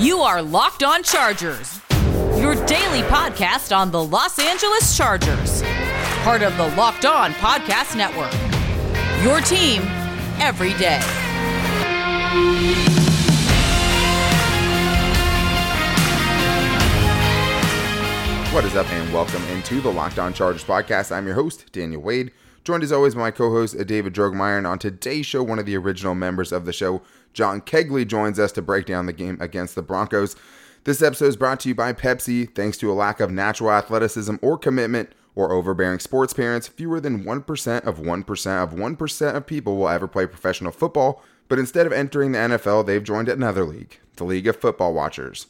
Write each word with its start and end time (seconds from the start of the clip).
You 0.00 0.20
are 0.20 0.40
Locked 0.40 0.84
On 0.84 1.02
Chargers, 1.02 1.80
your 2.38 2.54
daily 2.66 3.02
podcast 3.08 3.76
on 3.76 3.90
the 3.90 4.00
Los 4.00 4.38
Angeles 4.38 4.96
Chargers, 4.96 5.60
part 6.22 6.42
of 6.42 6.56
the 6.56 6.68
Locked 6.76 7.04
On 7.04 7.32
Podcast 7.32 7.96
Network. 7.96 8.32
Your 9.24 9.40
team 9.40 9.82
every 10.38 10.72
day. 10.74 11.00
What 18.54 18.64
is 18.64 18.76
up, 18.76 18.88
and 18.92 19.12
welcome 19.12 19.42
into 19.46 19.80
the 19.80 19.90
Locked 19.90 20.20
On 20.20 20.32
Chargers 20.32 20.62
podcast. 20.62 21.10
I'm 21.10 21.26
your 21.26 21.34
host, 21.34 21.72
Daniel 21.72 22.00
Wade, 22.02 22.30
joined 22.62 22.84
as 22.84 22.92
always 22.92 23.16
by 23.16 23.22
my 23.22 23.30
co 23.32 23.50
host, 23.50 23.76
David 23.88 24.14
Drogemeyer. 24.14 24.58
And 24.58 24.66
on 24.68 24.78
today's 24.78 25.26
show, 25.26 25.42
one 25.42 25.58
of 25.58 25.66
the 25.66 25.76
original 25.76 26.14
members 26.14 26.52
of 26.52 26.66
the 26.66 26.72
show, 26.72 27.02
John 27.32 27.60
Kegley, 27.60 28.06
joins 28.06 28.38
us 28.38 28.52
to 28.52 28.62
break 28.62 28.86
down 28.86 29.06
the 29.06 29.12
game 29.12 29.38
against 29.40 29.74
the 29.74 29.82
Broncos. 29.82 30.36
This 30.84 31.02
episode 31.02 31.26
is 31.26 31.36
brought 31.36 31.60
to 31.60 31.68
you 31.68 31.74
by 31.74 31.92
Pepsi. 31.92 32.54
Thanks 32.54 32.78
to 32.78 32.90
a 32.90 32.94
lack 32.94 33.20
of 33.20 33.30
natural 33.30 33.70
athleticism 33.70 34.36
or 34.40 34.56
commitment 34.56 35.12
or 35.34 35.52
overbearing 35.52 36.00
sports 36.00 36.32
parents, 36.32 36.66
fewer 36.66 37.00
than 37.00 37.24
1% 37.24 37.86
of 37.86 37.98
1% 37.98 38.62
of 38.62 38.70
1% 38.72 39.34
of 39.34 39.46
people 39.46 39.76
will 39.76 39.88
ever 39.88 40.08
play 40.08 40.26
professional 40.26 40.72
football. 40.72 41.22
But 41.46 41.58
instead 41.58 41.86
of 41.86 41.92
entering 41.92 42.32
the 42.32 42.38
NFL, 42.38 42.86
they've 42.86 43.04
joined 43.04 43.28
another 43.28 43.64
league, 43.64 43.98
the 44.16 44.24
League 44.24 44.48
of 44.48 44.56
Football 44.56 44.94
Watchers. 44.94 45.46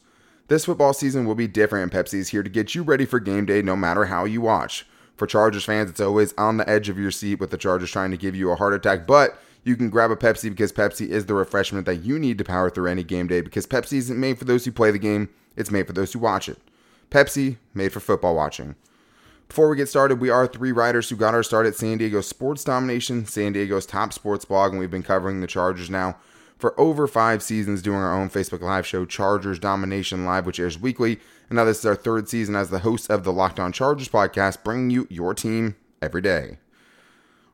This 0.47 0.65
football 0.65 0.93
season 0.93 1.25
will 1.25 1.35
be 1.35 1.47
different, 1.47 1.91
and 1.93 2.05
Pepsi 2.05 2.15
is 2.15 2.29
here 2.29 2.43
to 2.43 2.49
get 2.49 2.75
you 2.75 2.83
ready 2.83 3.05
for 3.05 3.19
game 3.19 3.45
day 3.45 3.61
no 3.61 3.75
matter 3.75 4.05
how 4.05 4.25
you 4.25 4.41
watch. 4.41 4.85
For 5.15 5.27
Chargers 5.27 5.65
fans, 5.65 5.89
it's 5.89 5.99
always 5.99 6.33
on 6.37 6.57
the 6.57 6.69
edge 6.69 6.87
of 6.87 6.97
your 6.97 7.11
seat 7.11 7.39
with 7.39 7.49
the 7.49 7.57
Chargers 7.57 7.91
trying 7.91 8.11
to 8.11 8.17
give 8.17 8.35
you 8.35 8.51
a 8.51 8.55
heart 8.55 8.73
attack, 8.73 9.05
but 9.05 9.41
you 9.69 9.77
can 9.77 9.89
grab 9.89 10.11
a 10.11 10.15
Pepsi 10.15 10.49
because 10.49 10.73
Pepsi 10.73 11.07
is 11.07 11.27
the 11.27 11.35
refreshment 11.35 11.85
that 11.85 12.03
you 12.03 12.19
need 12.19 12.37
to 12.39 12.43
power 12.43 12.69
through 12.69 12.87
any 12.87 13.03
game 13.03 13.27
day 13.27 13.39
because 13.39 13.67
Pepsi 13.67 13.99
isn't 13.99 14.19
made 14.19 14.37
for 14.37 14.45
those 14.45 14.65
who 14.65 14.71
play 14.71 14.91
the 14.91 14.99
game, 14.99 15.29
it's 15.55 15.71
made 15.71 15.87
for 15.87 15.93
those 15.93 16.11
who 16.11 16.19
watch 16.19 16.49
it. 16.49 16.57
Pepsi, 17.11 17.57
made 17.73 17.93
for 17.93 17.99
football 17.99 18.35
watching. 18.35 18.75
Before 19.47 19.69
we 19.69 19.77
get 19.77 19.89
started, 19.89 20.19
we 20.19 20.29
are 20.29 20.45
three 20.45 20.71
writers 20.71 21.09
who 21.09 21.15
got 21.15 21.33
our 21.33 21.43
start 21.43 21.65
at 21.65 21.75
San 21.75 21.97
Diego 21.97 22.21
Sports 22.21 22.63
Domination, 22.63 23.25
San 23.25 23.53
Diego's 23.53 23.85
top 23.85 24.13
sports 24.13 24.45
blog, 24.45 24.71
and 24.71 24.79
we've 24.79 24.91
been 24.91 25.03
covering 25.03 25.41
the 25.41 25.47
Chargers 25.47 25.89
now 25.89 26.17
for 26.57 26.79
over 26.79 27.07
five 27.07 27.41
seasons 27.41 27.81
doing 27.81 27.97
our 27.97 28.13
own 28.13 28.29
Facebook 28.29 28.61
Live 28.61 28.85
show, 28.85 29.05
Chargers 29.05 29.57
Domination 29.57 30.25
Live, 30.25 30.45
which 30.45 30.59
airs 30.59 30.77
weekly. 30.77 31.19
And 31.49 31.55
now 31.55 31.63
this 31.63 31.79
is 31.79 31.85
our 31.85 31.95
third 31.95 32.29
season 32.29 32.55
as 32.55 32.69
the 32.69 32.79
host 32.79 33.09
of 33.09 33.23
the 33.23 33.33
Locked 33.33 33.59
On 33.59 33.71
Chargers 33.71 34.09
podcast, 34.09 34.63
bringing 34.63 34.89
you 34.89 35.07
your 35.09 35.33
team 35.33 35.75
every 36.01 36.21
day. 36.21 36.57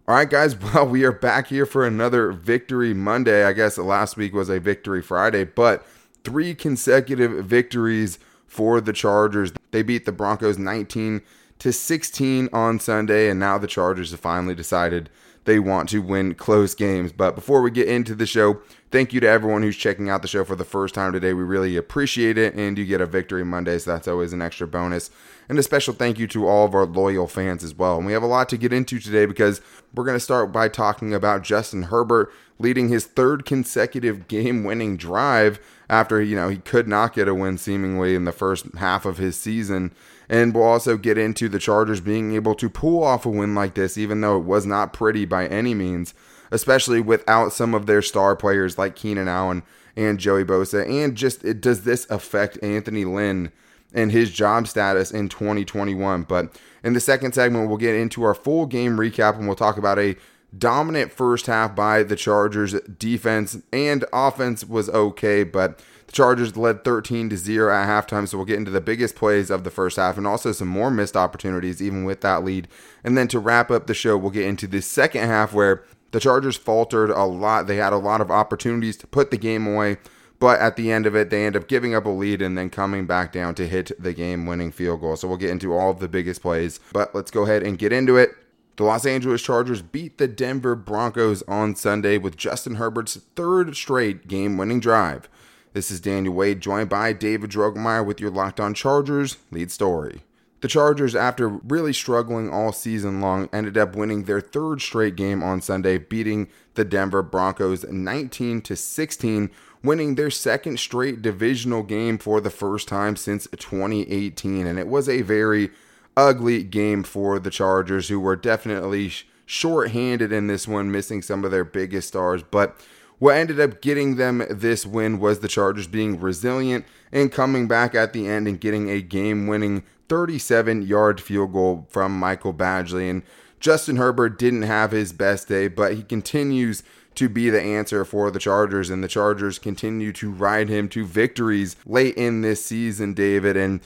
All 0.08 0.14
right, 0.14 0.30
guys, 0.30 0.56
well, 0.73 0.88
we 0.88 1.03
are 1.03 1.11
back 1.11 1.48
here 1.48 1.66
for 1.66 1.86
another 1.86 2.31
Victory 2.31 2.94
Monday. 2.94 3.44
I 3.44 3.53
guess 3.53 3.78
last 3.78 4.17
week 4.17 4.34
was 4.34 4.50
a 4.50 4.59
Victory 4.59 5.02
Friday, 5.02 5.45
but 5.45 5.86
three 6.23 6.53
consecutive 6.53 7.44
victories 7.44 8.20
for 8.45 8.80
the 8.80 8.94
Chargers. 8.94 9.52
They 9.72 9.81
beat 9.81 10.06
the 10.06 10.11
Broncos 10.11 10.59
19 10.59 11.22
to 11.58 11.73
16 11.73 12.50
on 12.53 12.80
Sunday, 12.80 13.30
and 13.30 13.39
now 13.39 13.58
the 13.58 13.66
Chargers 13.66 14.11
have 14.11 14.20
finally 14.20 14.53
decided 14.53 15.09
they 15.45 15.58
want 15.58 15.89
to 15.89 16.03
win 16.03 16.36
close 16.36 16.76
games. 16.76 17.11
But 17.11 17.33
before 17.33 17.61
we 17.64 17.72
get 17.72 17.88
into 17.88 18.14
the 18.14 18.26
show, 18.28 18.61
thank 18.92 19.11
you 19.11 19.20
to 19.22 19.28
everyone 19.28 19.64
who's 19.64 19.78
checking 19.78 20.09
out 20.09 20.22
the 20.22 20.28
show 20.28 20.44
for 20.44 20.56
the 20.56 20.66
first 20.66 20.94
time 20.94 21.14
today. 21.14 21.33
We 21.33 21.44
really 21.44 21.78
appreciate 21.78 22.38
it. 22.38 22.53
And 22.53 22.78
you 22.78 22.86
get 22.86 23.02
a 23.02 23.06
victory 23.08 23.44
Monday, 23.44 23.80
so 23.80 23.92
that's 23.94 24.08
always 24.08 24.33
an 24.33 24.42
extra 24.42 24.67
bonus. 24.67 25.09
And 25.47 25.59
a 25.59 25.63
special 25.63 25.93
thank 25.93 26.17
you 26.17 26.27
to 26.27 26.47
all 26.47 26.65
of 26.65 26.73
our 26.73 26.85
loyal 26.85 27.27
fans 27.27 27.63
as 27.63 27.75
well. 27.75 27.97
And 27.97 28.05
we 28.05 28.13
have 28.13 28.23
a 28.23 28.27
lot 28.27 28.49
to 28.49 28.57
get 28.57 28.73
into 28.73 28.99
today 28.99 29.25
because 29.25 29.61
we're 29.93 30.05
going 30.05 30.15
to 30.15 30.19
start 30.19 30.52
by 30.52 30.69
talking 30.69 31.13
about 31.13 31.43
Justin 31.43 31.83
Herbert 31.83 32.31
leading 32.57 32.89
his 32.89 33.05
third 33.05 33.45
consecutive 33.45 34.27
game 34.27 34.63
winning 34.63 34.97
drive 34.97 35.59
after, 35.89 36.21
you 36.21 36.35
know, 36.35 36.49
he 36.49 36.57
could 36.57 36.87
not 36.87 37.13
get 37.13 37.27
a 37.27 37.35
win 37.35 37.57
seemingly 37.57 38.15
in 38.15 38.25
the 38.25 38.31
first 38.31 38.65
half 38.77 39.05
of 39.05 39.17
his 39.17 39.35
season. 39.35 39.93
And 40.27 40.53
we'll 40.53 40.63
also 40.63 40.97
get 40.97 41.17
into 41.17 41.47
the 41.49 41.59
Chargers 41.59 42.02
being 42.02 42.33
able 42.33 42.55
to 42.55 42.70
pull 42.70 43.03
off 43.03 43.25
a 43.25 43.30
win 43.30 43.53
like 43.53 43.75
this, 43.75 43.97
even 43.97 44.21
though 44.21 44.37
it 44.37 44.43
was 44.45 44.65
not 44.65 44.93
pretty 44.93 45.25
by 45.25 45.47
any 45.47 45.73
means, 45.73 46.14
especially 46.52 47.02
without 47.02 47.53
some 47.53 47.75
of 47.75 47.86
their 47.86 48.02
star 48.02 48.36
players 48.36 48.77
like 48.77 48.95
Keenan 48.95 49.27
Allen 49.27 49.61
and 49.95 50.20
Joey 50.20 50.43
Bosa. 50.43 50.89
And 50.89 51.15
just 51.15 51.43
it, 51.43 51.61
does 51.61 51.83
this 51.83 52.09
affect 52.09 52.61
Anthony 52.64 53.05
Lynn 53.05 53.52
and 53.93 54.11
his 54.11 54.31
job 54.31 54.67
status 54.67 55.11
in 55.11 55.29
2021? 55.29 56.23
But 56.23 56.59
in 56.83 56.93
the 56.93 56.99
second 56.99 57.33
segment, 57.33 57.67
we'll 57.67 57.77
get 57.77 57.95
into 57.95 58.23
our 58.23 58.35
full 58.35 58.65
game 58.65 58.97
recap 58.97 59.37
and 59.37 59.47
we'll 59.47 59.55
talk 59.55 59.77
about 59.77 59.99
a 59.99 60.15
dominant 60.57 61.11
first 61.11 61.47
half 61.47 61.75
by 61.75 62.03
the 62.03 62.15
Chargers 62.15 62.73
defense 62.81 63.57
and 63.73 64.05
offense 64.13 64.63
was 64.63 64.89
okay, 64.89 65.43
but 65.43 65.81
the 66.07 66.11
Chargers 66.11 66.55
led 66.55 66.83
13 66.83 67.29
to 67.29 67.37
0 67.37 67.73
at 67.73 67.87
halftime, 67.87 68.27
so 68.27 68.37
we'll 68.37 68.45
get 68.45 68.57
into 68.57 68.71
the 68.71 68.81
biggest 68.81 69.15
plays 69.15 69.49
of 69.49 69.63
the 69.63 69.71
first 69.71 69.97
half 69.97 70.17
and 70.17 70.27
also 70.27 70.52
some 70.52 70.67
more 70.67 70.91
missed 70.91 71.17
opportunities 71.17 71.81
even 71.81 72.05
with 72.05 72.21
that 72.21 72.43
lead. 72.43 72.67
And 73.03 73.17
then 73.17 73.27
to 73.29 73.39
wrap 73.39 73.71
up 73.71 73.87
the 73.87 73.93
show, 73.93 74.17
we'll 74.17 74.31
get 74.31 74.45
into 74.45 74.67
the 74.67 74.81
second 74.81 75.27
half 75.27 75.53
where 75.53 75.83
the 76.11 76.19
Chargers 76.19 76.55
faltered 76.55 77.09
a 77.09 77.25
lot. 77.25 77.67
They 77.67 77.77
had 77.77 77.93
a 77.93 77.97
lot 77.97 78.21
of 78.21 78.31
opportunities 78.31 78.97
to 78.97 79.07
put 79.07 79.31
the 79.31 79.37
game 79.37 79.67
away, 79.67 79.97
but 80.39 80.59
at 80.59 80.75
the 80.75 80.91
end 80.91 81.05
of 81.05 81.15
it, 81.15 81.29
they 81.29 81.45
end 81.45 81.55
up 81.55 81.67
giving 81.67 81.95
up 81.95 82.05
a 82.05 82.09
lead 82.09 82.41
and 82.41 82.57
then 82.57 82.69
coming 82.69 83.05
back 83.05 83.31
down 83.31 83.55
to 83.55 83.67
hit 83.67 83.91
the 84.01 84.13
game 84.13 84.45
winning 84.45 84.71
field 84.71 85.01
goal. 85.01 85.15
So 85.15 85.27
we'll 85.27 85.37
get 85.37 85.49
into 85.49 85.73
all 85.73 85.91
of 85.91 85.99
the 85.99 86.07
biggest 86.07 86.41
plays, 86.41 86.79
but 86.93 87.13
let's 87.15 87.31
go 87.31 87.43
ahead 87.43 87.63
and 87.63 87.77
get 87.77 87.93
into 87.93 88.17
it. 88.17 88.31
The 88.77 88.83
Los 88.83 89.05
Angeles 89.05 89.41
Chargers 89.41 89.81
beat 89.81 90.17
the 90.17 90.27
Denver 90.27 90.75
Broncos 90.75 91.43
on 91.43 91.75
Sunday 91.75 92.17
with 92.17 92.35
Justin 92.35 92.75
Herbert's 92.75 93.15
third 93.35 93.75
straight 93.75 94.27
game 94.27 94.57
winning 94.57 94.81
drive. 94.81 95.29
This 95.71 95.89
is 95.89 96.01
Daniel 96.01 96.33
Wade, 96.33 96.61
joined 96.61 96.89
by 96.89 97.13
David 97.13 97.52
Drogemeyer 97.52 98.05
with 98.05 98.19
your 98.19 98.31
Locked 98.31 98.59
On 98.59 98.73
Chargers 98.73 99.37
lead 99.52 99.71
story. 99.71 100.23
The 100.61 100.69
Chargers, 100.69 101.15
after 101.15 101.47
really 101.47 101.93
struggling 101.93 102.49
all 102.49 102.71
season 102.71 103.21
long, 103.21 103.49
ended 103.53 103.77
up 103.77 103.95
winning 103.95 104.23
their 104.23 104.41
third 104.41 104.81
straight 104.81 105.15
game 105.15 105.43
on 105.43 105.61
Sunday, 105.61 105.97
beating 105.97 106.47
the 106.73 106.83
Denver 106.83 107.21
Broncos 107.21 107.85
19 107.85 108.61
to 108.61 108.75
16, 108.75 109.52
winning 109.85 110.15
their 110.15 110.29
second 110.29 110.79
straight 110.79 111.21
divisional 111.21 111.83
game 111.83 112.17
for 112.17 112.41
the 112.41 112.49
first 112.49 112.87
time 112.87 113.15
since 113.15 113.47
2018. 113.57 114.65
And 114.67 114.79
it 114.79 114.87
was 114.87 115.07
a 115.07 115.21
very 115.21 115.71
ugly 116.17 116.63
game 116.63 117.03
for 117.03 117.39
the 117.39 117.49
Chargers, 117.49 118.07
who 118.07 118.19
were 118.19 118.35
definitely 118.35 119.11
short-handed 119.45 120.31
in 120.31 120.47
this 120.47 120.67
one, 120.67 120.91
missing 120.91 121.21
some 121.21 121.43
of 121.45 121.51
their 121.51 121.63
biggest 121.63 122.07
stars, 122.07 122.43
but 122.43 122.79
what 123.17 123.37
ended 123.37 123.59
up 123.59 123.81
getting 123.81 124.15
them 124.15 124.43
this 124.49 124.85
win 124.85 125.19
was 125.19 125.39
the 125.39 125.47
Chargers 125.47 125.87
being 125.87 126.19
resilient 126.19 126.85
and 127.11 127.31
coming 127.31 127.67
back 127.67 127.95
at 127.95 128.13
the 128.13 128.27
end 128.27 128.47
and 128.47 128.59
getting 128.59 128.89
a 128.89 129.01
game 129.01 129.47
winning 129.47 129.83
37 130.09 130.81
yard 130.81 131.21
field 131.21 131.53
goal 131.53 131.88
from 131.89 132.17
Michael 132.17 132.53
Badgley. 132.53 133.09
And 133.09 133.23
Justin 133.59 133.95
Herbert 133.95 134.38
didn't 134.38 134.63
have 134.63 134.91
his 134.91 135.13
best 135.13 135.47
day, 135.47 135.67
but 135.67 135.95
he 135.95 136.03
continues 136.03 136.83
to 137.15 137.30
be 137.30 137.50
the 137.50 137.62
answer 137.62 138.06
for 138.06 138.31
the 138.31 138.39
Chargers, 138.39 138.89
and 138.89 139.03
the 139.03 139.07
Chargers 139.07 139.59
continue 139.59 140.12
to 140.13 140.31
ride 140.31 140.69
him 140.69 140.89
to 140.89 141.06
victories 141.06 141.75
late 141.86 142.15
in 142.15 142.42
this 142.42 142.65
season, 142.65 143.13
David. 143.13 143.56
And 143.57 143.81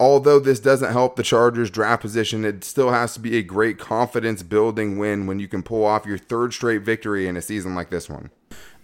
although 0.00 0.40
this 0.40 0.60
doesn't 0.60 0.92
help 0.92 1.16
the 1.16 1.22
Chargers 1.22 1.70
draft 1.70 2.02
position, 2.02 2.44
it 2.44 2.64
still 2.64 2.90
has 2.90 3.14
to 3.14 3.20
be 3.20 3.36
a 3.36 3.42
great 3.42 3.78
confidence 3.78 4.42
building 4.42 4.98
win 4.98 5.26
when 5.26 5.38
you 5.38 5.48
can 5.48 5.62
pull 5.62 5.84
off 5.84 6.06
your 6.06 6.18
third 6.18 6.52
straight 6.52 6.82
victory 6.82 7.28
in 7.28 7.36
a 7.36 7.42
season 7.42 7.74
like 7.74 7.90
this 7.90 8.08
one. 8.08 8.30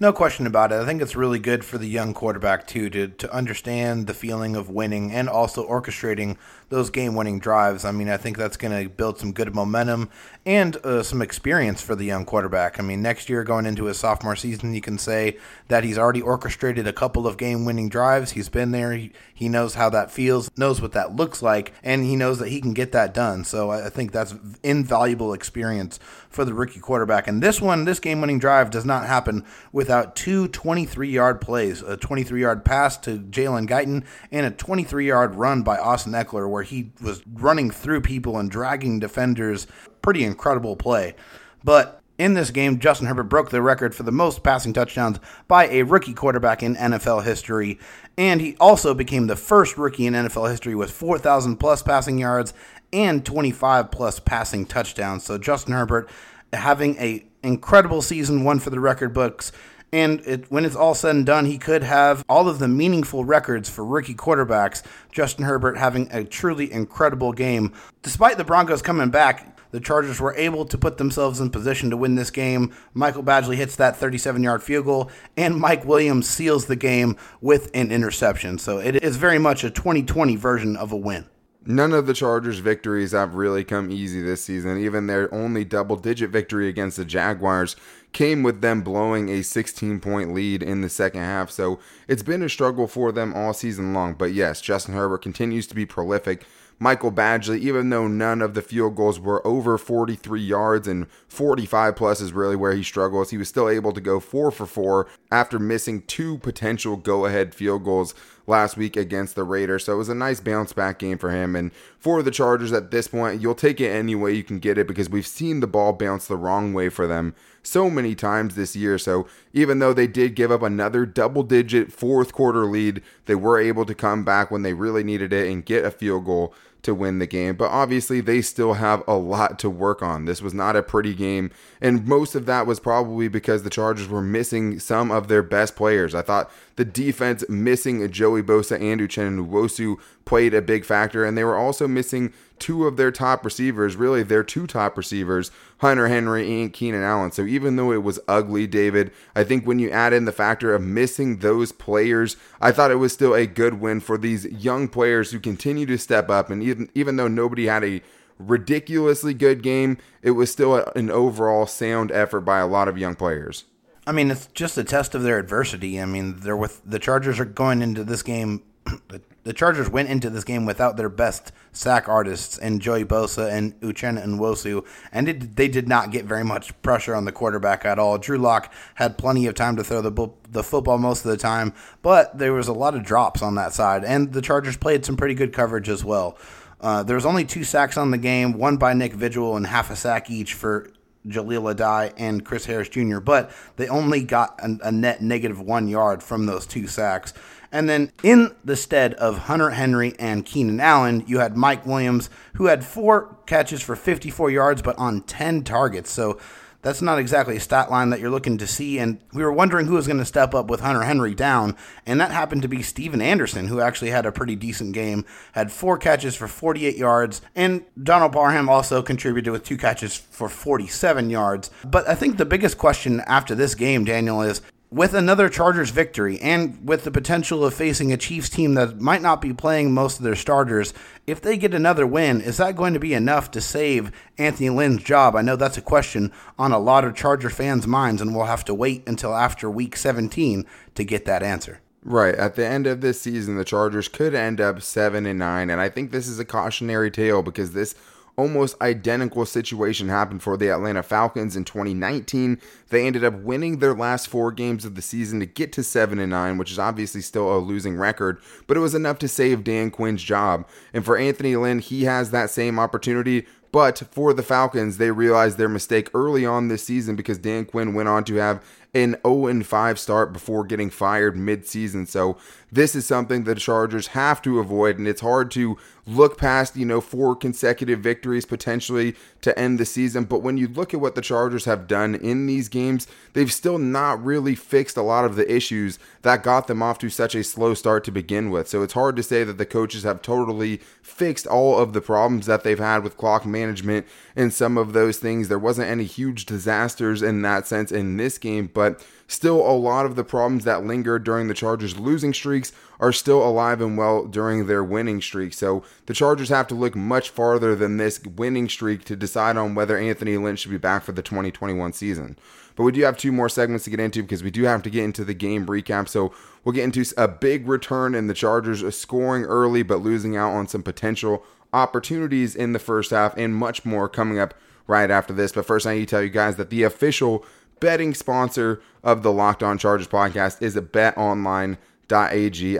No 0.00 0.12
question 0.12 0.46
about 0.46 0.70
it. 0.70 0.80
I 0.80 0.86
think 0.86 1.02
it's 1.02 1.16
really 1.16 1.40
good 1.40 1.64
for 1.64 1.76
the 1.76 1.88
young 1.88 2.14
quarterback 2.14 2.66
too 2.68 2.88
to 2.90 3.08
to 3.08 3.34
understand 3.34 4.06
the 4.06 4.14
feeling 4.14 4.54
of 4.54 4.70
winning 4.70 5.12
and 5.12 5.28
also 5.28 5.68
orchestrating 5.68 6.36
those 6.68 6.90
game-winning 6.90 7.38
drives. 7.38 7.84
I 7.84 7.92
mean, 7.92 8.08
I 8.08 8.16
think 8.16 8.36
that's 8.36 8.56
going 8.56 8.82
to 8.82 8.88
build 8.88 9.18
some 9.18 9.32
good 9.32 9.54
momentum 9.54 10.10
and 10.44 10.76
uh, 10.84 11.02
some 11.02 11.22
experience 11.22 11.80
for 11.80 11.94
the 11.94 12.04
young 12.04 12.24
quarterback. 12.24 12.78
I 12.78 12.82
mean, 12.82 13.02
next 13.02 13.28
year 13.28 13.44
going 13.44 13.66
into 13.66 13.84
his 13.84 13.98
sophomore 13.98 14.36
season, 14.36 14.74
you 14.74 14.80
can 14.80 14.98
say 14.98 15.36
that 15.68 15.84
he's 15.84 15.98
already 15.98 16.22
orchestrated 16.22 16.86
a 16.86 16.92
couple 16.92 17.26
of 17.26 17.36
game-winning 17.36 17.88
drives. 17.88 18.32
He's 18.32 18.48
been 18.48 18.70
there. 18.72 18.92
He, 18.92 19.12
he 19.34 19.48
knows 19.48 19.74
how 19.74 19.90
that 19.90 20.10
feels, 20.10 20.50
knows 20.56 20.80
what 20.80 20.92
that 20.92 21.16
looks 21.16 21.42
like, 21.42 21.72
and 21.82 22.04
he 22.04 22.16
knows 22.16 22.38
that 22.38 22.48
he 22.48 22.60
can 22.60 22.74
get 22.74 22.92
that 22.92 23.14
done. 23.14 23.44
So 23.44 23.70
I 23.70 23.88
think 23.88 24.12
that's 24.12 24.34
invaluable 24.62 25.32
experience 25.32 25.98
for 26.28 26.44
the 26.44 26.54
rookie 26.54 26.80
quarterback. 26.80 27.26
And 27.26 27.42
this 27.42 27.60
one, 27.60 27.84
this 27.84 28.00
game-winning 28.00 28.38
drive 28.38 28.70
does 28.70 28.84
not 28.84 29.06
happen 29.06 29.44
without 29.72 30.16
two 30.16 30.48
23-yard 30.48 31.40
plays, 31.40 31.82
a 31.82 31.96
23-yard 31.96 32.64
pass 32.64 32.96
to 32.98 33.18
Jalen 33.18 33.68
Guyton 33.68 34.04
and 34.30 34.46
a 34.46 34.50
23-yard 34.50 35.34
run 35.34 35.62
by 35.62 35.78
Austin 35.78 36.12
Ekeler 36.12 36.48
where 36.58 36.64
he 36.64 36.90
was 37.00 37.22
running 37.34 37.70
through 37.70 38.00
people 38.00 38.36
and 38.36 38.50
dragging 38.50 38.98
defenders. 38.98 39.68
Pretty 40.02 40.24
incredible 40.24 40.74
play. 40.74 41.14
But 41.62 42.02
in 42.18 42.34
this 42.34 42.50
game, 42.50 42.80
Justin 42.80 43.06
Herbert 43.06 43.28
broke 43.28 43.50
the 43.50 43.62
record 43.62 43.94
for 43.94 44.02
the 44.02 44.10
most 44.10 44.42
passing 44.42 44.72
touchdowns 44.72 45.20
by 45.46 45.68
a 45.68 45.84
rookie 45.84 46.14
quarterback 46.14 46.64
in 46.64 46.74
NFL 46.74 47.22
history. 47.22 47.78
And 48.16 48.40
he 48.40 48.56
also 48.58 48.92
became 48.92 49.28
the 49.28 49.36
first 49.36 49.78
rookie 49.78 50.04
in 50.04 50.14
NFL 50.14 50.50
history 50.50 50.74
with 50.74 50.90
4,000 50.90 51.58
plus 51.58 51.80
passing 51.80 52.18
yards 52.18 52.52
and 52.92 53.24
25 53.24 53.92
plus 53.92 54.18
passing 54.18 54.66
touchdowns. 54.66 55.22
So 55.22 55.38
Justin 55.38 55.74
Herbert 55.74 56.10
having 56.52 56.96
a 56.96 57.24
incredible 57.44 58.02
season, 58.02 58.42
one 58.42 58.58
for 58.58 58.70
the 58.70 58.80
record 58.80 59.14
books, 59.14 59.52
And 59.92 60.20
it, 60.26 60.50
when 60.50 60.64
it's 60.64 60.76
all 60.76 60.94
said 60.94 61.16
and 61.16 61.26
done, 61.26 61.46
he 61.46 61.58
could 61.58 61.82
have 61.82 62.24
all 62.28 62.48
of 62.48 62.58
the 62.58 62.68
meaningful 62.68 63.24
records 63.24 63.68
for 63.68 63.84
rookie 63.84 64.14
quarterbacks. 64.14 64.82
Justin 65.10 65.44
Herbert 65.44 65.78
having 65.78 66.08
a 66.12 66.24
truly 66.24 66.70
incredible 66.70 67.32
game. 67.32 67.72
Despite 68.02 68.36
the 68.36 68.44
Broncos 68.44 68.82
coming 68.82 69.10
back, 69.10 69.58
the 69.70 69.80
Chargers 69.80 70.20
were 70.20 70.34
able 70.34 70.64
to 70.66 70.78
put 70.78 70.98
themselves 70.98 71.40
in 71.40 71.50
position 71.50 71.90
to 71.90 71.96
win 71.96 72.14
this 72.14 72.30
game. 72.30 72.74
Michael 72.94 73.22
Badgley 73.22 73.56
hits 73.56 73.76
that 73.76 73.96
37 73.96 74.42
yard 74.42 74.62
field 74.62 74.86
goal, 74.86 75.10
and 75.36 75.56
Mike 75.56 75.84
Williams 75.84 76.28
seals 76.28 76.66
the 76.66 76.76
game 76.76 77.16
with 77.40 77.70
an 77.74 77.90
interception. 77.90 78.58
So 78.58 78.78
it 78.78 79.02
is 79.02 79.16
very 79.16 79.38
much 79.38 79.64
a 79.64 79.70
2020 79.70 80.36
version 80.36 80.76
of 80.76 80.92
a 80.92 80.96
win. 80.96 81.26
None 81.70 81.92
of 81.92 82.06
the 82.06 82.14
Chargers' 82.14 82.60
victories 82.60 83.12
have 83.12 83.34
really 83.34 83.62
come 83.62 83.90
easy 83.90 84.22
this 84.22 84.42
season. 84.42 84.78
Even 84.78 85.06
their 85.06 85.32
only 85.34 85.66
double 85.66 85.96
digit 85.96 86.30
victory 86.30 86.66
against 86.66 86.96
the 86.96 87.04
Jaguars 87.04 87.76
came 88.14 88.42
with 88.42 88.62
them 88.62 88.80
blowing 88.80 89.28
a 89.28 89.42
16 89.42 90.00
point 90.00 90.32
lead 90.32 90.62
in 90.62 90.80
the 90.80 90.88
second 90.88 91.20
half. 91.20 91.50
So 91.50 91.78
it's 92.08 92.22
been 92.22 92.42
a 92.42 92.48
struggle 92.48 92.86
for 92.86 93.12
them 93.12 93.34
all 93.34 93.52
season 93.52 93.92
long. 93.92 94.14
But 94.14 94.32
yes, 94.32 94.62
Justin 94.62 94.94
Herbert 94.94 95.18
continues 95.18 95.66
to 95.66 95.74
be 95.74 95.84
prolific. 95.84 96.46
Michael 96.80 97.12
Badgley, 97.12 97.58
even 97.58 97.90
though 97.90 98.06
none 98.06 98.40
of 98.40 98.54
the 98.54 98.62
field 98.62 98.94
goals 98.94 99.20
were 99.20 99.46
over 99.46 99.76
43 99.76 100.40
yards 100.40 100.88
and 100.88 101.06
45 101.28 101.96
plus 101.96 102.20
is 102.20 102.32
really 102.32 102.56
where 102.56 102.72
he 102.72 102.84
struggles, 102.84 103.30
he 103.30 103.36
was 103.36 103.48
still 103.48 103.68
able 103.68 103.92
to 103.92 104.00
go 104.00 104.20
four 104.20 104.50
for 104.50 104.64
four 104.64 105.06
after 105.30 105.58
missing 105.58 106.02
two 106.02 106.38
potential 106.38 106.96
go 106.96 107.26
ahead 107.26 107.54
field 107.54 107.84
goals 107.84 108.14
last 108.48 108.76
week 108.76 108.96
against 108.96 109.34
the 109.34 109.44
Raiders. 109.44 109.84
So 109.84 109.92
it 109.92 109.98
was 109.98 110.08
a 110.08 110.14
nice 110.14 110.40
bounce 110.40 110.72
back 110.72 110.98
game 110.98 111.18
for 111.18 111.30
him. 111.30 111.54
And 111.54 111.72
for 111.98 112.22
the 112.22 112.30
Chargers 112.30 112.72
at 112.72 112.90
this 112.90 113.08
point, 113.08 113.40
you'll 113.40 113.54
take 113.54 113.80
it 113.80 113.90
any 113.90 114.14
way 114.14 114.32
you 114.32 114.42
can 114.42 114.58
get 114.58 114.78
it 114.78 114.88
because 114.88 115.10
we've 115.10 115.26
seen 115.26 115.60
the 115.60 115.66
ball 115.66 115.92
bounce 115.92 116.26
the 116.26 116.36
wrong 116.36 116.72
way 116.72 116.88
for 116.88 117.06
them 117.06 117.34
so 117.62 117.90
many 117.90 118.14
times 118.14 118.54
this 118.54 118.74
year. 118.74 118.98
So 118.98 119.26
even 119.52 119.78
though 119.78 119.92
they 119.92 120.06
did 120.06 120.34
give 120.34 120.50
up 120.50 120.62
another 120.62 121.04
double 121.04 121.42
digit 121.42 121.92
fourth 121.92 122.32
quarter 122.32 122.64
lead, 122.64 123.02
they 123.26 123.34
were 123.34 123.60
able 123.60 123.84
to 123.84 123.94
come 123.94 124.24
back 124.24 124.50
when 124.50 124.62
they 124.62 124.72
really 124.72 125.04
needed 125.04 125.32
it 125.32 125.50
and 125.50 125.64
get 125.64 125.84
a 125.84 125.90
field 125.90 126.24
goal 126.24 126.54
to 126.82 126.94
win 126.94 127.18
the 127.18 127.26
game. 127.26 127.56
But 127.56 127.70
obviously, 127.70 128.20
they 128.20 128.40
still 128.40 128.74
have 128.74 129.02
a 129.08 129.16
lot 129.16 129.58
to 129.60 129.70
work 129.70 130.02
on. 130.02 130.24
This 130.24 130.40
was 130.40 130.54
not 130.54 130.76
a 130.76 130.82
pretty 130.82 131.14
game. 131.14 131.50
And 131.80 132.06
most 132.06 132.34
of 132.34 132.46
that 132.46 132.66
was 132.66 132.80
probably 132.80 133.28
because 133.28 133.62
the 133.62 133.70
Chargers 133.70 134.08
were 134.08 134.22
missing 134.22 134.78
some 134.78 135.10
of 135.10 135.28
their 135.28 135.42
best 135.42 135.76
players. 135.76 136.14
I 136.14 136.22
thought 136.22 136.50
the 136.76 136.84
defense 136.84 137.44
missing 137.48 138.08
Joey 138.10 138.42
Bosa 138.42 138.80
and 138.80 139.00
Uchenna 139.00 139.46
Nwosu 139.46 139.96
played 140.24 140.54
a 140.54 140.62
big 140.62 140.84
factor. 140.84 141.24
And 141.24 141.36
they 141.36 141.44
were 141.44 141.56
also 141.56 141.88
missing 141.88 142.32
two 142.58 142.86
of 142.86 142.96
their 142.96 143.10
top 143.10 143.44
receivers, 143.44 143.96
really 143.96 144.22
their 144.22 144.42
two 144.42 144.66
top 144.66 144.96
receivers, 144.96 145.50
Hunter 145.78 146.08
Henry 146.08 146.62
and 146.62 146.72
Keenan 146.72 147.02
Allen. 147.02 147.32
So 147.32 147.44
even 147.44 147.76
though 147.76 147.92
it 147.92 148.02
was 148.02 148.20
ugly, 148.28 148.66
David, 148.66 149.12
I 149.34 149.44
think 149.44 149.66
when 149.66 149.78
you 149.78 149.90
add 149.90 150.12
in 150.12 150.24
the 150.24 150.32
factor 150.32 150.74
of 150.74 150.82
missing 150.82 151.38
those 151.38 151.72
players, 151.72 152.36
I 152.60 152.72
thought 152.72 152.90
it 152.90 152.96
was 152.96 153.12
still 153.12 153.34
a 153.34 153.46
good 153.46 153.80
win 153.80 154.00
for 154.00 154.18
these 154.18 154.44
young 154.46 154.88
players 154.88 155.30
who 155.30 155.40
continue 155.40 155.86
to 155.86 155.98
step 155.98 156.30
up. 156.30 156.50
And 156.50 156.62
even, 156.62 156.90
even 156.94 157.16
though 157.16 157.28
nobody 157.28 157.66
had 157.66 157.84
a 157.84 158.02
ridiculously 158.38 159.34
good 159.34 159.62
game, 159.62 159.98
it 160.22 160.32
was 160.32 160.50
still 160.50 160.76
an 160.94 161.10
overall 161.10 161.66
sound 161.66 162.10
effort 162.12 162.40
by 162.42 162.58
a 162.58 162.66
lot 162.66 162.88
of 162.88 162.98
young 162.98 163.14
players. 163.14 163.64
I 164.06 164.12
mean, 164.12 164.30
it's 164.30 164.46
just 164.48 164.78
a 164.78 164.84
test 164.84 165.14
of 165.14 165.22
their 165.22 165.38
adversity. 165.38 166.00
I 166.00 166.06
mean, 166.06 166.40
they're 166.40 166.56
with 166.56 166.80
the 166.84 166.98
Chargers 166.98 167.38
are 167.38 167.44
going 167.44 167.82
into 167.82 168.04
this 168.04 168.22
game 168.22 168.62
the 169.44 169.52
Chargers 169.52 169.88
went 169.88 170.08
into 170.08 170.30
this 170.30 170.44
game 170.44 170.66
without 170.66 170.96
their 170.96 171.08
best 171.08 171.52
sack 171.72 172.08
artists 172.08 172.58
and 172.58 172.80
Joey 172.80 173.04
Bosa 173.04 173.50
and 173.50 173.78
Uchenna 173.80 174.24
Nwosu, 174.24 174.84
and 175.12 175.28
it, 175.28 175.56
they 175.56 175.68
did 175.68 175.88
not 175.88 176.10
get 176.10 176.24
very 176.24 176.44
much 176.44 176.80
pressure 176.82 177.14
on 177.14 177.24
the 177.24 177.32
quarterback 177.32 177.84
at 177.84 177.98
all. 177.98 178.18
Drew 178.18 178.38
Lock 178.38 178.72
had 178.96 179.16
plenty 179.16 179.46
of 179.46 179.54
time 179.54 179.76
to 179.76 179.84
throw 179.84 180.02
the 180.02 180.30
the 180.50 180.62
football 180.62 180.98
most 180.98 181.24
of 181.24 181.30
the 181.30 181.36
time, 181.36 181.72
but 182.02 182.36
there 182.38 182.52
was 182.52 182.68
a 182.68 182.72
lot 182.72 182.94
of 182.94 183.04
drops 183.04 183.42
on 183.42 183.54
that 183.54 183.72
side, 183.72 184.04
and 184.04 184.32
the 184.32 184.42
Chargers 184.42 184.76
played 184.76 185.04
some 185.04 185.16
pretty 185.16 185.34
good 185.34 185.52
coverage 185.52 185.88
as 185.88 186.04
well. 186.04 186.36
Uh, 186.80 187.02
there 187.02 187.16
was 187.16 187.26
only 187.26 187.44
two 187.44 187.64
sacks 187.64 187.96
on 187.96 188.10
the 188.10 188.18
game, 188.18 188.52
one 188.52 188.76
by 188.76 188.92
Nick 188.92 189.12
Vigil 189.12 189.56
and 189.56 189.66
half 189.66 189.90
a 189.90 189.96
sack 189.96 190.30
each 190.30 190.54
for 190.54 190.90
Jahleel 191.26 191.74
Addae 191.74 192.12
and 192.16 192.44
Chris 192.44 192.66
Harris 192.66 192.88
Jr., 192.88 193.18
but 193.18 193.50
they 193.76 193.88
only 193.88 194.22
got 194.22 194.58
a, 194.60 194.88
a 194.88 194.92
net 194.92 195.20
negative 195.20 195.60
one 195.60 195.88
yard 195.88 196.22
from 196.22 196.46
those 196.46 196.66
two 196.66 196.86
sacks. 196.86 197.34
And 197.70 197.88
then 197.88 198.12
in 198.22 198.54
the 198.64 198.76
stead 198.76 199.14
of 199.14 199.38
Hunter 199.38 199.70
Henry 199.70 200.14
and 200.18 200.44
Keenan 200.44 200.80
Allen, 200.80 201.24
you 201.26 201.38
had 201.38 201.56
Mike 201.56 201.86
Williams, 201.86 202.30
who 202.54 202.66
had 202.66 202.84
four 202.84 203.36
catches 203.46 203.82
for 203.82 203.96
54 203.96 204.50
yards, 204.50 204.82
but 204.82 204.98
on 204.98 205.22
10 205.22 205.64
targets. 205.64 206.10
So 206.10 206.38
that's 206.80 207.02
not 207.02 207.18
exactly 207.18 207.56
a 207.56 207.60
stat 207.60 207.90
line 207.90 208.10
that 208.10 208.20
you're 208.20 208.30
looking 208.30 208.56
to 208.58 208.66
see. 208.66 208.98
And 208.98 209.20
we 209.32 209.42
were 209.42 209.52
wondering 209.52 209.86
who 209.86 209.94
was 209.94 210.06
going 210.06 210.18
to 210.18 210.24
step 210.24 210.54
up 210.54 210.68
with 210.68 210.80
Hunter 210.80 211.02
Henry 211.02 211.34
down. 211.34 211.76
And 212.06 212.20
that 212.20 212.30
happened 212.30 212.62
to 212.62 212.68
be 212.68 212.82
Stephen 212.82 213.20
Anderson, 213.20 213.66
who 213.66 213.80
actually 213.80 214.10
had 214.10 214.26
a 214.26 214.32
pretty 214.32 214.54
decent 214.54 214.92
game, 214.92 215.24
had 215.52 215.72
four 215.72 215.98
catches 215.98 216.36
for 216.36 216.46
48 216.46 216.96
yards. 216.96 217.42
And 217.56 217.84
Donald 218.00 218.32
Parham 218.32 218.68
also 218.68 219.02
contributed 219.02 219.52
with 219.52 219.64
two 219.64 219.76
catches 219.76 220.16
for 220.16 220.48
47 220.48 221.30
yards. 221.30 221.70
But 221.84 222.08
I 222.08 222.14
think 222.14 222.36
the 222.36 222.46
biggest 222.46 222.78
question 222.78 223.20
after 223.26 223.54
this 223.54 223.74
game, 223.74 224.04
Daniel, 224.04 224.40
is 224.42 224.62
with 224.90 225.12
another 225.12 225.48
Chargers 225.48 225.90
victory 225.90 226.40
and 226.40 226.86
with 226.86 227.04
the 227.04 227.10
potential 227.10 227.64
of 227.64 227.74
facing 227.74 228.12
a 228.12 228.16
Chiefs 228.16 228.48
team 228.48 228.74
that 228.74 229.00
might 229.00 229.20
not 229.20 229.42
be 229.42 229.52
playing 229.52 229.92
most 229.92 230.18
of 230.18 230.24
their 230.24 230.34
starters, 230.34 230.94
if 231.26 231.40
they 231.40 231.58
get 231.58 231.74
another 231.74 232.06
win, 232.06 232.40
is 232.40 232.56
that 232.56 232.76
going 232.76 232.94
to 232.94 233.00
be 233.00 233.12
enough 233.12 233.50
to 233.50 233.60
save 233.60 234.10
Anthony 234.38 234.70
Lynn's 234.70 235.02
job? 235.02 235.36
I 235.36 235.42
know 235.42 235.56
that's 235.56 235.76
a 235.76 235.82
question 235.82 236.32
on 236.58 236.72
a 236.72 236.78
lot 236.78 237.04
of 237.04 237.14
Charger 237.14 237.50
fans' 237.50 237.86
minds, 237.86 238.22
and 238.22 238.34
we'll 238.34 238.46
have 238.46 238.64
to 238.66 238.74
wait 238.74 239.06
until 239.06 239.34
after 239.34 239.70
week 239.70 239.96
17 239.96 240.64
to 240.94 241.04
get 241.04 241.26
that 241.26 241.42
answer. 241.42 241.80
Right. 242.02 242.34
At 242.34 242.54
the 242.54 242.66
end 242.66 242.86
of 242.86 243.02
this 243.02 243.20
season, 243.20 243.56
the 243.56 243.64
Chargers 243.64 244.08
could 244.08 244.34
end 244.34 244.60
up 244.60 244.80
7 244.80 245.26
and 245.26 245.38
9, 245.38 245.68
and 245.68 245.80
I 245.80 245.90
think 245.90 246.10
this 246.10 246.26
is 246.28 246.38
a 246.38 246.44
cautionary 246.44 247.10
tale 247.10 247.42
because 247.42 247.72
this 247.72 247.94
almost 248.38 248.80
identical 248.80 249.44
situation 249.44 250.08
happened 250.08 250.42
for 250.42 250.56
the 250.56 250.70
Atlanta 250.70 251.02
Falcons 251.02 251.56
in 251.56 251.64
2019. 251.64 252.60
They 252.88 253.04
ended 253.04 253.24
up 253.24 253.34
winning 253.34 253.80
their 253.80 253.94
last 253.94 254.28
four 254.28 254.52
games 254.52 254.84
of 254.84 254.94
the 254.94 255.02
season 255.02 255.40
to 255.40 255.46
get 255.46 255.72
to 255.72 255.82
7 255.82 256.20
and 256.20 256.30
9, 256.30 256.56
which 256.56 256.70
is 256.70 256.78
obviously 256.78 257.20
still 257.20 257.54
a 257.54 257.58
losing 257.58 257.96
record, 257.96 258.40
but 258.68 258.76
it 258.76 258.80
was 258.80 258.94
enough 258.94 259.18
to 259.18 259.28
save 259.28 259.64
Dan 259.64 259.90
Quinn's 259.90 260.22
job. 260.22 260.66
And 260.94 261.04
for 261.04 261.18
Anthony 261.18 261.56
Lynn, 261.56 261.80
he 261.80 262.04
has 262.04 262.30
that 262.30 262.50
same 262.50 262.78
opportunity. 262.78 263.44
But 263.70 263.98
for 264.12 264.32
the 264.32 264.42
Falcons, 264.42 264.96
they 264.96 265.10
realized 265.10 265.58
their 265.58 265.68
mistake 265.68 266.08
early 266.14 266.46
on 266.46 266.68
this 266.68 266.84
season 266.84 267.16
because 267.16 267.36
Dan 267.36 267.66
Quinn 267.66 267.92
went 267.92 268.08
on 268.08 268.24
to 268.24 268.36
have 268.36 268.64
an 268.94 269.16
0 269.26 269.62
5 269.62 269.98
start 269.98 270.32
before 270.32 270.64
getting 270.64 270.90
fired 270.90 271.36
mid-season. 271.36 272.06
So 272.06 272.36
this 272.70 272.94
is 272.94 273.06
something 273.06 273.44
the 273.44 273.54
Chargers 273.54 274.08
have 274.08 274.42
to 274.42 274.58
avoid, 274.58 274.98
and 274.98 275.08
it's 275.08 275.20
hard 275.20 275.50
to 275.52 275.78
look 276.06 276.38
past, 276.38 276.76
you 276.76 276.86
know, 276.86 277.00
four 277.00 277.36
consecutive 277.36 278.00
victories 278.00 278.46
potentially 278.46 279.14
to 279.42 279.56
end 279.58 279.78
the 279.78 279.84
season. 279.84 280.24
But 280.24 280.42
when 280.42 280.56
you 280.56 280.66
look 280.66 280.94
at 280.94 281.00
what 281.00 281.14
the 281.14 281.20
Chargers 281.20 281.66
have 281.66 281.86
done 281.86 282.14
in 282.14 282.46
these 282.46 282.68
games, 282.68 283.06
they've 283.34 283.52
still 283.52 283.78
not 283.78 284.22
really 284.24 284.54
fixed 284.54 284.96
a 284.96 285.02
lot 285.02 285.24
of 285.24 285.36
the 285.36 285.50
issues 285.54 285.98
that 286.22 286.42
got 286.42 286.66
them 286.66 286.82
off 286.82 286.98
to 286.98 287.10
such 287.10 287.34
a 287.34 287.44
slow 287.44 287.74
start 287.74 288.04
to 288.04 288.10
begin 288.10 288.50
with. 288.50 288.68
So 288.68 288.82
it's 288.82 288.94
hard 288.94 289.16
to 289.16 289.22
say 289.22 289.44
that 289.44 289.58
the 289.58 289.66
coaches 289.66 290.02
have 290.02 290.22
totally 290.22 290.78
fixed 291.02 291.46
all 291.46 291.78
of 291.78 291.92
the 291.92 292.00
problems 292.00 292.46
that 292.46 292.64
they've 292.64 292.78
had 292.78 293.02
with 293.02 293.16
clock 293.16 293.44
management 293.44 294.06
and 294.34 294.52
some 294.52 294.78
of 294.78 294.92
those 294.92 295.18
things. 295.18 295.48
There 295.48 295.58
wasn't 295.58 295.90
any 295.90 296.04
huge 296.04 296.46
disasters 296.46 297.22
in 297.22 297.42
that 297.42 297.66
sense 297.66 297.92
in 297.92 298.16
this 298.16 298.38
game, 298.38 298.70
but 298.78 299.04
Still, 299.30 299.56
a 299.56 299.76
lot 299.76 300.06
of 300.06 300.16
the 300.16 300.24
problems 300.24 300.64
that 300.64 300.86
lingered 300.86 301.22
during 301.22 301.48
the 301.48 301.54
Chargers' 301.54 301.98
losing 301.98 302.32
streaks 302.32 302.72
are 302.98 303.12
still 303.12 303.46
alive 303.46 303.82
and 303.82 303.98
well 303.98 304.24
during 304.24 304.66
their 304.66 304.82
winning 304.82 305.20
streak. 305.20 305.52
So 305.52 305.84
the 306.06 306.14
Chargers 306.14 306.48
have 306.48 306.66
to 306.68 306.74
look 306.74 306.96
much 306.96 307.28
farther 307.28 307.76
than 307.76 307.98
this 307.98 308.24
winning 308.24 308.70
streak 308.70 309.04
to 309.04 309.16
decide 309.16 309.58
on 309.58 309.74
whether 309.74 309.98
Anthony 309.98 310.38
Lynn 310.38 310.56
should 310.56 310.70
be 310.70 310.78
back 310.78 311.04
for 311.04 311.12
the 311.12 311.20
2021 311.20 311.92
season. 311.92 312.38
But 312.74 312.84
we 312.84 312.92
do 312.92 313.02
have 313.02 313.18
two 313.18 313.30
more 313.30 313.50
segments 313.50 313.84
to 313.84 313.90
get 313.90 314.00
into 314.00 314.22
because 314.22 314.42
we 314.42 314.50
do 314.50 314.62
have 314.62 314.82
to 314.84 314.90
get 314.90 315.04
into 315.04 315.26
the 315.26 315.34
game 315.34 315.66
recap. 315.66 316.08
So 316.08 316.32
we'll 316.64 316.74
get 316.74 316.84
into 316.84 317.04
a 317.18 317.28
big 317.28 317.68
return 317.68 318.14
in 318.14 318.28
the 318.28 318.34
Chargers 318.34 318.96
scoring 318.96 319.44
early 319.44 319.82
but 319.82 320.00
losing 320.00 320.38
out 320.38 320.54
on 320.54 320.68
some 320.68 320.82
potential 320.82 321.44
opportunities 321.74 322.56
in 322.56 322.72
the 322.72 322.78
first 322.78 323.10
half 323.10 323.36
and 323.36 323.54
much 323.54 323.84
more 323.84 324.08
coming 324.08 324.38
up 324.38 324.54
right 324.86 325.10
after 325.10 325.34
this. 325.34 325.52
But 325.52 325.66
first, 325.66 325.86
I 325.86 325.96
need 325.96 326.00
to 326.00 326.06
tell 326.06 326.22
you 326.22 326.30
guys 326.30 326.56
that 326.56 326.70
the 326.70 326.84
official 326.84 327.44
betting 327.80 328.14
sponsor 328.14 328.80
of 329.02 329.22
the 329.22 329.32
Locked 329.32 329.62
On 329.62 329.78
Chargers 329.78 330.08
podcast 330.08 330.62
is 330.62 330.76
betonline.ag. 330.76 331.78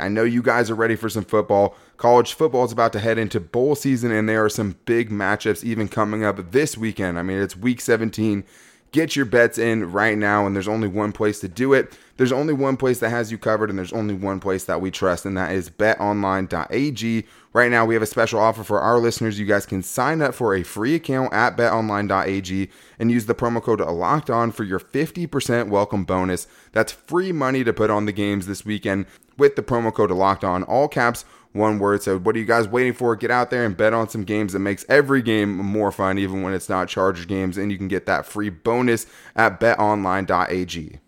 I 0.00 0.08
know 0.08 0.24
you 0.24 0.42
guys 0.42 0.70
are 0.70 0.74
ready 0.74 0.96
for 0.96 1.08
some 1.08 1.24
football. 1.24 1.76
College 1.96 2.34
football 2.34 2.64
is 2.64 2.72
about 2.72 2.92
to 2.92 3.00
head 3.00 3.18
into 3.18 3.40
bowl 3.40 3.74
season, 3.74 4.10
and 4.12 4.28
there 4.28 4.44
are 4.44 4.48
some 4.48 4.76
big 4.84 5.10
matchups 5.10 5.64
even 5.64 5.88
coming 5.88 6.24
up 6.24 6.52
this 6.52 6.76
weekend. 6.76 7.18
I 7.18 7.22
mean, 7.22 7.38
it's 7.38 7.56
week 7.56 7.80
17. 7.80 8.44
Get 8.92 9.16
your 9.16 9.26
bets 9.26 9.58
in 9.58 9.92
right 9.92 10.16
now, 10.16 10.46
and 10.46 10.54
there's 10.54 10.68
only 10.68 10.88
one 10.88 11.12
place 11.12 11.40
to 11.40 11.48
do 11.48 11.72
it 11.74 11.92
there's 12.18 12.32
only 12.32 12.52
one 12.52 12.76
place 12.76 12.98
that 12.98 13.10
has 13.10 13.30
you 13.30 13.38
covered, 13.38 13.70
and 13.70 13.78
there's 13.78 13.92
only 13.92 14.12
one 14.12 14.40
place 14.40 14.64
that 14.64 14.80
we 14.80 14.90
trust, 14.90 15.24
and 15.24 15.36
that 15.36 15.52
is 15.52 15.70
betonline.ag. 15.70 17.26
Right 17.52 17.70
now, 17.70 17.86
we 17.86 17.94
have 17.94 18.02
a 18.02 18.06
special 18.06 18.40
offer 18.40 18.64
for 18.64 18.80
our 18.80 18.98
listeners. 18.98 19.38
You 19.38 19.46
guys 19.46 19.66
can 19.66 19.84
sign 19.84 20.20
up 20.20 20.34
for 20.34 20.52
a 20.52 20.64
free 20.64 20.96
account 20.96 21.32
at 21.32 21.56
betonline.ag 21.56 22.70
and 22.98 23.12
use 23.12 23.26
the 23.26 23.36
promo 23.36 23.62
code 23.62 23.80
locked 23.80 24.30
on 24.30 24.50
for 24.50 24.64
your 24.64 24.80
50% 24.80 25.68
welcome 25.68 26.04
bonus. 26.04 26.48
That's 26.72 26.90
free 26.90 27.30
money 27.30 27.62
to 27.62 27.72
put 27.72 27.88
on 27.88 28.06
the 28.06 28.12
games 28.12 28.48
this 28.48 28.64
weekend 28.64 29.06
with 29.36 29.54
the 29.54 29.62
promo 29.62 29.94
code 29.94 30.10
locked 30.10 30.42
on, 30.42 30.64
all 30.64 30.88
caps, 30.88 31.24
one 31.52 31.78
word. 31.78 32.02
So, 32.02 32.18
what 32.18 32.36
are 32.36 32.38
you 32.38 32.44
guys 32.44 32.68
waiting 32.68 32.92
for? 32.92 33.14
Get 33.16 33.30
out 33.30 33.50
there 33.50 33.64
and 33.64 33.76
bet 33.76 33.92
on 33.92 34.08
some 34.08 34.24
games 34.24 34.52
that 34.52 34.60
makes 34.60 34.84
every 34.88 35.22
game 35.22 35.56
more 35.56 35.90
fun, 35.90 36.18
even 36.18 36.42
when 36.42 36.52
it's 36.54 36.68
not 36.68 36.88
Chargers 36.88 37.26
games. 37.26 37.58
And 37.58 37.72
you 37.72 37.78
can 37.78 37.88
get 37.88 38.06
that 38.06 38.26
free 38.26 38.50
bonus 38.50 39.06
at 39.34 39.60
betonline.ag. 39.60 41.00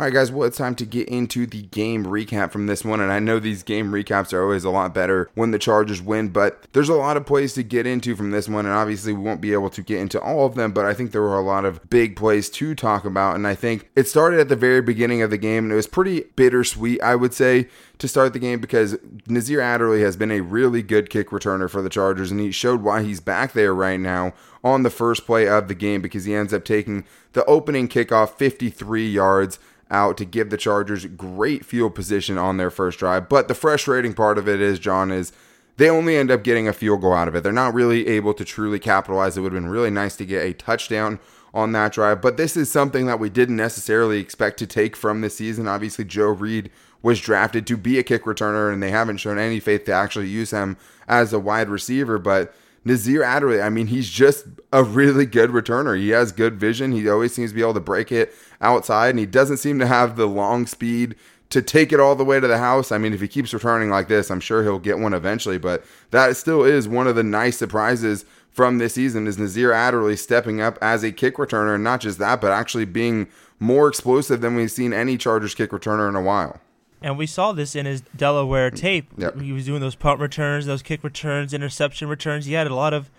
All 0.00 0.06
right, 0.06 0.14
guys, 0.14 0.32
well, 0.32 0.48
it's 0.48 0.56
time 0.56 0.76
to 0.76 0.86
get 0.86 1.10
into 1.10 1.44
the 1.44 1.60
game 1.60 2.06
recap 2.06 2.52
from 2.52 2.66
this 2.66 2.86
one. 2.86 3.00
And 3.00 3.12
I 3.12 3.18
know 3.18 3.38
these 3.38 3.62
game 3.62 3.92
recaps 3.92 4.32
are 4.32 4.42
always 4.42 4.64
a 4.64 4.70
lot 4.70 4.94
better 4.94 5.28
when 5.34 5.50
the 5.50 5.58
Chargers 5.58 6.00
win, 6.00 6.30
but 6.30 6.66
there's 6.72 6.88
a 6.88 6.94
lot 6.94 7.18
of 7.18 7.26
plays 7.26 7.52
to 7.52 7.62
get 7.62 7.86
into 7.86 8.16
from 8.16 8.30
this 8.30 8.48
one. 8.48 8.64
And 8.64 8.74
obviously, 8.74 9.12
we 9.12 9.20
won't 9.20 9.42
be 9.42 9.52
able 9.52 9.68
to 9.68 9.82
get 9.82 10.00
into 10.00 10.18
all 10.18 10.46
of 10.46 10.54
them, 10.54 10.72
but 10.72 10.86
I 10.86 10.94
think 10.94 11.12
there 11.12 11.20
were 11.20 11.36
a 11.36 11.42
lot 11.42 11.66
of 11.66 11.90
big 11.90 12.16
plays 12.16 12.48
to 12.48 12.74
talk 12.74 13.04
about. 13.04 13.36
And 13.36 13.46
I 13.46 13.54
think 13.54 13.90
it 13.94 14.08
started 14.08 14.40
at 14.40 14.48
the 14.48 14.56
very 14.56 14.80
beginning 14.80 15.20
of 15.20 15.28
the 15.28 15.36
game, 15.36 15.64
and 15.64 15.72
it 15.72 15.76
was 15.76 15.86
pretty 15.86 16.22
bittersweet, 16.34 17.02
I 17.02 17.14
would 17.14 17.34
say, 17.34 17.68
to 17.98 18.08
start 18.08 18.32
the 18.32 18.38
game 18.38 18.58
because 18.58 18.96
Nasir 19.26 19.60
Adderley 19.60 20.00
has 20.00 20.16
been 20.16 20.30
a 20.30 20.40
really 20.40 20.80
good 20.80 21.10
kick 21.10 21.28
returner 21.28 21.68
for 21.68 21.82
the 21.82 21.90
Chargers, 21.90 22.30
and 22.30 22.40
he 22.40 22.52
showed 22.52 22.80
why 22.80 23.02
he's 23.02 23.20
back 23.20 23.52
there 23.52 23.74
right 23.74 24.00
now 24.00 24.32
on 24.64 24.82
the 24.82 24.88
first 24.88 25.26
play 25.26 25.46
of 25.46 25.68
the 25.68 25.74
game 25.74 26.00
because 26.00 26.24
he 26.24 26.34
ends 26.34 26.54
up 26.54 26.64
taking 26.64 27.04
the 27.32 27.44
opening 27.44 27.86
kickoff 27.86 28.30
53 28.30 29.06
yards 29.06 29.58
out 29.90 30.16
to 30.18 30.24
give 30.24 30.50
the 30.50 30.56
Chargers 30.56 31.06
great 31.06 31.64
field 31.64 31.94
position 31.94 32.38
on 32.38 32.56
their 32.56 32.70
first 32.70 32.98
drive. 32.98 33.28
But 33.28 33.48
the 33.48 33.54
frustrating 33.54 34.14
part 34.14 34.38
of 34.38 34.48
it 34.48 34.60
is, 34.60 34.78
John, 34.78 35.10
is 35.10 35.32
they 35.76 35.90
only 35.90 36.16
end 36.16 36.30
up 36.30 36.44
getting 36.44 36.68
a 36.68 36.72
field 36.72 37.00
goal 37.00 37.14
out 37.14 37.28
of 37.28 37.34
it. 37.34 37.42
They're 37.42 37.52
not 37.52 37.74
really 37.74 38.06
able 38.06 38.34
to 38.34 38.44
truly 38.44 38.78
capitalize. 38.78 39.36
It 39.36 39.40
would 39.40 39.52
have 39.52 39.62
been 39.62 39.70
really 39.70 39.90
nice 39.90 40.16
to 40.16 40.26
get 40.26 40.44
a 40.44 40.52
touchdown 40.52 41.18
on 41.52 41.72
that 41.72 41.92
drive. 41.92 42.22
But 42.22 42.36
this 42.36 42.56
is 42.56 42.70
something 42.70 43.06
that 43.06 43.18
we 43.18 43.28
didn't 43.28 43.56
necessarily 43.56 44.20
expect 44.20 44.58
to 44.58 44.66
take 44.66 44.94
from 44.94 45.20
this 45.20 45.36
season. 45.36 45.66
Obviously, 45.66 46.04
Joe 46.04 46.28
Reed 46.28 46.70
was 47.02 47.20
drafted 47.20 47.66
to 47.66 47.76
be 47.76 47.98
a 47.98 48.02
kick 48.02 48.24
returner, 48.24 48.72
and 48.72 48.82
they 48.82 48.90
haven't 48.90 49.16
shown 49.16 49.38
any 49.38 49.58
faith 49.58 49.84
to 49.86 49.92
actually 49.92 50.28
use 50.28 50.50
him 50.50 50.76
as 51.08 51.32
a 51.32 51.40
wide 51.40 51.68
receiver. 51.68 52.18
But 52.18 52.54
Nasir 52.84 53.22
Adderley, 53.22 53.60
I 53.60 53.70
mean, 53.70 53.88
he's 53.88 54.08
just 54.08 54.46
a 54.72 54.84
really 54.84 55.26
good 55.26 55.50
returner. 55.50 55.98
He 55.98 56.10
has 56.10 56.32
good 56.32 56.60
vision. 56.60 56.92
He 56.92 57.08
always 57.08 57.34
seems 57.34 57.50
to 57.50 57.54
be 57.54 57.62
able 57.62 57.74
to 57.74 57.80
break 57.80 58.12
it 58.12 58.34
outside, 58.60 59.10
and 59.10 59.18
he 59.18 59.26
doesn't 59.26 59.58
seem 59.58 59.78
to 59.78 59.86
have 59.86 60.16
the 60.16 60.26
long 60.26 60.66
speed 60.66 61.14
to 61.50 61.60
take 61.60 61.92
it 61.92 62.00
all 62.00 62.14
the 62.14 62.24
way 62.24 62.38
to 62.38 62.46
the 62.46 62.58
house. 62.58 62.92
I 62.92 62.98
mean, 62.98 63.12
if 63.12 63.20
he 63.20 63.28
keeps 63.28 63.52
returning 63.52 63.90
like 63.90 64.08
this, 64.08 64.30
I'm 64.30 64.40
sure 64.40 64.62
he'll 64.62 64.78
get 64.78 64.98
one 64.98 65.14
eventually, 65.14 65.58
but 65.58 65.84
that 66.10 66.36
still 66.36 66.64
is 66.64 66.88
one 66.88 67.06
of 67.06 67.16
the 67.16 67.24
nice 67.24 67.56
surprises 67.56 68.24
from 68.50 68.78
this 68.78 68.94
season 68.94 69.26
is 69.26 69.38
Nasir 69.38 69.72
Adderley 69.72 70.16
stepping 70.16 70.60
up 70.60 70.78
as 70.82 71.02
a 71.02 71.12
kick 71.12 71.36
returner, 71.36 71.74
and 71.74 71.84
not 71.84 72.00
just 72.00 72.18
that, 72.18 72.40
but 72.40 72.52
actually 72.52 72.84
being 72.84 73.28
more 73.58 73.88
explosive 73.88 74.40
than 74.40 74.54
we've 74.54 74.70
seen 74.70 74.92
any 74.92 75.16
Chargers 75.16 75.54
kick 75.54 75.70
returner 75.70 76.08
in 76.08 76.16
a 76.16 76.22
while. 76.22 76.60
And 77.02 77.16
we 77.16 77.26
saw 77.26 77.52
this 77.52 77.74
in 77.74 77.86
his 77.86 78.02
Delaware 78.14 78.70
mm, 78.70 78.76
tape. 78.76 79.06
Yep. 79.16 79.40
He 79.40 79.52
was 79.52 79.66
doing 79.66 79.80
those 79.80 79.94
punt 79.94 80.20
returns, 80.20 80.66
those 80.66 80.82
kick 80.82 81.02
returns, 81.02 81.54
interception 81.54 82.08
returns. 82.08 82.46
He 82.46 82.52
had 82.52 82.66
a 82.66 82.74
lot 82.74 82.92
of 82.92 83.10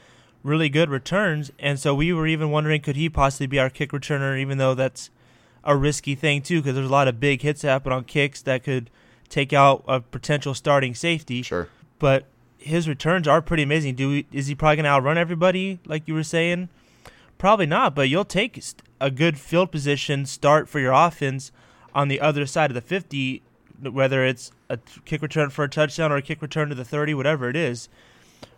really 0.43 0.69
good 0.69 0.89
returns. 0.89 1.51
And 1.59 1.79
so 1.79 1.95
we 1.95 2.13
were 2.13 2.27
even 2.27 2.51
wondering 2.51 2.81
could 2.81 2.95
he 2.95 3.09
possibly 3.09 3.47
be 3.47 3.59
our 3.59 3.69
kick 3.69 3.91
returner, 3.91 4.39
even 4.39 4.57
though 4.57 4.73
that's 4.75 5.09
a 5.63 5.75
risky 5.75 6.15
thing, 6.15 6.41
too, 6.41 6.61
because 6.61 6.75
there's 6.75 6.87
a 6.87 6.91
lot 6.91 7.07
of 7.07 7.19
big 7.19 7.41
hits 7.41 7.61
happen 7.61 7.91
on 7.91 8.03
kicks 8.03 8.41
that 8.43 8.63
could 8.63 8.89
take 9.29 9.53
out 9.53 9.83
a 9.87 10.01
potential 10.01 10.53
starting 10.53 10.95
safety. 10.95 11.41
Sure. 11.41 11.69
But 11.99 12.25
his 12.57 12.87
returns 12.87 13.27
are 13.27 13.41
pretty 13.41 13.63
amazing. 13.63 13.95
Do 13.95 14.09
we, 14.09 14.27
is 14.31 14.47
he 14.47 14.55
probably 14.55 14.77
going 14.77 14.83
to 14.85 14.89
outrun 14.89 15.17
everybody, 15.17 15.79
like 15.85 16.07
you 16.07 16.13
were 16.13 16.23
saying? 16.23 16.69
Probably 17.37 17.65
not, 17.65 17.95
but 17.95 18.09
you'll 18.09 18.25
take 18.25 18.63
a 18.99 19.09
good 19.09 19.39
field 19.39 19.71
position 19.71 20.25
start 20.25 20.69
for 20.69 20.79
your 20.79 20.93
offense 20.93 21.51
on 21.93 22.07
the 22.07 22.21
other 22.21 22.45
side 22.45 22.69
of 22.69 22.75
the 22.75 22.81
50 22.81 23.41
whether 23.89 24.23
it's 24.23 24.51
a 24.69 24.77
kick 25.05 25.21
return 25.21 25.49
for 25.49 25.63
a 25.63 25.69
touchdown 25.69 26.11
or 26.11 26.17
a 26.17 26.21
kick 26.21 26.41
return 26.41 26.69
to 26.69 26.75
the 26.75 26.85
30, 26.85 27.13
whatever 27.13 27.49
it 27.49 27.55
is. 27.55 27.89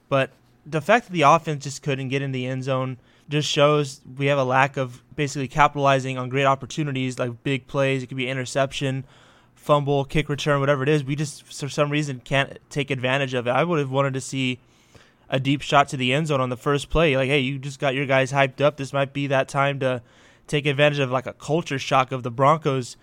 But 0.10 0.32
the 0.66 0.82
fact 0.82 1.08
that 1.08 1.14
the 1.14 1.22
offense 1.22 1.64
just 1.64 1.82
couldn't 1.82 2.10
get 2.10 2.22
in 2.22 2.32
the 2.32 2.46
end 2.46 2.64
zone 2.64 2.98
just 3.30 3.50
shows 3.50 4.02
we 4.18 4.28
have 4.28 4.38
a 4.38 4.44
lack 4.44 4.78
of 4.78 5.02
basically 5.16 5.48
capitalizing 5.48 6.18
on 6.18 6.30
great 6.30 6.46
opportunities 6.46 7.20
like 7.20 7.44
big 7.44 7.68
plays. 7.68 8.04
It 8.04 8.08
could 8.08 8.18
be 8.18 8.28
interception, 8.28 9.06
fumble, 9.56 10.06
kick 10.06 10.30
return, 10.30 10.60
whatever 10.60 10.84
it 10.84 10.90
is. 10.90 11.04
We 11.04 11.16
just, 11.16 11.44
for 11.44 11.70
some 11.70 11.90
reason, 11.90 12.20
can't 12.20 12.58
take 12.70 12.92
advantage 12.92 13.34
of 13.34 13.48
it. 13.48 13.52
I 13.52 13.64
would 13.64 13.80
have 13.80 13.92
wanted 13.92 14.14
to 14.14 14.22
see 14.22 14.60
a 15.30 15.40
deep 15.40 15.62
shot 15.62 15.88
to 15.90 15.98
the 15.98 16.14
end 16.14 16.28
zone 16.28 16.42
on 16.42 16.50
the 16.50 16.58
first 16.58 16.90
play. 16.90 17.16
Like, 17.16 17.30
hey, 17.30 17.40
you 17.40 17.58
just 17.58 17.80
got 17.80 17.96
your 17.96 18.06
guys 18.06 18.32
hyped 18.32 18.62
up. 18.62 18.78
This 18.78 18.94
might 18.94 19.14
be 19.14 19.28
that 19.28 19.48
time 19.48 19.80
to 19.80 20.02
take 20.48 20.66
advantage 20.66 21.00
of 21.00 21.12
like 21.12 21.26
a 21.26 21.34
culture 21.34 21.80
shock 21.80 22.12
of 22.12 22.24
the 22.24 22.32
Broncos 22.32 22.98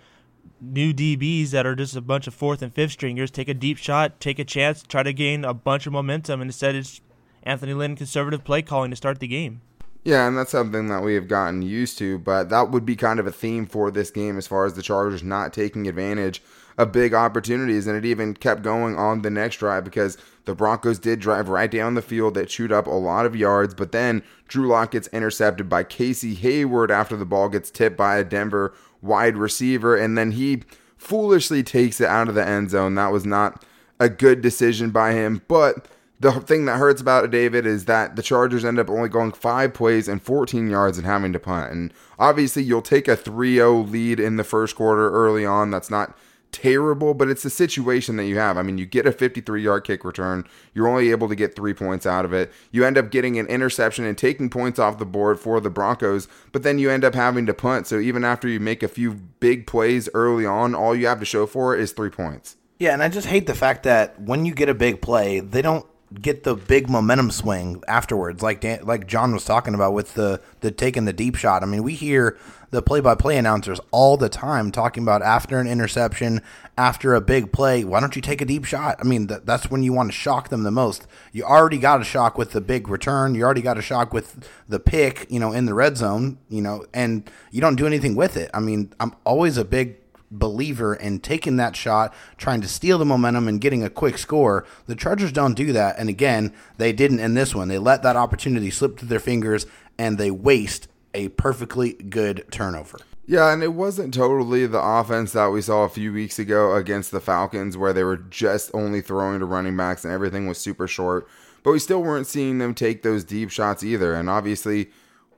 new 0.60 0.92
DBs 0.92 1.50
that 1.50 1.66
are 1.66 1.74
just 1.74 1.96
a 1.96 2.00
bunch 2.00 2.26
of 2.26 2.34
fourth 2.34 2.62
and 2.62 2.72
fifth 2.72 2.92
stringers 2.92 3.30
take 3.30 3.48
a 3.48 3.54
deep 3.54 3.78
shot, 3.78 4.20
take 4.20 4.38
a 4.38 4.44
chance, 4.44 4.82
try 4.82 5.02
to 5.02 5.12
gain 5.12 5.44
a 5.44 5.54
bunch 5.54 5.86
of 5.86 5.92
momentum, 5.92 6.40
and 6.40 6.48
instead 6.48 6.74
it's 6.74 7.00
Anthony 7.42 7.72
Lynn 7.72 7.96
conservative 7.96 8.44
play 8.44 8.62
calling 8.62 8.90
to 8.90 8.96
start 8.96 9.20
the 9.20 9.26
game. 9.26 9.62
Yeah, 10.02 10.26
and 10.26 10.36
that's 10.36 10.52
something 10.52 10.88
that 10.88 11.02
we 11.02 11.14
have 11.14 11.28
gotten 11.28 11.60
used 11.60 11.98
to, 11.98 12.18
but 12.18 12.48
that 12.48 12.70
would 12.70 12.86
be 12.86 12.96
kind 12.96 13.20
of 13.20 13.26
a 13.26 13.32
theme 13.32 13.66
for 13.66 13.90
this 13.90 14.10
game 14.10 14.38
as 14.38 14.46
far 14.46 14.64
as 14.64 14.72
the 14.72 14.82
Chargers 14.82 15.22
not 15.22 15.52
taking 15.52 15.86
advantage 15.86 16.42
of 16.78 16.92
big 16.92 17.12
opportunities. 17.12 17.86
And 17.86 17.96
it 17.96 18.06
even 18.06 18.32
kept 18.32 18.62
going 18.62 18.96
on 18.96 19.20
the 19.20 19.28
next 19.28 19.56
drive 19.56 19.84
because 19.84 20.16
the 20.46 20.54
Broncos 20.54 20.98
did 20.98 21.20
drive 21.20 21.50
right 21.50 21.70
down 21.70 21.94
the 21.94 22.02
field 22.02 22.32
that 22.34 22.48
chewed 22.48 22.72
up 22.72 22.86
a 22.86 22.90
lot 22.90 23.26
of 23.26 23.36
yards, 23.36 23.74
but 23.74 23.92
then 23.92 24.22
Drew 24.48 24.68
Lock 24.68 24.92
gets 24.92 25.08
intercepted 25.08 25.68
by 25.68 25.84
Casey 25.84 26.34
Hayward 26.34 26.90
after 26.90 27.14
the 27.14 27.26
ball 27.26 27.50
gets 27.50 27.70
tipped 27.70 27.98
by 27.98 28.16
a 28.16 28.24
Denver 28.24 28.74
wide 29.02 29.36
receiver, 29.36 29.96
and 29.96 30.16
then 30.16 30.32
he 30.32 30.62
foolishly 30.96 31.62
takes 31.62 32.00
it 32.00 32.08
out 32.08 32.28
of 32.28 32.34
the 32.34 32.46
end 32.46 32.70
zone. 32.70 32.94
That 32.94 33.12
was 33.12 33.26
not 33.26 33.64
a 33.98 34.08
good 34.08 34.40
decision 34.40 34.90
by 34.90 35.12
him, 35.12 35.42
but 35.46 35.86
the 36.20 36.32
thing 36.32 36.66
that 36.66 36.78
hurts 36.78 37.00
about 37.00 37.30
David, 37.30 37.66
is 37.66 37.86
that 37.86 38.14
the 38.14 38.22
Chargers 38.22 38.64
end 38.64 38.78
up 38.78 38.90
only 38.90 39.08
going 39.08 39.32
five 39.32 39.72
plays 39.74 40.06
and 40.06 40.22
14 40.22 40.68
yards 40.68 40.98
and 40.98 41.06
having 41.06 41.32
to 41.32 41.40
punt. 41.40 41.72
And 41.72 41.94
obviously, 42.18 42.62
you'll 42.62 42.82
take 42.82 43.08
a 43.08 43.16
3 43.16 43.54
0 43.54 43.78
lead 43.80 44.20
in 44.20 44.36
the 44.36 44.44
first 44.44 44.76
quarter 44.76 45.10
early 45.10 45.46
on. 45.46 45.70
That's 45.70 45.90
not 45.90 46.16
terrible, 46.52 47.14
but 47.14 47.28
it's 47.28 47.42
the 47.42 47.50
situation 47.50 48.16
that 48.16 48.24
you 48.24 48.38
have. 48.38 48.58
I 48.58 48.62
mean, 48.62 48.78
you 48.78 48.86
get 48.86 49.06
a 49.06 49.12
53 49.12 49.62
yard 49.62 49.84
kick 49.84 50.04
return, 50.04 50.44
you're 50.74 50.88
only 50.88 51.10
able 51.10 51.28
to 51.28 51.34
get 51.34 51.54
three 51.54 51.74
points 51.74 52.06
out 52.06 52.24
of 52.24 52.32
it. 52.32 52.52
You 52.70 52.84
end 52.84 52.98
up 52.98 53.10
getting 53.10 53.38
an 53.38 53.46
interception 53.46 54.04
and 54.04 54.16
taking 54.16 54.50
points 54.50 54.78
off 54.78 54.98
the 54.98 55.06
board 55.06 55.38
for 55.38 55.60
the 55.60 55.70
Broncos, 55.70 56.28
but 56.52 56.62
then 56.62 56.78
you 56.78 56.90
end 56.90 57.04
up 57.04 57.14
having 57.14 57.46
to 57.46 57.54
punt. 57.54 57.86
So 57.86 57.98
even 57.98 58.24
after 58.24 58.48
you 58.48 58.60
make 58.60 58.82
a 58.82 58.88
few 58.88 59.14
big 59.14 59.66
plays 59.66 60.08
early 60.14 60.46
on, 60.46 60.74
all 60.74 60.94
you 60.94 61.06
have 61.06 61.20
to 61.20 61.24
show 61.24 61.46
for 61.46 61.74
it 61.74 61.80
is 61.80 61.92
three 61.92 62.10
points. 62.10 62.56
Yeah, 62.78 62.94
and 62.94 63.02
I 63.02 63.08
just 63.08 63.26
hate 63.26 63.46
the 63.46 63.54
fact 63.54 63.82
that 63.82 64.20
when 64.20 64.46
you 64.46 64.54
get 64.54 64.70
a 64.70 64.74
big 64.74 65.02
play, 65.02 65.40
they 65.40 65.60
don't 65.60 65.86
get 66.14 66.42
the 66.42 66.54
big 66.56 66.88
momentum 66.88 67.30
swing 67.30 67.82
afterwards, 67.86 68.42
like 68.42 68.60
Dan, 68.60 68.84
like 68.84 69.06
John 69.06 69.32
was 69.32 69.44
talking 69.44 69.74
about 69.74 69.92
with 69.92 70.14
the 70.14 70.40
the 70.60 70.70
taking 70.70 71.04
the 71.04 71.12
deep 71.12 71.36
shot. 71.36 71.62
I 71.62 71.66
mean, 71.66 71.82
we 71.82 71.94
hear 71.94 72.36
the 72.70 72.82
play-by-play 72.82 73.36
announcers 73.36 73.80
all 73.90 74.16
the 74.16 74.28
time 74.28 74.70
talking 74.70 75.02
about 75.02 75.22
after 75.22 75.58
an 75.58 75.66
interception, 75.66 76.40
after 76.78 77.14
a 77.14 77.20
big 77.20 77.52
play, 77.52 77.82
why 77.82 77.98
don't 77.98 78.14
you 78.14 78.22
take 78.22 78.40
a 78.40 78.44
deep 78.44 78.64
shot? 78.64 78.96
I 79.00 79.02
mean, 79.02 79.26
th- 79.26 79.40
that's 79.44 79.70
when 79.70 79.82
you 79.82 79.92
want 79.92 80.10
to 80.10 80.16
shock 80.16 80.50
them 80.50 80.62
the 80.62 80.70
most. 80.70 81.06
You 81.32 81.42
already 81.42 81.78
got 81.78 82.00
a 82.00 82.04
shock 82.04 82.38
with 82.38 82.52
the 82.52 82.60
big 82.60 82.88
return. 82.88 83.34
You 83.34 83.42
already 83.42 83.62
got 83.62 83.76
a 83.76 83.82
shock 83.82 84.12
with 84.12 84.48
the 84.68 84.78
pick, 84.78 85.26
you 85.28 85.40
know, 85.40 85.52
in 85.52 85.66
the 85.66 85.74
red 85.74 85.96
zone, 85.96 86.38
you 86.48 86.62
know, 86.62 86.86
and 86.94 87.28
you 87.50 87.60
don't 87.60 87.74
do 87.74 87.86
anything 87.86 88.14
with 88.14 88.36
it. 88.36 88.50
I 88.54 88.60
mean, 88.60 88.92
I'm 89.00 89.14
always 89.24 89.56
a 89.56 89.64
big 89.64 89.96
believer 90.30 90.94
in 90.94 91.18
taking 91.20 91.56
that 91.56 91.76
shot, 91.76 92.14
trying 92.36 92.60
to 92.60 92.68
steal 92.68 92.98
the 92.98 93.04
momentum 93.04 93.48
and 93.48 93.60
getting 93.60 93.82
a 93.82 93.90
quick 93.90 94.18
score. 94.18 94.64
The 94.86 94.94
Chargers 94.94 95.32
don't 95.32 95.54
do 95.54 95.72
that. 95.72 95.98
And 95.98 96.08
again, 96.08 96.52
they 96.78 96.92
didn't 96.92 97.20
in 97.20 97.34
this 97.34 97.54
one. 97.54 97.68
They 97.68 97.78
let 97.78 98.02
that 98.02 98.16
opportunity 98.16 98.70
slip 98.70 98.98
through 98.98 99.08
their 99.08 99.20
fingers 99.20 99.66
and 99.98 100.18
they 100.18 100.30
waste 100.30 100.88
a 101.14 101.28
perfectly 101.28 101.94
good 101.94 102.44
turnover. 102.50 102.98
Yeah, 103.26 103.52
and 103.52 103.62
it 103.62 103.74
wasn't 103.74 104.12
totally 104.12 104.66
the 104.66 104.80
offense 104.80 105.32
that 105.32 105.48
we 105.48 105.62
saw 105.62 105.84
a 105.84 105.88
few 105.88 106.12
weeks 106.12 106.40
ago 106.40 106.74
against 106.74 107.12
the 107.12 107.20
Falcons, 107.20 107.76
where 107.76 107.92
they 107.92 108.02
were 108.02 108.16
just 108.16 108.72
only 108.74 109.00
throwing 109.00 109.38
to 109.38 109.44
running 109.44 109.76
backs 109.76 110.04
and 110.04 110.12
everything 110.12 110.48
was 110.48 110.58
super 110.58 110.88
short. 110.88 111.28
But 111.62 111.72
we 111.72 111.78
still 111.78 112.02
weren't 112.02 112.26
seeing 112.26 112.58
them 112.58 112.74
take 112.74 113.02
those 113.02 113.22
deep 113.22 113.50
shots 113.50 113.84
either. 113.84 114.14
And 114.14 114.28
obviously, 114.28 114.90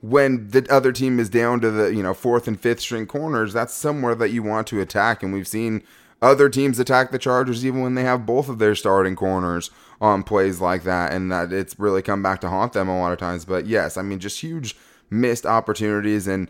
when 0.02 0.48
the 0.48 0.66
other 0.68 0.92
team 0.92 1.18
is 1.18 1.30
down 1.30 1.60
to 1.60 1.70
the 1.70 1.94
you 1.94 2.02
know 2.02 2.12
fourth 2.12 2.46
and 2.46 2.60
fifth 2.60 2.80
string 2.80 3.06
corners, 3.06 3.52
that's 3.52 3.72
somewhere 3.72 4.14
that 4.16 4.30
you 4.30 4.42
want 4.42 4.66
to 4.66 4.80
attack. 4.80 5.22
And 5.22 5.32
we've 5.32 5.48
seen 5.48 5.82
other 6.20 6.48
teams 6.48 6.78
attack 6.78 7.10
the 7.10 7.18
Chargers 7.18 7.64
even 7.64 7.80
when 7.80 7.94
they 7.94 8.04
have 8.04 8.26
both 8.26 8.48
of 8.48 8.58
their 8.58 8.74
starting 8.74 9.16
corners 9.16 9.70
on 10.00 10.22
plays 10.24 10.60
like 10.60 10.82
that, 10.82 11.12
and 11.12 11.32
that 11.32 11.52
it's 11.52 11.78
really 11.78 12.02
come 12.02 12.22
back 12.22 12.40
to 12.42 12.48
haunt 12.48 12.74
them 12.74 12.88
a 12.88 12.98
lot 12.98 13.12
of 13.12 13.18
times. 13.18 13.44
But 13.44 13.66
yes, 13.66 13.96
I 13.96 14.02
mean 14.02 14.18
just 14.18 14.40
huge 14.40 14.76
missed 15.08 15.46
opportunities 15.46 16.26
and 16.26 16.48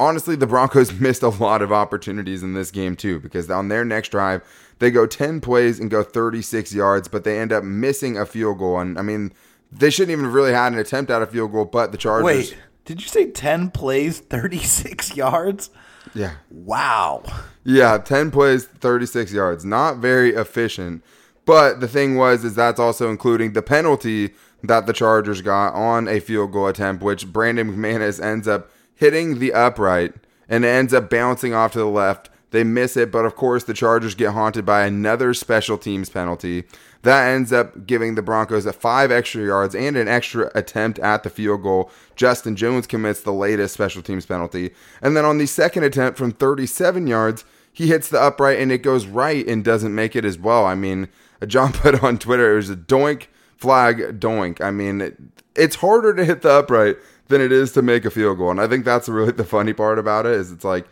honestly, 0.00 0.34
the 0.34 0.46
Broncos 0.46 0.92
missed 1.00 1.22
a 1.22 1.28
lot 1.28 1.62
of 1.62 1.70
opportunities 1.70 2.42
in 2.42 2.54
this 2.54 2.70
game 2.70 2.96
too, 2.96 3.20
because 3.20 3.48
on 3.50 3.68
their 3.68 3.84
next 3.84 4.08
drive, 4.08 4.42
they 4.80 4.90
go 4.90 5.06
10 5.06 5.40
plays 5.40 5.78
and 5.78 5.90
go 5.90 6.02
36 6.02 6.74
yards, 6.74 7.06
but 7.06 7.22
they 7.22 7.38
end 7.38 7.52
up 7.52 7.62
missing 7.62 8.18
a 8.18 8.26
field 8.26 8.58
goal. 8.58 8.80
And 8.80 8.98
I 8.98 9.02
mean, 9.02 9.32
they 9.70 9.90
shouldn't 9.90 10.18
even 10.18 10.32
really 10.32 10.52
had 10.52 10.72
an 10.72 10.78
attempt 10.78 11.10
at 11.10 11.22
a 11.22 11.26
field 11.26 11.52
goal, 11.52 11.66
but 11.66 11.92
the 11.92 11.98
Chargers. 11.98 12.24
Wait, 12.24 12.56
did 12.84 13.00
you 13.00 13.08
say 13.08 13.30
10 13.30 13.70
plays, 13.70 14.20
36 14.20 15.16
yards? 15.16 15.70
Yeah. 16.14 16.34
Wow. 16.50 17.22
Yeah, 17.64 17.98
10 17.98 18.30
plays, 18.30 18.66
36 18.66 19.32
yards. 19.32 19.64
Not 19.64 19.98
very 19.98 20.34
efficient. 20.34 21.04
But 21.44 21.80
the 21.80 21.88
thing 21.88 22.16
was, 22.16 22.44
is 22.44 22.54
that's 22.54 22.80
also 22.80 23.10
including 23.10 23.52
the 23.52 23.62
penalty 23.62 24.34
that 24.62 24.86
the 24.86 24.92
Chargers 24.92 25.42
got 25.42 25.74
on 25.74 26.08
a 26.08 26.20
field 26.20 26.52
goal 26.52 26.68
attempt, 26.68 27.02
which 27.02 27.32
Brandon 27.32 27.72
McManus 27.72 28.22
ends 28.22 28.46
up 28.46 28.70
hitting 28.94 29.38
the 29.38 29.52
upright 29.52 30.14
and 30.48 30.64
ends 30.64 30.92
up 30.92 31.08
bouncing 31.08 31.54
off 31.54 31.72
to 31.72 31.78
the 31.78 31.86
left. 31.86 32.28
They 32.50 32.64
miss 32.64 32.96
it, 32.96 33.12
but 33.12 33.24
of 33.24 33.36
course, 33.36 33.64
the 33.64 33.74
Chargers 33.74 34.14
get 34.14 34.32
haunted 34.32 34.66
by 34.66 34.84
another 34.84 35.34
special 35.34 35.78
teams 35.78 36.08
penalty. 36.08 36.64
That 37.02 37.28
ends 37.28 37.52
up 37.52 37.86
giving 37.86 38.14
the 38.14 38.22
Broncos 38.22 38.66
a 38.66 38.72
five 38.72 39.10
extra 39.10 39.44
yards 39.44 39.74
and 39.74 39.96
an 39.96 40.08
extra 40.08 40.50
attempt 40.54 40.98
at 40.98 41.22
the 41.22 41.30
field 41.30 41.62
goal. 41.62 41.90
Justin 42.16 42.56
Jones 42.56 42.86
commits 42.86 43.22
the 43.22 43.32
latest 43.32 43.74
special 43.74 44.02
teams 44.02 44.26
penalty. 44.26 44.70
And 45.00 45.16
then 45.16 45.24
on 45.24 45.38
the 45.38 45.46
second 45.46 45.84
attempt 45.84 46.18
from 46.18 46.32
37 46.32 47.06
yards, 47.06 47.44
he 47.72 47.86
hits 47.86 48.08
the 48.08 48.20
upright 48.20 48.58
and 48.58 48.72
it 48.72 48.78
goes 48.78 49.06
right 49.06 49.46
and 49.46 49.64
doesn't 49.64 49.94
make 49.94 50.16
it 50.16 50.24
as 50.24 50.38
well. 50.38 50.66
I 50.66 50.74
mean, 50.74 51.08
John 51.46 51.72
put 51.72 52.02
on 52.02 52.18
Twitter, 52.18 52.52
it 52.52 52.56
was 52.56 52.70
a 52.70 52.76
doink, 52.76 53.28
flag, 53.56 54.20
doink. 54.20 54.60
I 54.60 54.70
mean, 54.70 55.00
it, 55.00 55.16
it's 55.54 55.76
harder 55.76 56.14
to 56.14 56.24
hit 56.24 56.42
the 56.42 56.50
upright 56.50 56.96
than 57.28 57.40
it 57.40 57.52
is 57.52 57.72
to 57.72 57.82
make 57.82 58.04
a 58.04 58.10
field 58.10 58.38
goal. 58.38 58.50
And 58.50 58.60
I 58.60 58.66
think 58.66 58.84
that's 58.84 59.08
really 59.08 59.32
the 59.32 59.44
funny 59.44 59.72
part 59.72 59.98
about 59.98 60.26
it 60.26 60.32
is 60.32 60.50
it's 60.50 60.64
like, 60.64 60.86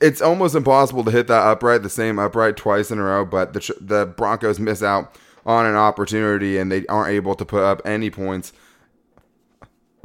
it's 0.00 0.20
almost 0.20 0.54
impossible 0.54 1.04
to 1.04 1.10
hit 1.10 1.26
that 1.26 1.46
upright, 1.46 1.82
the 1.82 1.90
same 1.90 2.18
upright 2.18 2.56
twice 2.56 2.90
in 2.90 2.98
a 2.98 3.02
row, 3.02 3.24
but 3.24 3.52
the, 3.52 3.76
the 3.80 4.06
Broncos 4.06 4.58
miss 4.58 4.82
out 4.82 5.14
on 5.46 5.66
an 5.66 5.76
opportunity 5.76 6.58
and 6.58 6.72
they 6.72 6.86
aren't 6.86 7.10
able 7.10 7.34
to 7.34 7.44
put 7.44 7.62
up 7.62 7.82
any 7.84 8.10
points 8.10 8.52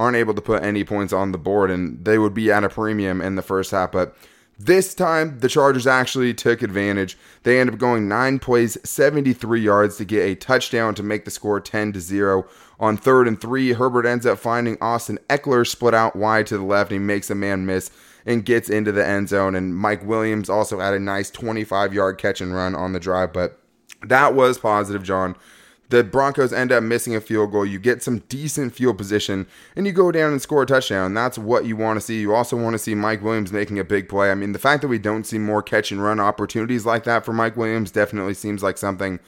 aren't 0.00 0.16
able 0.16 0.32
to 0.32 0.40
put 0.40 0.62
any 0.62 0.82
points 0.82 1.12
on 1.12 1.30
the 1.30 1.38
board 1.38 1.70
and 1.70 2.02
they 2.06 2.18
would 2.18 2.32
be 2.32 2.50
at 2.50 2.64
a 2.64 2.70
premium 2.70 3.20
in 3.20 3.34
the 3.34 3.42
first 3.42 3.70
half. 3.70 3.92
But 3.92 4.16
this 4.58 4.94
time 4.94 5.38
the 5.40 5.48
chargers 5.48 5.86
actually 5.86 6.32
took 6.32 6.62
advantage. 6.62 7.18
They 7.42 7.60
end 7.60 7.68
up 7.68 7.78
going 7.78 8.08
9 8.08 8.38
plays 8.38 8.78
73 8.82 9.60
yards 9.60 9.98
to 9.98 10.06
get 10.06 10.22
a 10.22 10.34
touchdown 10.34 10.94
to 10.94 11.02
make 11.02 11.26
the 11.26 11.30
score 11.30 11.60
10 11.60 11.92
to 11.92 12.00
0 12.00 12.46
on 12.78 12.96
third 12.96 13.28
and 13.28 13.38
3 13.38 13.74
herbert 13.74 14.06
ends 14.06 14.24
up 14.24 14.38
finding 14.38 14.78
austin 14.80 15.18
Ekeler 15.28 15.66
split 15.66 15.92
out 15.92 16.16
wide 16.16 16.46
to 16.46 16.56
the 16.56 16.64
left. 16.64 16.90
And 16.90 17.00
he 17.00 17.06
makes 17.06 17.28
a 17.28 17.34
man 17.34 17.66
miss 17.66 17.90
and 18.26 18.44
gets 18.44 18.68
into 18.68 18.92
the 18.92 19.06
end 19.06 19.28
zone 19.28 19.54
and 19.54 19.74
mike 19.74 20.04
williams 20.04 20.50
also 20.50 20.80
had 20.80 20.94
a 20.94 21.00
nice 21.00 21.30
25 21.30 21.92
yard 21.94 22.18
catch 22.18 22.40
and 22.40 22.54
run 22.54 22.74
on 22.74 22.92
the 22.92 23.00
drive 23.00 23.32
but 23.32 23.60
that 24.06 24.34
was 24.34 24.58
positive, 24.58 25.02
John. 25.02 25.36
The 25.90 26.04
Broncos 26.04 26.52
end 26.52 26.70
up 26.70 26.84
missing 26.84 27.16
a 27.16 27.20
field 27.20 27.50
goal. 27.50 27.66
You 27.66 27.80
get 27.80 28.02
some 28.02 28.20
decent 28.28 28.74
field 28.74 28.96
position 28.96 29.48
and 29.74 29.86
you 29.86 29.92
go 29.92 30.12
down 30.12 30.30
and 30.30 30.40
score 30.40 30.62
a 30.62 30.66
touchdown. 30.66 31.14
That's 31.14 31.36
what 31.36 31.64
you 31.64 31.76
want 31.76 31.96
to 31.96 32.00
see. 32.00 32.20
You 32.20 32.32
also 32.32 32.56
want 32.56 32.74
to 32.74 32.78
see 32.78 32.94
Mike 32.94 33.22
Williams 33.22 33.52
making 33.52 33.80
a 33.80 33.84
big 33.84 34.08
play. 34.08 34.30
I 34.30 34.36
mean, 34.36 34.52
the 34.52 34.60
fact 34.60 34.82
that 34.82 34.88
we 34.88 35.00
don't 35.00 35.24
see 35.24 35.38
more 35.38 35.62
catch 35.62 35.90
and 35.90 36.00
run 36.00 36.20
opportunities 36.20 36.86
like 36.86 37.04
that 37.04 37.24
for 37.24 37.32
Mike 37.32 37.56
Williams 37.56 37.90
definitely 37.90 38.34
seems 38.34 38.62
like 38.62 38.78
something 38.78 39.18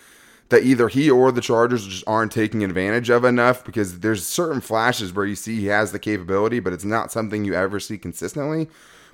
that 0.53 0.65
either 0.65 0.89
he 0.89 1.11
or 1.11 1.33
the 1.33 1.41
Chargers 1.41 1.87
just 1.87 2.05
aren't 2.07 2.31
taking 2.31 2.63
advantage 2.63 3.09
of 3.09 3.25
enough 3.25 3.65
because 3.65 4.01
there's 4.01 4.27
certain 4.27 4.61
flashes 4.61 5.11
where 5.11 5.25
you 5.25 5.35
see 5.35 5.59
he 5.59 5.67
has 5.69 5.93
the 5.93 5.99
capability, 5.99 6.61
but 6.61 6.75
it's 6.75 6.85
not 6.85 7.11
something 7.11 7.43
you 7.43 7.55
ever 7.55 7.81
see 7.81 7.97
consistently. 7.97 8.69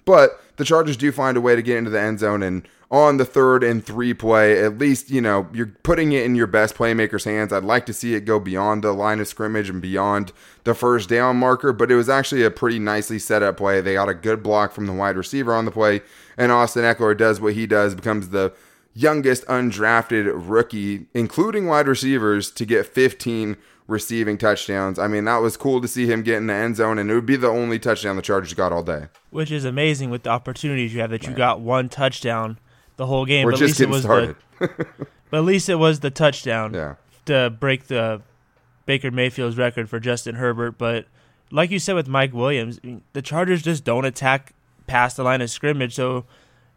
But 0.05 0.43
the 0.57 0.65
Chargers 0.65 0.97
do 0.97 1.13
find 1.13 1.37
a 1.37 1.41
way 1.41 1.55
to 1.55 1.63
get 1.63 1.77
into 1.77 1.91
the 1.91 2.01
end 2.01 2.19
zone 2.19 2.43
and 2.43 2.67
on 2.91 3.19
the 3.19 3.25
third 3.25 3.63
and 3.63 3.85
three 3.85 4.15
play, 4.15 4.61
at 4.65 4.79
least, 4.79 5.11
you 5.11 5.21
know, 5.21 5.47
you're 5.53 5.73
putting 5.85 6.11
it 6.11 6.25
in 6.25 6.35
your 6.35 6.49
best 6.49 6.75
playmaker's 6.75 7.25
hands. 7.25 7.53
I'd 7.53 7.63
like 7.63 7.87
to 7.87 7.93
see 7.93 8.15
it 8.15 8.23
go 8.23 8.41
beyond 8.41 8.83
the 8.83 8.93
line 8.93 9.21
of 9.21 9.29
scrimmage 9.29 9.71
and 9.71 9.81
beyond 9.81 10.33
the 10.65 10.75
first 10.75 11.09
down 11.09 11.37
marker, 11.37 11.73
but 11.73 11.93
it 11.93 11.95
was 11.95 12.09
actually 12.09 12.43
a 12.43 12.51
pretty 12.51 12.81
nicely 12.81 13.21
set 13.21 13.45
up 13.45 13.59
play. 13.59 13.81
They 13.81 13.95
got 13.95 14.09
a 14.09 14.15
good 14.15 14.43
block 14.43 14.73
from 14.73 14.87
the 14.87 14.93
wide 14.93 15.17
receiver 15.17 15.55
on 15.55 15.67
the 15.67 15.71
play, 15.71 16.01
and 16.37 16.51
Austin 16.51 16.83
Ekeler 16.83 17.17
does 17.17 17.41
what 17.41 17.53
he 17.53 17.67
does, 17.67 17.95
becomes 17.95 18.31
the 18.31 18.53
youngest 18.99 19.47
undrafted 19.47 20.33
rookie, 20.35 21.07
including 21.15 21.67
wide 21.67 21.87
receivers, 21.87 22.51
to 22.51 22.67
get 22.67 22.87
15 22.87 23.57
receiving 23.87 24.37
touchdowns. 24.37 24.99
I 24.99 25.07
mean, 25.07 25.25
that 25.25 25.39
was 25.39 25.57
cool 25.57 25.81
to 25.81 25.89
see 25.89 26.07
him 26.07 26.23
get 26.23 26.37
in 26.39 26.49
the 26.49 26.55
end 26.55 26.77
zone, 26.77 26.99
and 26.99 27.11
it 27.11 27.15
would 27.15 27.27
be 27.27 27.37
the 27.37 27.49
only 27.49 27.79
touchdown 27.79 28.17
the 28.17 28.23
Chargers 28.23 28.55
got 28.55 28.73
all 28.73 28.83
day. 28.83 29.07
Which 29.31 29.51
is 29.51 29.65
amazing 29.65 30.11
with 30.11 30.25
the 30.25 30.31
opportunities 30.31 30.93
you 30.93 31.01
have 31.01 31.11
that 31.11 31.23
you 31.23 31.29
right. 31.29 31.39
got 31.39 31.61
one 31.61 31.89
touchdown 31.89 32.59
the 32.97 33.07
whole 33.07 33.25
game. 33.25 33.45
We're 33.45 33.53
but 33.53 33.61
just 33.61 33.81
at 33.81 33.89
least 33.89 33.89
getting 33.89 33.93
it 33.93 33.95
was 33.95 34.03
started. 34.03 34.37
The, 34.59 35.07
but 35.31 35.39
at 35.39 35.45
least 35.45 35.69
it 35.69 35.77
was 35.77 36.01
the 36.01 36.11
touchdown 36.11 36.75
yeah. 36.75 36.97
to 37.27 37.51
break 37.51 37.87
the 37.87 38.21
Baker 38.85 39.11
Mayfield's 39.11 39.57
record 39.57 39.89
for 39.89 40.01
Justin 40.01 40.35
Herbert. 40.35 40.77
But 40.77 41.07
like 41.53 41.71
you 41.71 41.79
said 41.79 41.95
with 41.95 42.09
Mike 42.09 42.33
Williams, 42.33 42.81
the 43.13 43.23
Chargers 43.23 43.63
just 43.63 43.85
don't 43.85 44.05
attack 44.05 44.55
past 44.87 45.17
the 45.17 45.23
line 45.23 45.41
of 45.41 45.51
scrimmage, 45.51 45.95
so 45.95 46.25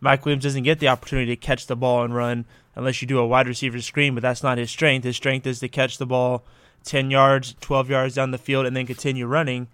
Mike 0.02 0.26
Williams 0.26 0.44
doesn't 0.44 0.64
get 0.64 0.80
the 0.80 0.88
opportunity 0.88 1.28
to 1.28 1.36
catch 1.40 1.68
the 1.68 1.76
ball 1.76 2.04
and 2.04 2.14
run 2.14 2.46
unless 2.76 3.02
you 3.02 3.08
do 3.08 3.20
a 3.20 3.28
wide 3.28 3.48
receiver 3.48 3.80
screen. 3.80 4.16
But 4.16 4.24
that's 4.24 4.44
not 4.44 4.58
his 4.58 4.72
strength. 4.72 5.04
His 5.04 5.16
strength 5.16 5.48
is 5.48 5.60
to 5.60 5.70
catch 5.70 5.98
the 5.98 6.08
ball 6.08 6.44
10 6.84 7.12
yards, 7.12 7.56
12 7.62 7.90
yards 7.90 8.16
down 8.16 8.32
the 8.32 8.38
field, 8.38 8.66
and 8.66 8.76
then 8.76 8.88
continue 8.88 9.28
running. 9.28 9.68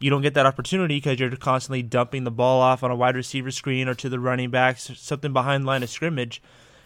You 0.00 0.10
don't 0.10 0.22
get 0.22 0.34
that 0.34 0.46
opportunity 0.46 0.96
because 0.96 1.18
you're 1.18 1.34
constantly 1.36 1.82
dumping 1.82 2.24
the 2.24 2.30
ball 2.30 2.60
off 2.60 2.82
on 2.82 2.90
a 2.90 2.96
wide 2.96 3.16
receiver 3.16 3.50
screen 3.50 3.88
or 3.88 3.94
to 3.94 4.08
the 4.08 4.20
running 4.20 4.50
backs, 4.50 4.90
something 4.96 5.32
behind 5.32 5.64
line 5.64 5.82
of 5.82 5.90
scrimmage. 5.90 6.42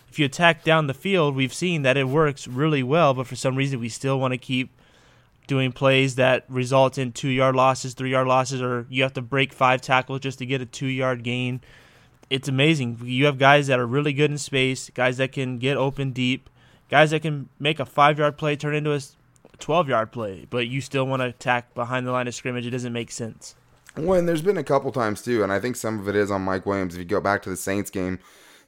If 0.08 0.18
you 0.18 0.26
attack 0.26 0.62
down 0.62 0.86
the 0.86 0.94
field, 0.94 1.34
we've 1.34 1.54
seen 1.54 1.82
that 1.82 1.96
it 1.96 2.08
works 2.08 2.46
really 2.46 2.82
well, 2.82 3.14
but 3.14 3.26
for 3.26 3.36
some 3.36 3.56
reason 3.56 3.80
we 3.80 3.88
still 3.88 4.20
want 4.20 4.32
to 4.32 4.38
keep 4.38 4.70
doing 5.46 5.72
plays 5.72 6.14
that 6.16 6.44
result 6.48 6.98
in 6.98 7.12
two 7.12 7.28
yard 7.28 7.56
losses, 7.56 7.94
three 7.94 8.10
yard 8.10 8.26
losses, 8.26 8.60
or 8.60 8.86
you 8.90 9.02
have 9.02 9.14
to 9.14 9.22
break 9.22 9.52
five 9.52 9.80
tackles 9.80 10.20
just 10.20 10.38
to 10.38 10.46
get 10.46 10.60
a 10.60 10.66
two 10.66 10.86
yard 10.86 11.22
gain. 11.22 11.60
It's 12.32 12.48
amazing. 12.48 12.98
You 13.04 13.26
have 13.26 13.36
guys 13.36 13.66
that 13.66 13.78
are 13.78 13.86
really 13.86 14.14
good 14.14 14.30
in 14.30 14.38
space, 14.38 14.88
guys 14.88 15.18
that 15.18 15.32
can 15.32 15.58
get 15.58 15.76
open 15.76 16.12
deep, 16.12 16.48
guys 16.88 17.10
that 17.10 17.20
can 17.20 17.50
make 17.58 17.78
a 17.78 17.84
five 17.84 18.18
yard 18.18 18.38
play 18.38 18.56
turn 18.56 18.74
into 18.74 18.94
a 18.94 19.00
12 19.58 19.90
yard 19.90 20.12
play, 20.12 20.46
but 20.48 20.66
you 20.66 20.80
still 20.80 21.06
want 21.06 21.20
to 21.20 21.26
attack 21.26 21.74
behind 21.74 22.06
the 22.06 22.10
line 22.10 22.26
of 22.26 22.34
scrimmage. 22.34 22.66
It 22.66 22.70
doesn't 22.70 22.92
make 22.94 23.10
sense. 23.10 23.54
Well, 23.98 24.18
and 24.18 24.26
there's 24.26 24.40
been 24.40 24.56
a 24.56 24.64
couple 24.64 24.90
times 24.92 25.20
too, 25.20 25.42
and 25.42 25.52
I 25.52 25.60
think 25.60 25.76
some 25.76 26.00
of 26.00 26.08
it 26.08 26.16
is 26.16 26.30
on 26.30 26.40
Mike 26.40 26.64
Williams. 26.64 26.94
If 26.94 27.00
you 27.00 27.04
go 27.04 27.20
back 27.20 27.42
to 27.42 27.50
the 27.50 27.56
Saints 27.56 27.90
game, 27.90 28.18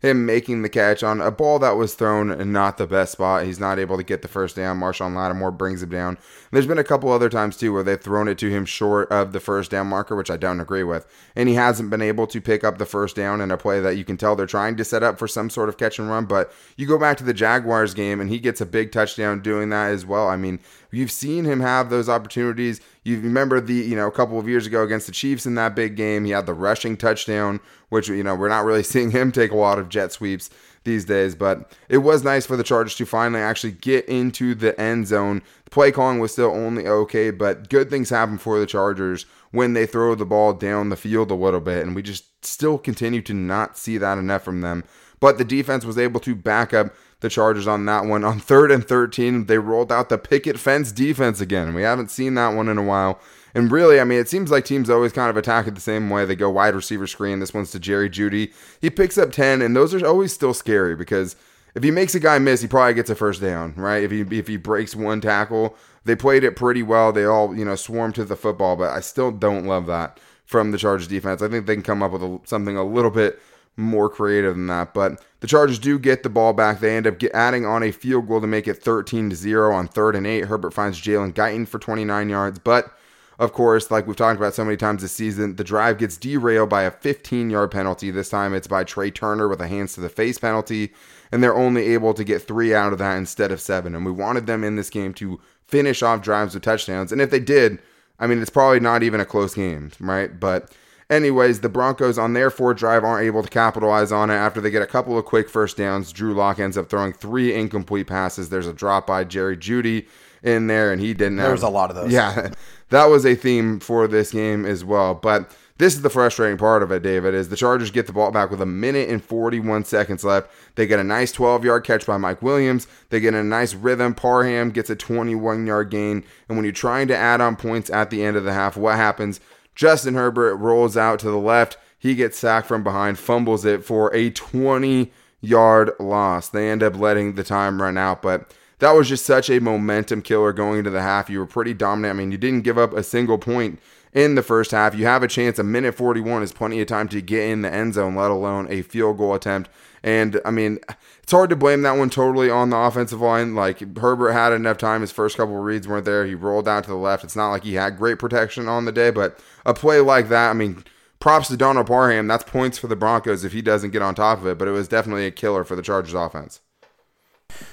him 0.05 0.27
making 0.27 0.63
the 0.63 0.69
catch 0.69 1.03
on 1.03 1.21
a 1.21 1.31
ball 1.31 1.59
that 1.59 1.77
was 1.77 1.95
thrown 1.95 2.31
in 2.31 2.53
not 2.53 2.77
the 2.77 2.87
best 2.87 3.13
spot. 3.13 3.45
He's 3.45 3.59
not 3.59 3.79
able 3.79 3.97
to 3.97 4.03
get 4.03 4.23
the 4.23 4.29
first 4.29 4.55
down. 4.57 4.79
Marshon 4.79 5.17
Lattimore 5.17 5.51
brings 5.51 5.83
him 5.83 5.89
down. 5.89 6.19
There's 6.53 6.67
been 6.67 6.79
a 6.79 6.85
couple 6.85 7.11
other 7.11 7.29
times 7.31 7.57
too 7.57 7.73
where 7.73 7.83
they've 7.83 8.01
thrown 8.01 8.29
it 8.29 8.39
to 8.39 8.51
him 8.51 8.67
short 8.67 9.11
of 9.11 9.33
the 9.33 9.41
first 9.41 9.71
down 9.71 9.87
marker, 9.87 10.15
which 10.15 10.31
I 10.31 10.37
don't 10.37 10.61
agree 10.61 10.83
with. 10.83 11.07
And 11.35 11.49
he 11.49 11.55
hasn't 11.55 11.91
been 11.91 12.03
able 12.03 12.27
to 12.29 12.41
pick 12.41 12.63
up 12.65 12.79
the 12.79 12.87
first 12.87 13.17
down 13.17 13.41
in 13.41 13.51
a 13.51 13.57
play 13.57 13.81
that 13.81 13.97
you 13.97 14.05
can 14.05 14.17
tell 14.17 14.37
they're 14.37 14.47
trying 14.47 14.77
to 14.77 14.85
set 14.85 15.03
up 15.03 15.19
for 15.19 15.27
some 15.27 15.49
sort 15.49 15.69
of 15.69 15.79
catch 15.79 15.99
and 15.99 16.09
run. 16.09 16.27
But 16.27 16.53
you 16.77 16.87
go 16.87 16.99
back 16.99 17.17
to 17.19 17.25
the 17.25 17.35
Jaguars 17.35 17.95
game 17.95 18.21
and 18.21 18.29
he 18.29 18.39
gets 18.39 18.61
a 18.61 18.67
big 18.67 18.93
touchdown 18.93 19.41
doing 19.41 19.71
that 19.71 19.91
as 19.91 20.05
well. 20.05 20.29
I 20.29 20.37
mean, 20.37 20.61
you've 20.95 21.11
seen 21.11 21.45
him 21.45 21.61
have 21.61 21.91
those 21.91 22.09
opportunities. 22.09 22.81
You 23.03 23.21
remember 23.21 23.61
the, 23.61 23.75
you 23.75 23.97
know, 23.97 24.07
a 24.07 24.13
couple 24.13 24.39
of 24.39 24.49
years 24.49 24.67
ago 24.67 24.83
against 24.83 25.07
the 25.07 25.13
Chiefs 25.13 25.47
in 25.47 25.55
that 25.57 25.75
big 25.75 25.97
game, 25.97 26.25
he 26.25 26.33
had 26.33 26.47
the 26.47 26.55
rushing 26.55 26.97
touchdown, 26.97 27.61
which, 27.89 28.09
you 28.09 28.23
know, 28.23 28.35
we're 28.35 28.49
not 28.49 28.65
really 28.65 28.83
seeing 28.85 29.11
him 29.11 29.33
take 29.33 29.51
a 29.51 29.57
lot 29.57 29.79
of 29.79 29.89
jet 29.89 30.13
sweeps 30.13 30.51
these 30.85 31.05
days, 31.05 31.35
but 31.35 31.73
it 31.89 31.99
was 31.99 32.25
nice 32.25 32.47
for 32.47 32.57
the 32.57 32.63
Chargers 32.63 32.95
to 32.97 33.07
finally 33.07 33.41
actually 33.41 33.73
get 33.73 34.07
into 34.07 34.55
the 34.55 34.79
end 34.79 35.07
zone. 35.07 35.43
The 35.65 35.71
play 35.71 35.91
calling 35.91 36.19
was 36.19 36.33
still 36.33 36.51
only 36.51 36.87
okay, 36.87 37.31
but 37.31 37.71
good 37.71 37.91
things 37.91 38.11
happen 38.11 38.39
for 38.39 38.59
the 38.59 38.67
Chargers 38.67 39.27
when 39.51 39.73
they 39.73 39.87
throw 39.87 40.15
the 40.15 40.27
ball 40.27 40.53
down 40.53 40.91
the 40.91 40.97
field 40.97 41.31
a 41.31 41.35
little 41.35 41.61
bit, 41.61 41.87
and 41.87 41.95
we 41.95 42.03
just 42.03 42.45
still 42.45 42.77
continue 42.77 43.23
to 43.23 43.35
not 43.35 43.79
see 43.79 43.99
that 43.99 44.19
enough 44.19 44.43
from 44.43 44.61
them. 44.61 44.85
But 45.21 45.39
the 45.39 45.45
defense 45.45 45.85
was 45.85 45.97
able 45.97 46.21
to 46.21 46.35
back 46.35 46.75
up 46.75 46.95
the 47.25 47.31
Chargers 47.31 47.67
on 47.67 47.87
that 47.87 48.05
one. 48.05 48.23
On 48.23 48.39
third 48.39 48.71
and 48.71 48.87
13, 48.87 49.47
they 49.47 49.59
rolled 49.59 49.91
out 49.91 50.11
the 50.11 50.19
picket 50.19 50.61
fence 50.61 50.93
defense 50.93 51.41
again. 51.41 51.75
We 51.75 51.83
haven't 51.83 52.11
seen 52.11 52.35
that 52.35 52.55
one 52.55 52.69
in 52.69 52.79
a 52.79 52.83
while. 52.83 53.19
And 53.55 53.73
really, 53.73 53.99
I 53.99 54.05
mean, 54.05 54.19
it 54.19 54.29
seems 54.29 54.51
like 54.51 54.65
teams 54.65 54.91
always 54.91 55.13
kind 55.13 55.31
of 55.31 55.37
attack 55.37 55.67
it 55.67 55.75
the 55.75 55.81
same 55.81 56.11
way. 56.11 56.25
They 56.25 56.37
go 56.37 56.51
wide 56.51 56.75
receiver 56.75 57.07
screen. 57.07 57.41
This 57.41 57.55
one's 57.55 57.71
to 57.71 57.81
Jerry 57.81 58.11
Jeudy. 58.11 58.53
He 58.81 58.91
picks 58.91 59.17
up 59.17 59.33
10, 59.33 59.63
and 59.63 59.75
those 59.75 59.95
are 59.95 60.07
always 60.07 60.33
still 60.33 60.53
scary 60.53 60.95
because 60.95 61.35
if 61.75 61.83
he 61.83 61.91
makes 61.91 62.15
a 62.15 62.21
guy 62.21 62.39
miss, 62.39 62.61
he 62.61 62.69
probably 62.69 62.95
gets 62.95 63.11
a 63.11 63.15
first 63.15 63.41
down, 63.41 63.75
right? 63.77 64.03
If 64.03 64.11
he 64.11 64.21
if 64.39 64.47
he 64.47 64.57
breaks 64.57 64.95
one 64.95 65.21
tackle, 65.21 65.77
they 66.05 66.15
played 66.15 66.45
it 66.45 66.57
pretty 66.57 66.83
well. 66.83 67.13
They 67.13 67.25
all 67.25 67.57
you 67.57 67.65
know 67.65 67.75
swarm 67.75 68.13
to 68.13 68.25
the 68.25 68.37
football, 68.37 68.77
but 68.77 68.91
I 68.91 69.01
still 69.01 69.31
don't 69.31 69.65
love 69.65 69.87
that 69.87 70.21
from 70.45 70.71
the 70.71 70.79
Chargers 70.79 71.09
defense. 71.09 71.41
I 71.41 71.49
think 71.49 71.67
they 71.67 71.75
can 71.75 71.83
come 71.83 72.03
up 72.03 72.13
with 72.13 72.23
a, 72.23 72.41
something 72.45 72.77
a 72.77 72.85
little 72.85 73.11
bit 73.11 73.41
more 73.77 74.09
creative 74.09 74.55
than 74.55 74.67
that. 74.69 74.95
But 74.95 75.23
the 75.41 75.47
Chargers 75.47 75.79
do 75.79 75.99
get 75.99 76.23
the 76.23 76.29
ball 76.29 76.53
back. 76.53 76.81
They 76.81 76.97
end 76.97 77.07
up 77.07 77.19
get, 77.19 77.35
adding 77.35 77.67
on 77.67 77.83
a 77.83 77.91
field 77.91 78.29
goal 78.29 78.41
to 78.41 78.47
make 78.47 78.69
it 78.69 78.83
13 78.83 79.31
to 79.31 79.37
0 79.37 79.73
on 79.75 79.89
third 79.89 80.17
and 80.17 80.27
eight. 80.27 80.47
Herbert 80.47 80.73
finds 80.73 81.01
Jalen 81.01 81.35
Guyton 81.35 81.67
for 81.67 81.79
29 81.79 82.29
yards. 82.29 82.59
But 82.59 82.97
Of 83.39 83.53
course, 83.53 83.91
like 83.91 84.07
we've 84.07 84.17
talked 84.17 84.39
about 84.39 84.55
so 84.55 84.65
many 84.65 84.77
times 84.77 85.03
this 85.03 85.13
season, 85.13 85.57
the 85.57 85.65
drive 85.65 85.99
gets 85.99 86.17
derailed 86.17 86.69
by 86.69 86.83
a 86.83 86.91
15 86.91 87.51
yard 87.51 87.71
penalty. 87.71 88.11
This 88.11 88.29
time 88.29 88.55
it's 88.55 88.69
by 88.69 88.85
Trai 88.85 89.13
Turner 89.13 89.49
with 89.49 89.61
a 89.61 89.67
hands 89.67 89.95
to 89.95 90.01
the 90.01 90.09
face 90.09 90.39
penalty, 90.39 90.93
and 91.33 91.43
they're 91.43 91.57
only 91.57 91.93
able 91.95 92.15
to 92.15 92.23
get 92.23 92.43
three 92.43 92.75
out 92.75 92.93
of 92.93 92.99
that 93.01 93.17
instead 93.17 93.51
of 93.51 93.61
seven. 93.61 93.95
And 93.95 94.07
we 94.07 94.13
wanted 94.13 94.47
them 94.47 94.63
in 94.63 94.77
this 94.77 94.91
game 94.91 95.13
to 95.15 95.41
finish 95.67 96.03
off 96.03 96.23
drives 96.23 96.55
with 96.55 96.63
touchdowns. 96.63 97.11
And 97.11 97.21
if 97.21 97.31
they 97.31 97.41
did, 97.41 97.81
I 98.21 98.29
mean, 98.29 98.41
it's 98.41 98.51
probably 98.51 98.81
not 98.81 99.03
even 99.03 99.21
a 99.21 99.25
close 99.25 99.55
game, 99.55 99.91
right? 99.99 100.39
But 100.39 100.73
Anyways, 101.11 101.61
the 101.61 101.69
Broncos 101.69 102.19
on 102.19 102.33
their 102.33 102.51
fourth 102.51 102.79
drive 102.79 103.05
aren't 103.05 103.27
able 103.27 103.43
to 103.43 103.49
capitalize 103.49 104.11
on 104.11 104.31
it 104.31 104.35
after 104.35 104.61
they 104.61 104.71
get 104.71 104.83
a 104.83 104.87
couple 104.87 105.19
of 105.19 105.25
quick 105.25 105.49
first 105.51 105.77
downs. 105.77 106.13
Drew 106.13 106.35
Lock 106.35 106.59
ends 106.59 106.79
up 106.79 106.89
throwing 106.89 107.13
three 107.13 107.55
incomplete 107.55 108.07
passes. 108.07 108.49
There's 108.49 108.67
a 108.67 108.73
drop 108.73 109.07
by 109.07 109.25
Jerry 109.25 109.57
Jeudy 109.57 110.07
in 110.43 110.67
there, 110.67 110.93
and 110.93 111.01
he 111.01 111.13
didn't. 111.13 111.37
There 111.37 111.47
have, 111.47 111.53
was 111.53 111.63
a 111.63 111.69
lot 111.69 111.91
of 111.91 111.97
those. 111.97 112.11
Yeah, 112.11 112.51
that 112.89 113.07
was 113.07 113.27
a 113.27 113.35
theme 113.35 113.81
for 113.81 114.09
this 114.09 114.31
game 114.31 114.65
as 114.65 114.85
well. 114.85 115.15
But 115.15 115.55
this 115.77 115.97
is 115.97 116.03
the 116.03 116.11
frustrating 116.11 116.57
part 116.57 116.85
of 116.85 116.93
it, 116.93 117.03
David, 117.03 117.35
is 117.35 117.49
the 117.49 117.57
Chargers 117.57 117.91
get 117.91 118.07
the 118.07 118.13
ball 118.13 118.31
back 118.31 118.51
with 118.51 118.63
a 118.63 118.67
minute 118.67 119.09
and 119.09 119.23
41 119.23 119.85
seconds 119.85 120.23
left. 120.23 120.49
They 120.77 120.87
get 120.87 121.01
a 121.01 121.05
nice 121.05 121.33
12 121.33 121.65
yard 121.65 121.83
catch 121.83 122.07
by 122.07 122.17
Mike 122.17 122.43
Williams. 122.43 122.87
They 123.11 123.19
get 123.19 123.35
a 123.35 123.43
nice 123.43 123.75
rhythm. 123.75 124.15
Parham 124.15 124.71
gets 124.71 124.89
a 124.89 124.95
21 124.95 125.67
yard 125.67 125.91
gain. 125.91 126.25
And 126.49 126.57
when 126.57 126.65
you're 126.65 126.73
trying 126.73 127.09
to 127.09 127.17
add 127.17 127.41
on 127.41 127.57
points 127.57 127.91
at 127.91 128.11
the 128.11 128.23
end 128.23 128.37
of 128.37 128.45
the 128.45 128.53
half, 128.53 128.77
what 128.77 128.95
happens? 128.95 129.41
Justin 129.75 130.15
Herbert 130.15 130.57
rolls 130.57 130.97
out 130.97 131.19
to 131.21 131.31
the 131.31 131.39
left. 131.39 131.77
He 131.99 132.15
gets 132.15 132.39
sacked 132.39 132.67
from 132.67 132.83
behind, 132.83 133.19
fumbles 133.19 133.65
it 133.65 133.85
for 133.85 134.15
a 134.15 134.31
20 134.31 135.11
yard 135.41 135.91
loss. 135.99 136.49
They 136.49 136.71
end 136.71 136.83
up 136.83 136.97
letting 136.97 137.35
the 137.35 137.45
time 137.45 137.81
run 137.81 137.99
out, 137.99 138.23
but 138.23 138.53
that 138.79 138.93
was 138.93 139.09
just 139.09 139.25
such 139.25 139.49
a 139.51 139.61
momentum 139.61 140.23
killer 140.23 140.53
going 140.53 140.79
into 140.79 140.91
the 140.91 141.03
half. 141.03 141.31
You 141.31 141.39
were 141.39 141.47
pretty 141.47 141.75
dominant. 141.75 142.17
I 142.17 142.19
mean, 142.19 142.33
you 142.33 142.39
didn't 142.39 142.63
give 142.63 142.79
up 142.79 142.93
a 142.93 143.03
single 143.03 143.39
point 143.39 143.81
in 144.13 144.35
the 144.35 144.43
first 144.43 144.71
half. 144.71 144.95
You 144.95 145.07
have 145.07 145.23
a 145.23 145.29
chance. 145.29 145.59
A 145.59 145.65
minute 145.65 145.95
41 145.95 146.43
is 146.43 146.53
plenty 146.53 146.81
of 146.81 146.87
time 146.87 147.09
to 147.09 147.21
get 147.21 147.49
in 147.49 147.63
the 147.63 147.73
end 147.73 147.95
zone, 147.95 148.15
let 148.15 148.31
alone 148.31 148.67
a 148.71 148.83
field 148.83 149.19
goal 149.19 149.35
attempt. 149.35 149.71
And 150.05 150.39
I 150.45 150.51
mean, 150.51 150.81
it's 151.23 151.33
hard 151.33 151.49
to 151.49 151.57
blame 151.57 151.81
that 151.83 151.97
one 151.97 152.11
totally 152.11 152.51
on 152.51 152.69
the 152.69 152.77
offensive 152.77 153.23
line. 153.23 153.55
Like 153.55 153.97
Herbert 153.97 154.33
had 154.33 154.53
enough 154.53 154.77
time. 154.77 155.01
His 155.01 155.11
first 155.11 155.39
couple 155.39 155.57
of 155.57 155.65
reads 155.65 155.89
weren't 155.89 156.05
there. 156.05 156.27
He 156.27 156.35
rolled 156.35 156.69
out 156.69 156.85
to 156.85 156.91
the 156.91 156.97
left. 156.97 157.25
It's 157.25 157.35
not 157.35 157.51
like 157.51 157.65
he 157.65 157.75
had 157.75 157.97
great 157.97 158.19
protection 158.19 158.69
on 158.69 158.85
the 158.85 158.93
day, 158.93 159.11
but 159.11 159.41
a 159.65 159.73
play 159.73 160.01
like 160.01 160.29
that, 160.29 160.51
I 160.51 160.53
mean, 160.53 160.85
props 161.21 161.49
to 161.49 161.57
Donald 161.57 161.87
Parham. 161.87 162.27
That's 162.27 162.45
points 162.45 162.77
for 162.77 162.87
the 162.87 162.97
Broncos 162.97 163.45
if 163.45 163.55
he 163.55 163.63
doesn't 163.63 163.93
get 163.93 164.03
on 164.03 164.15
top 164.15 164.41
of 164.41 164.47
it. 164.47 164.59
But 164.59 164.69
it 164.69 164.73
was 164.73 164.89
definitely 164.89 165.25
a 165.25 165.31
killer 165.31 165.65
for 165.65 165.75
the 165.75 165.81
Chargers 165.81 166.13
offense. 166.13 166.61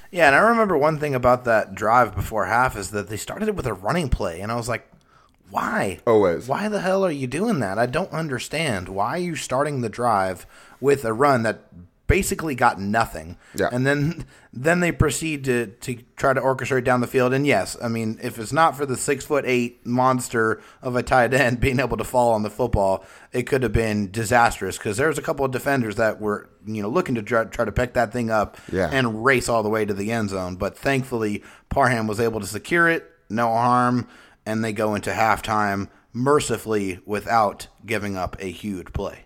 Yeah, 0.09 0.27
and 0.27 0.35
I 0.35 0.39
remember 0.39 0.77
one 0.77 0.99
thing 0.99 1.13
about 1.13 1.43
that 1.43 1.75
drive 1.75 2.15
before 2.15 2.45
half 2.45 2.77
is 2.77 2.91
that 2.91 3.09
they 3.09 3.17
started 3.17 3.49
it 3.49 3.55
with 3.55 3.67
a 3.67 3.73
running 3.73 4.07
play, 4.07 4.39
and 4.39 4.53
I 4.53 4.55
was 4.55 4.69
like, 4.69 4.89
why? 5.49 5.99
Always. 6.07 6.47
Why 6.47 6.69
the 6.69 6.79
hell 6.79 7.03
are 7.03 7.11
you 7.11 7.27
doing 7.27 7.59
that? 7.59 7.77
I 7.77 7.87
don't 7.87 8.11
understand. 8.13 8.87
Why 8.87 9.15
are 9.15 9.17
you 9.17 9.35
starting 9.35 9.81
the 9.81 9.89
drive 9.89 10.45
with 10.79 11.03
a 11.03 11.11
run 11.11 11.43
that 11.43 11.65
basically 12.11 12.55
got 12.55 12.77
nothing. 12.77 13.37
Yeah. 13.55 13.69
And 13.71 13.87
then 13.87 14.25
then 14.51 14.81
they 14.81 14.91
proceed 14.91 15.45
to 15.45 15.67
to 15.67 15.95
try 16.17 16.33
to 16.33 16.41
orchestrate 16.41 16.83
down 16.83 16.99
the 16.99 17.07
field. 17.07 17.33
And 17.33 17.47
yes, 17.47 17.77
I 17.81 17.87
mean, 17.87 18.19
if 18.21 18.37
it's 18.37 18.51
not 18.51 18.75
for 18.75 18.85
the 18.85 18.97
six 18.97 19.25
foot 19.25 19.45
eight 19.47 19.85
monster 19.85 20.61
of 20.81 20.97
a 20.97 21.03
tight 21.03 21.33
end 21.33 21.59
being 21.65 21.79
able 21.79 21.95
to 21.95 22.03
fall 22.03 22.33
on 22.33 22.43
the 22.43 22.49
football, 22.49 23.05
it 23.31 23.43
could 23.43 23.63
have 23.63 23.71
been 23.71 24.11
disastrous 24.11 24.77
because 24.77 24.97
there 24.97 25.07
was 25.07 25.17
a 25.17 25.21
couple 25.21 25.45
of 25.45 25.51
defenders 25.51 25.95
that 25.95 26.19
were 26.19 26.49
you 26.65 26.81
know 26.81 26.89
looking 26.89 27.15
to 27.15 27.23
try, 27.23 27.45
try 27.45 27.63
to 27.63 27.71
pick 27.71 27.93
that 27.93 28.11
thing 28.11 28.29
up 28.29 28.57
Yeah. 28.71 28.89
and 28.91 29.23
race 29.23 29.47
all 29.47 29.63
the 29.63 29.69
way 29.69 29.85
to 29.85 29.93
the 29.93 30.11
end 30.11 30.31
zone. 30.31 30.57
But 30.57 30.77
thankfully, 30.77 31.43
Parham 31.69 32.07
was 32.07 32.19
able 32.19 32.41
to 32.41 32.47
secure 32.47 32.89
it, 32.89 33.09
no 33.29 33.47
harm, 33.47 34.05
and 34.45 34.63
they 34.63 34.73
go 34.73 34.95
into 34.95 35.11
halftime 35.11 35.87
mercifully 36.13 36.99
without 37.05 37.67
giving 37.85 38.17
up 38.17 38.35
a 38.39 38.51
huge 38.51 38.91
play. 38.91 39.23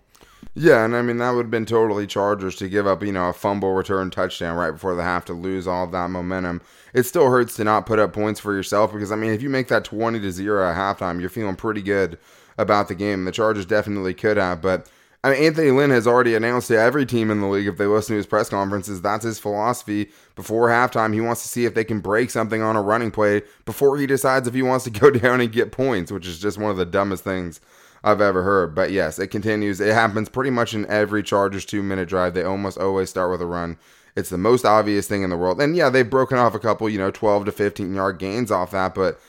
Yeah, 0.58 0.86
and 0.86 0.96
I 0.96 1.02
mean 1.02 1.18
that 1.18 1.32
would 1.32 1.46
have 1.46 1.52
been 1.52 1.66
totally 1.66 2.08
Chargers 2.08 2.56
to 2.58 2.70
give 2.70 2.88
up, 2.88 3.04
you 3.04 3.12
know, 3.12 3.28
a 3.28 3.34
fumble 3.34 3.74
return 3.74 4.10
touchdown 4.10 4.56
right 4.56 4.72
before 4.72 4.96
the 4.96 5.04
half 5.04 5.26
to 5.26 5.34
lose 5.34 5.68
all 5.68 5.84
of 5.84 5.92
that 5.92 6.10
momentum. 6.10 6.62
It 6.94 7.04
still 7.04 7.30
hurts 7.30 7.58
to 7.58 7.66
not 7.66 7.86
put 7.86 8.00
up 8.00 8.14
points 8.14 8.40
for 8.40 8.54
yourself 8.54 8.94
because 8.94 9.12
I 9.12 9.18
mean 9.18 9.32
if 9.34 9.42
you 9.42 9.50
make 9.50 9.68
that 9.68 9.84
twenty 9.84 10.20
to 10.22 10.32
zero 10.32 10.66
at 10.70 10.78
halftime, 10.78 11.20
you're 11.20 11.30
feeling 11.30 11.58
pretty 11.58 11.82
good 11.82 12.18
about 12.58 12.88
the 12.88 12.96
game. 12.96 13.26
The 13.26 13.34
Chargers 13.34 13.66
definitely 13.66 14.14
could 14.14 14.38
have, 14.38 14.62
but 14.62 14.90
I 15.26 15.32
mean 15.32 15.44
Anthony 15.44 15.72
Lynn 15.72 15.90
has 15.90 16.08
already 16.08 16.36
announced 16.36 16.70
to 16.70 16.80
every 16.80 17.06
team 17.06 17.32
in 17.32 17.42
the 17.42 17.48
league 17.48 17.68
if 17.68 17.78
they 17.78 17.86
listen 17.86 18.14
to 18.14 18.18
his 18.18 18.26
press 18.26 18.48
conferences, 18.48 19.02
that's 19.02 19.26
his 19.26 19.40
philosophy. 19.40 20.10
Before 20.38 20.70
halftime, 20.70 21.14
he 21.14 21.20
wants 21.20 21.42
to 21.42 21.50
see 21.50 21.66
if 21.66 21.74
they 21.74 21.84
can 21.84 22.00
break 22.00 22.30
something 22.30 22.62
on 22.62 22.78
a 22.78 22.82
running 22.82 23.12
play 23.12 23.42
before 23.66 23.98
he 23.98 24.08
decides 24.08 24.48
if 24.48 24.54
he 24.54 24.62
wants 24.62 24.86
to 24.86 24.90
go 25.02 25.12
down 25.12 25.42
and 25.42 25.52
get 25.52 25.74
points, 25.74 26.14
which 26.14 26.26
is 26.26 26.40
just 26.40 26.58
one 26.58 26.72
of 26.72 26.78
the 26.78 26.86
dumbest 26.86 27.26
things 27.26 27.60
I've 28.06 28.22
ever 28.22 28.44
heard. 28.44 28.76
But 28.76 28.92
yes, 28.92 29.18
it 29.20 29.28
continues. 29.28 29.82
It 29.82 29.94
happens 29.94 30.30
pretty 30.30 30.52
much 30.52 30.74
in 30.74 30.86
every 30.86 31.24
Chargers 31.24 31.66
two 31.66 31.84
minute 31.84 32.08
drive. 32.08 32.36
They 32.36 32.44
almost 32.44 32.78
always 32.78 33.10
start 33.10 33.32
with 33.32 33.42
a 33.42 33.46
run. 33.46 33.78
It's 34.16 34.30
the 34.30 34.38
most 34.38 34.64
obvious 34.64 35.08
thing 35.08 35.24
in 35.24 35.30
the 35.30 35.38
world. 35.38 35.60
And 35.60 35.76
yeah, 35.76 35.90
they've 35.90 36.10
broken 36.10 36.38
off 36.38 36.56
a 36.56 36.60
couple, 36.60 36.88
you 36.88 37.00
know, 37.00 37.12
12 37.12 37.46
to 37.46 37.52
15 37.52 37.94
yard 37.94 38.20
gains 38.20 38.52
off 38.52 38.72
that. 38.72 38.96
But 38.96 39.20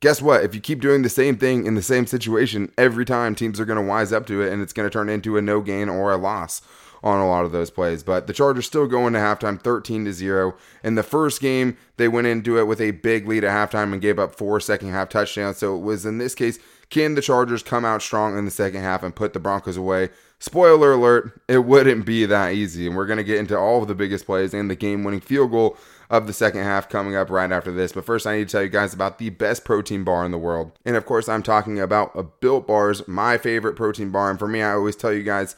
guess 0.00 0.20
what? 0.20 0.44
If 0.44 0.54
you 0.54 0.60
keep 0.60 0.80
doing 0.80 1.02
the 1.02 1.08
same 1.08 1.38
thing 1.38 1.64
in 1.64 1.76
the 1.76 1.82
same 1.82 2.06
situation 2.06 2.70
every 2.76 3.04
time, 3.04 3.34
teams 3.34 3.58
are 3.58 3.64
going 3.64 3.80
to 3.80 3.88
wise 3.88 4.12
up 4.12 4.26
to 4.26 4.42
it 4.42 4.52
and 4.52 4.60
it's 4.60 4.74
going 4.74 4.86
to 4.86 4.92
turn 4.92 5.08
into 5.08 5.38
a 5.38 5.42
no 5.42 5.60
gain 5.60 5.88
or 5.88 6.12
a 6.12 6.16
loss 6.16 6.60
on 7.04 7.20
a 7.20 7.28
lot 7.28 7.44
of 7.44 7.52
those 7.52 7.70
plays. 7.70 8.02
But 8.02 8.26
the 8.26 8.32
Chargers 8.32 8.66
still 8.66 8.86
go 8.86 9.06
into 9.06 9.18
halftime 9.18 9.60
13 9.60 10.06
to 10.06 10.12
0. 10.12 10.56
In 10.82 10.94
the 10.94 11.02
first 11.02 11.40
game, 11.40 11.76
they 11.98 12.08
went 12.08 12.26
into 12.26 12.58
it 12.58 12.64
with 12.64 12.80
a 12.80 12.92
big 12.92 13.28
lead 13.28 13.44
at 13.44 13.70
halftime 13.70 13.92
and 13.92 14.02
gave 14.02 14.18
up 14.18 14.34
four 14.34 14.58
second 14.58 14.90
half 14.90 15.10
touchdowns. 15.10 15.58
So 15.58 15.76
it 15.76 15.82
was 15.82 16.04
in 16.04 16.18
this 16.18 16.34
case, 16.34 16.58
can 16.90 17.14
the 17.14 17.22
Chargers 17.22 17.62
come 17.62 17.84
out 17.84 18.02
strong 18.02 18.38
in 18.38 18.44
the 18.44 18.50
second 18.50 18.82
half 18.82 19.02
and 19.02 19.14
put 19.14 19.32
the 19.32 19.40
Broncos 19.40 19.76
away? 19.76 20.10
Spoiler 20.38 20.92
alert, 20.92 21.40
it 21.48 21.64
wouldn't 21.64 22.04
be 22.04 22.26
that 22.26 22.52
easy. 22.52 22.86
And 22.86 22.96
we're 22.96 23.06
going 23.06 23.18
to 23.18 23.24
get 23.24 23.38
into 23.38 23.58
all 23.58 23.82
of 23.82 23.88
the 23.88 23.94
biggest 23.94 24.26
plays 24.26 24.52
and 24.52 24.70
the 24.70 24.76
game 24.76 25.04
winning 25.04 25.20
field 25.20 25.50
goal 25.50 25.78
of 26.10 26.26
the 26.26 26.32
second 26.32 26.62
half 26.62 26.88
coming 26.88 27.16
up 27.16 27.30
right 27.30 27.50
after 27.50 27.72
this. 27.72 27.92
But 27.92 28.04
first, 28.04 28.26
I 28.26 28.36
need 28.36 28.48
to 28.48 28.52
tell 28.52 28.62
you 28.62 28.68
guys 28.68 28.92
about 28.92 29.18
the 29.18 29.30
best 29.30 29.64
protein 29.64 30.04
bar 30.04 30.24
in 30.24 30.32
the 30.32 30.38
world. 30.38 30.72
And 30.84 30.96
of 30.96 31.06
course, 31.06 31.28
I'm 31.28 31.42
talking 31.42 31.80
about 31.80 32.12
a 32.14 32.22
Built 32.22 32.66
Bars, 32.66 33.06
my 33.08 33.38
favorite 33.38 33.74
protein 33.74 34.10
bar. 34.10 34.30
And 34.30 34.38
for 34.38 34.48
me, 34.48 34.62
I 34.62 34.72
always 34.72 34.96
tell 34.96 35.12
you 35.12 35.22
guys, 35.22 35.56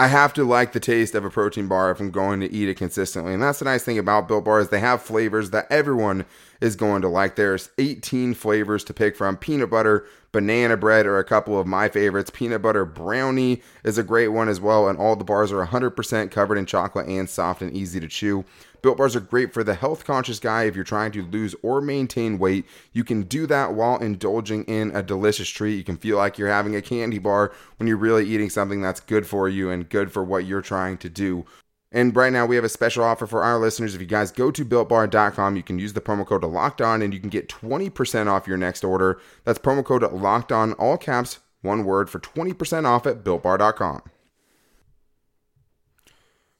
I 0.00 0.06
have 0.06 0.32
to 0.32 0.44
like 0.44 0.72
the 0.72 0.80
taste 0.80 1.14
of 1.14 1.26
a 1.26 1.30
protein 1.30 1.68
bar 1.68 1.90
if 1.90 2.00
I'm 2.00 2.10
going 2.10 2.40
to 2.40 2.50
eat 2.50 2.70
it 2.70 2.78
consistently. 2.78 3.34
And 3.34 3.42
that's 3.42 3.58
the 3.58 3.66
nice 3.66 3.82
thing 3.82 3.98
about 3.98 4.28
Built 4.28 4.46
Bars. 4.46 4.70
They 4.70 4.80
have 4.80 5.02
flavors 5.02 5.50
that 5.50 5.66
everyone 5.68 6.24
is 6.62 6.74
going 6.74 7.02
to 7.02 7.08
like. 7.08 7.36
There's 7.36 7.68
18 7.76 8.32
flavors 8.32 8.82
to 8.84 8.94
pick 8.94 9.14
from. 9.14 9.36
Peanut 9.36 9.68
butter, 9.68 10.06
banana 10.32 10.78
bread 10.78 11.04
are 11.04 11.18
a 11.18 11.24
couple 11.24 11.60
of 11.60 11.66
my 11.66 11.90
favorites. 11.90 12.30
Peanut 12.32 12.62
butter 12.62 12.86
brownie 12.86 13.60
is 13.84 13.98
a 13.98 14.02
great 14.02 14.28
one 14.28 14.48
as 14.48 14.58
well. 14.58 14.88
And 14.88 14.98
all 14.98 15.16
the 15.16 15.22
bars 15.24 15.52
are 15.52 15.66
100% 15.66 16.30
covered 16.30 16.56
in 16.56 16.64
chocolate 16.64 17.06
and 17.06 17.28
soft 17.28 17.60
and 17.60 17.76
easy 17.76 18.00
to 18.00 18.08
chew. 18.08 18.46
Built 18.82 18.96
bars 18.96 19.14
are 19.14 19.20
great 19.20 19.52
for 19.52 19.62
the 19.62 19.74
health 19.74 20.04
conscious 20.04 20.38
guy 20.38 20.64
if 20.64 20.74
you're 20.74 20.84
trying 20.84 21.12
to 21.12 21.22
lose 21.22 21.54
or 21.62 21.80
maintain 21.80 22.38
weight. 22.38 22.64
You 22.92 23.04
can 23.04 23.22
do 23.22 23.46
that 23.46 23.74
while 23.74 23.98
indulging 23.98 24.64
in 24.64 24.90
a 24.94 25.02
delicious 25.02 25.48
treat. 25.48 25.76
You 25.76 25.84
can 25.84 25.96
feel 25.96 26.16
like 26.16 26.38
you're 26.38 26.48
having 26.48 26.74
a 26.74 26.82
candy 26.82 27.18
bar 27.18 27.52
when 27.76 27.86
you're 27.86 27.96
really 27.96 28.26
eating 28.26 28.50
something 28.50 28.80
that's 28.80 29.00
good 29.00 29.26
for 29.26 29.48
you 29.48 29.70
and 29.70 29.88
good 29.88 30.12
for 30.12 30.24
what 30.24 30.44
you're 30.44 30.62
trying 30.62 30.96
to 30.98 31.08
do. 31.08 31.44
And 31.92 32.14
right 32.14 32.32
now 32.32 32.46
we 32.46 32.54
have 32.54 32.64
a 32.64 32.68
special 32.68 33.02
offer 33.02 33.26
for 33.26 33.42
our 33.42 33.58
listeners. 33.58 33.94
If 33.94 34.00
you 34.00 34.06
guys 34.06 34.30
go 34.30 34.50
to 34.50 34.64
builtbar.com, 34.64 35.56
you 35.56 35.62
can 35.62 35.78
use 35.78 35.92
the 35.92 36.00
promo 36.00 36.24
code 36.24 36.44
locked 36.44 36.80
on 36.80 37.02
and 37.02 37.12
you 37.12 37.18
can 37.18 37.30
get 37.30 37.48
20% 37.48 38.28
off 38.28 38.46
your 38.46 38.56
next 38.56 38.84
order. 38.84 39.20
That's 39.44 39.58
promo 39.58 39.84
code 39.84 40.02
locked 40.12 40.52
on, 40.52 40.72
all 40.74 40.96
caps, 40.96 41.40
one 41.62 41.84
word 41.84 42.08
for 42.08 42.20
20% 42.20 42.86
off 42.86 43.06
at 43.06 43.24
builtbar.com. 43.24 44.02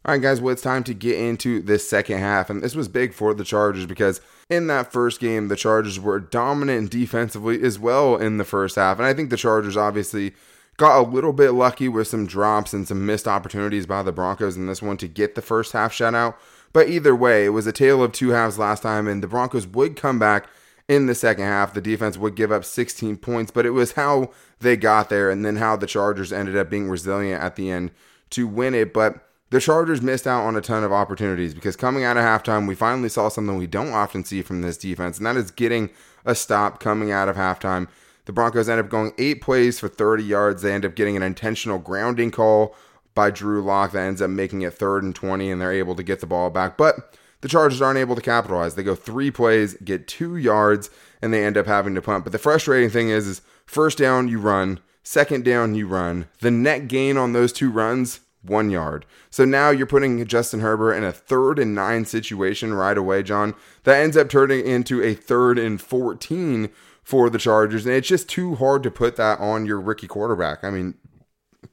All 0.03 0.15
right, 0.15 0.23
guys, 0.23 0.41
well, 0.41 0.53
it's 0.53 0.63
time 0.63 0.83
to 0.85 0.95
get 0.95 1.19
into 1.19 1.61
this 1.61 1.89
second 1.89 2.21
half. 2.21 2.49
And 2.49 2.63
this 2.63 2.75
was 2.75 2.89
big 2.89 3.13
for 3.13 3.35
the 3.35 3.45
Chargers 3.45 3.85
because 3.85 4.23
in 4.49 4.67
that 4.69 4.91
first 4.91 5.21
game, 5.21 5.49
the 5.49 5.57
Chargers 5.57 6.01
were 6.01 6.19
dominant 6.19 6.91
defensively 6.91 7.63
as 7.63 7.79
well 7.79 8.17
in 8.17 8.39
the 8.39 8.45
first 8.45 8.77
half. 8.77 8.97
And 8.97 9.07
I 9.07 9.13
think 9.13 9.29
the 9.29 9.37
Chargers 9.37 9.77
obviously 9.77 10.33
got 10.79 10.99
a 10.99 11.07
little 11.07 11.35
bit 11.35 11.51
lucky 11.51 11.87
with 11.87 12.09
some 12.09 12.27
drops 12.27 12.73
and 12.73 12.89
some 12.89 13.05
missed 13.05 13.29
opportunities 13.29 13.85
by 13.85 14.03
the 14.03 14.11
Broncos 14.11 14.57
in 14.57 14.67
this 14.67 14.81
one 14.81 14.97
to 14.97 15.07
get 15.07 15.35
the 15.35 15.43
first 15.43 15.73
half 15.73 15.93
shutout. 15.93 16.35
But 16.73 16.89
either 16.89 17.15
way, 17.15 17.45
it 17.45 17.51
was 17.51 17.67
a 17.67 17.73
tale 17.73 18.03
of 18.03 18.13
two 18.13 18.31
halves 18.31 18.59
last 18.59 18.83
time, 18.83 19.07
and 19.07 19.23
the 19.23 19.29
Broncos 19.29 19.67
would 19.67 19.97
come 19.97 20.19
back 20.19 20.49
in 20.89 21.07
the 21.07 21.15
second 21.15 21.45
half. 21.45 21.75
The 21.75 21.83
defense 21.83 22.17
would 22.17 22.37
give 22.37 22.51
up 22.51 22.65
16 22.65 23.19
points, 23.19 23.51
but 23.51 23.67
it 23.67 23.71
was 23.71 23.93
how 23.93 24.31
they 24.61 24.79
got 24.79 25.11
there 25.11 25.31
and 25.31 25.45
then 25.45 25.57
how 25.57 25.77
the 25.77 25.87
Chargers 25.87 26.33
ended 26.33 26.57
up 26.57 26.71
being 26.71 26.89
resilient 26.89 27.43
at 27.43 27.57
the 27.57 27.71
end 27.71 27.91
to 28.31 28.47
win 28.47 28.75
it. 28.75 28.95
But 28.95 29.30
the 29.51 29.61
Chargers 29.61 30.01
missed 30.01 30.27
out 30.27 30.45
on 30.45 30.57
a 30.57 30.61
ton 30.61 30.85
of 30.85 30.93
opportunities 30.93 31.55
because 31.55 31.77
coming 31.77 32.05
out 32.05 32.17
of 32.17 32.23
halftime, 32.25 32.69
we 32.69 32.75
finally 32.75 33.09
saw 33.09 33.29
something 33.29 33.57
we 33.57 33.67
don't 33.67 33.93
often 33.93 34.25
see 34.25 34.43
from 34.43 34.63
this 34.63 34.77
defense, 34.77 35.19
and 35.19 35.27
that 35.27 35.37
is 35.37 35.51
getting 35.51 35.91
a 36.25 36.35
stop 36.35 36.79
coming 36.79 37.11
out 37.11 37.29
of 37.29 37.37
halftime. 37.37 37.89
The 38.27 38.33
Broncos 38.33 38.69
end 38.69 38.81
up 38.81 38.89
going 38.89 39.13
eight 39.19 39.41
plays 39.41 39.81
for 39.81 39.89
30 39.89 40.23
yards. 40.23 40.63
They 40.63 40.73
end 40.73 40.85
up 40.85 40.95
getting 40.95 41.17
an 41.17 41.23
intentional 41.23 41.79
grounding 41.79 42.31
call 42.31 42.77
by 43.15 43.31
Drew 43.31 43.61
Lock 43.61 43.91
that 43.93 44.07
ends 44.07 44.23
up 44.23 44.31
making 44.31 44.63
it 44.63 44.75
third 44.75 45.03
and 45.03 45.15
20, 45.15 45.51
and 45.51 45.61
they're 45.61 45.73
able 45.73 45.97
to 45.97 46.03
get 46.05 46.21
the 46.21 46.27
ball 46.27 46.49
back. 46.49 46.77
But 46.77 47.19
the 47.41 47.49
Chargers 47.49 47.83
aren't 47.83 47.99
able 47.99 48.15
to 48.15 48.23
capitalize. 48.23 48.77
They 48.77 48.85
go 48.85 48.95
three 48.95 49.33
plays, 49.33 49.75
get 49.83 50.07
two 50.07 50.37
yards, 50.37 50.91
and 51.21 51.35
they 51.35 51.45
end 51.45 51.57
up 51.57 51.67
having 51.67 51.97
to 51.97 52.03
punt. 52.03 52.23
But 52.23 52.33
the 52.33 52.39
frustrating 52.39 52.91
thing 52.91 53.09
is, 53.09 53.27
is 53.27 53.43
first 53.67 53.99
down 53.99 54.29
you 54.29 54.39
run, 54.39 54.79
second 55.03 55.45
down 55.45 55.75
you 55.75 55.89
run. 55.89 56.29
The 56.41 56.53
net 56.53 56.87
gain 56.87 57.17
on 57.17 57.33
those 57.33 57.53
two 57.53 57.71
runs 57.71 58.21
one 58.43 58.71
yard. 58.71 59.05
So 59.29 59.45
now 59.45 59.71
you're 59.71 59.87
putting 59.87 60.25
Justin 60.27 60.61
Herbert 60.61 60.95
in 60.95 61.05
a 61.05 61.13
third 61.13 61.59
and 61.59 61.75
nine 61.75 62.05
situation 62.05 62.75
right 62.75 62.97
away, 62.97 63.23
John. 63.23 63.55
That 63.85 64.01
ends 64.01 64.17
up 64.17 64.29
turning 64.29 64.67
into 64.67 65.03
a 65.03 65.15
third 65.15 65.59
and 65.59 65.81
14 65.81 66.71
for 67.03 67.29
the 67.29 67.39
Chargers. 67.39 67.87
And 67.87 67.95
it's 67.95 68.09
just 68.09 68.29
too 68.29 68.55
hard 68.55 68.83
to 68.83 68.91
put 68.91 69.17
that 69.17 69.41
on 69.41 69.67
your 69.67 69.81
rookie 69.81 70.07
quarterback. 70.07 70.65
I 70.65 70.71
mean, 70.71 70.95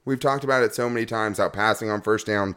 we've 0.05 0.19
talked 0.19 0.43
about 0.43 0.63
it 0.63 0.73
so 0.73 0.89
many 0.89 1.05
times 1.05 1.37
how 1.37 1.49
passing 1.49 1.89
on 1.89 2.01
first 2.01 2.25
down 2.25 2.55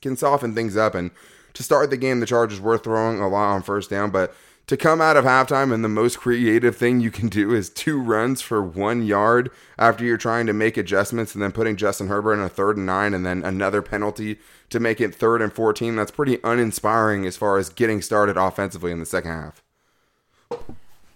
can 0.00 0.16
soften 0.16 0.54
things 0.54 0.76
up. 0.76 0.94
And 0.94 1.10
to 1.54 1.62
start 1.62 1.90
the 1.90 1.96
game, 1.96 2.20
the 2.20 2.26
Chargers 2.26 2.60
were 2.60 2.78
throwing 2.78 3.20
a 3.20 3.28
lot 3.28 3.54
on 3.54 3.62
first 3.62 3.90
down, 3.90 4.10
but 4.10 4.34
to 4.66 4.76
come 4.76 5.00
out 5.00 5.16
of 5.16 5.24
halftime 5.24 5.72
and 5.72 5.84
the 5.84 5.88
most 5.88 6.18
creative 6.18 6.76
thing 6.76 7.00
you 7.00 7.10
can 7.10 7.28
do 7.28 7.52
is 7.52 7.68
two 7.68 8.00
runs 8.00 8.40
for 8.40 8.62
one 8.62 9.02
yard 9.02 9.50
after 9.78 10.04
you're 10.04 10.16
trying 10.16 10.46
to 10.46 10.52
make 10.52 10.76
adjustments 10.76 11.34
and 11.34 11.42
then 11.42 11.52
putting 11.52 11.76
Justin 11.76 12.08
Herbert 12.08 12.34
in 12.34 12.40
a 12.40 12.48
third 12.48 12.76
and 12.76 12.86
nine 12.86 13.12
and 13.12 13.26
then 13.26 13.44
another 13.44 13.82
penalty 13.82 14.38
to 14.70 14.80
make 14.80 15.00
it 15.00 15.14
third 15.14 15.42
and 15.42 15.52
14. 15.52 15.96
That's 15.96 16.10
pretty 16.10 16.38
uninspiring 16.44 17.26
as 17.26 17.36
far 17.36 17.58
as 17.58 17.68
getting 17.68 18.00
started 18.00 18.36
offensively 18.36 18.92
in 18.92 19.00
the 19.00 19.06
second 19.06 19.32
half. 19.32 19.62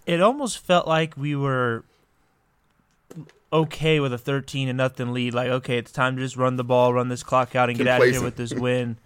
It 0.06 0.20
almost 0.20 0.58
felt 0.58 0.86
like 0.86 1.16
we 1.16 1.34
were 1.34 1.84
okay 3.52 4.00
with 4.00 4.12
a 4.12 4.18
13 4.18 4.68
and 4.68 4.76
nothing 4.76 5.12
lead. 5.12 5.34
Like, 5.34 5.48
okay, 5.48 5.78
it's 5.78 5.92
time 5.92 6.16
to 6.16 6.22
just 6.22 6.36
run 6.36 6.56
the 6.56 6.64
ball, 6.64 6.92
run 6.92 7.08
this 7.08 7.22
clock 7.22 7.54
out, 7.54 7.68
and 7.68 7.78
get 7.78 7.86
out 7.86 8.02
of 8.02 8.10
here 8.10 8.22
with 8.22 8.36
this 8.36 8.52
win. 8.52 8.98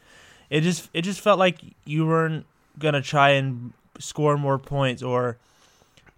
it 0.49 0.63
just 0.63 0.89
it 0.93 1.03
just 1.03 1.21
felt 1.21 1.39
like 1.39 1.59
you 1.85 2.07
weren't 2.07 2.47
gonna 2.79 3.03
try 3.03 3.31
and 3.31 3.73
score 4.01 4.37
more 4.37 4.59
points 4.59 5.03
or 5.03 5.39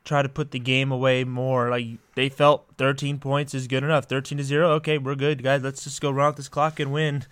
try 0.04 0.22
to 0.22 0.28
put 0.28 0.50
the 0.50 0.58
game 0.58 0.90
away 0.90 1.24
more. 1.24 1.70
Like 1.70 1.86
they 2.14 2.28
felt 2.28 2.66
13 2.78 3.18
points 3.18 3.54
is 3.54 3.66
good 3.66 3.84
enough. 3.84 4.06
13 4.06 4.38
to 4.38 4.44
0. 4.44 4.70
Okay, 4.72 4.98
we're 4.98 5.14
good, 5.14 5.42
guys. 5.42 5.62
Let's 5.62 5.84
just 5.84 6.00
go 6.00 6.10
run 6.10 6.28
out 6.28 6.36
this 6.36 6.48
clock 6.48 6.80
and 6.80 6.92
win. 6.92 7.24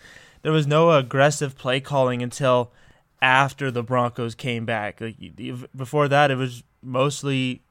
There 0.42 0.52
was 0.52 0.66
no 0.66 0.90
aggressive 0.90 1.56
play 1.56 1.80
calling 1.80 2.22
until 2.22 2.72
after 3.22 3.70
the 3.70 3.82
Broncos 3.82 4.34
came 4.34 4.64
back. 4.64 5.00
Like 5.00 5.16
before 5.76 6.08
that, 6.08 6.30
it 6.30 6.36
was 6.36 6.62
mostly 6.82 7.62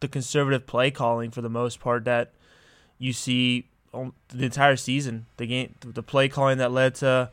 the 0.00 0.08
conservative 0.08 0.66
play 0.66 0.90
calling 0.90 1.30
for 1.30 1.40
the 1.40 1.48
most 1.48 1.80
part 1.80 2.04
that 2.04 2.32
you 2.98 3.12
see 3.12 3.66
the 3.92 4.44
entire 4.44 4.76
season. 4.76 5.26
The 5.36 5.46
game, 5.46 5.74
the 5.80 6.02
play 6.02 6.28
calling 6.28 6.58
that 6.58 6.72
led 6.72 6.94
to 6.96 7.30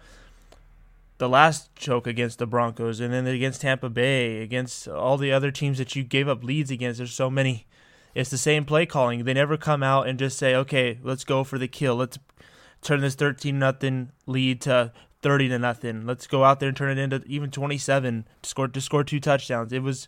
the 1.22 1.30
last 1.30 1.70
choke 1.76 2.08
against 2.08 2.40
the 2.40 2.48
Broncos 2.48 3.00
and 3.00 3.14
then 3.14 3.28
against 3.28 3.62
Tampa 3.62 3.92
Bay, 3.92 4.42
against 4.42 4.88
all 4.88 5.20
the 5.20 5.32
other 5.32 5.52
teams 5.52 5.78
that 5.78 5.96
you 5.96 6.04
gave 6.04 6.28
up 6.28 6.44
leads 6.44 6.72
against. 6.72 6.98
There's 6.98 7.14
so 7.14 7.30
many. 7.30 7.68
It's 8.16 8.32
the 8.32 8.40
same 8.40 8.66
play 8.66 8.88
calling. 8.88 9.24
They 9.24 9.36
never 9.36 9.56
come 9.56 9.84
out 9.84 10.08
and 10.08 10.18
just 10.18 10.36
say, 10.36 10.56
"Okay, 10.56 10.98
let's 11.04 11.24
go 11.24 11.44
for 11.44 11.60
the 11.60 11.68
kill. 11.68 11.96
Let's 11.96 12.18
turn 12.82 13.02
this 13.02 13.14
13 13.14 13.60
nothing 13.60 14.12
lead 14.26 14.62
to 14.62 14.92
30 15.22 15.48
to 15.50 15.60
nothing. 15.60 16.08
Let's 16.08 16.26
go 16.26 16.44
out 16.44 16.60
there 16.60 16.70
and 16.70 16.76
turn 16.76 16.98
it 16.98 17.00
into 17.00 17.24
even 17.28 17.52
27 17.52 18.26
to 18.42 18.50
score 18.50 18.68
to 18.68 18.82
score 18.82 19.04
two 19.04 19.20
touchdowns." 19.20 19.72
It 19.72 19.84
was 19.84 20.08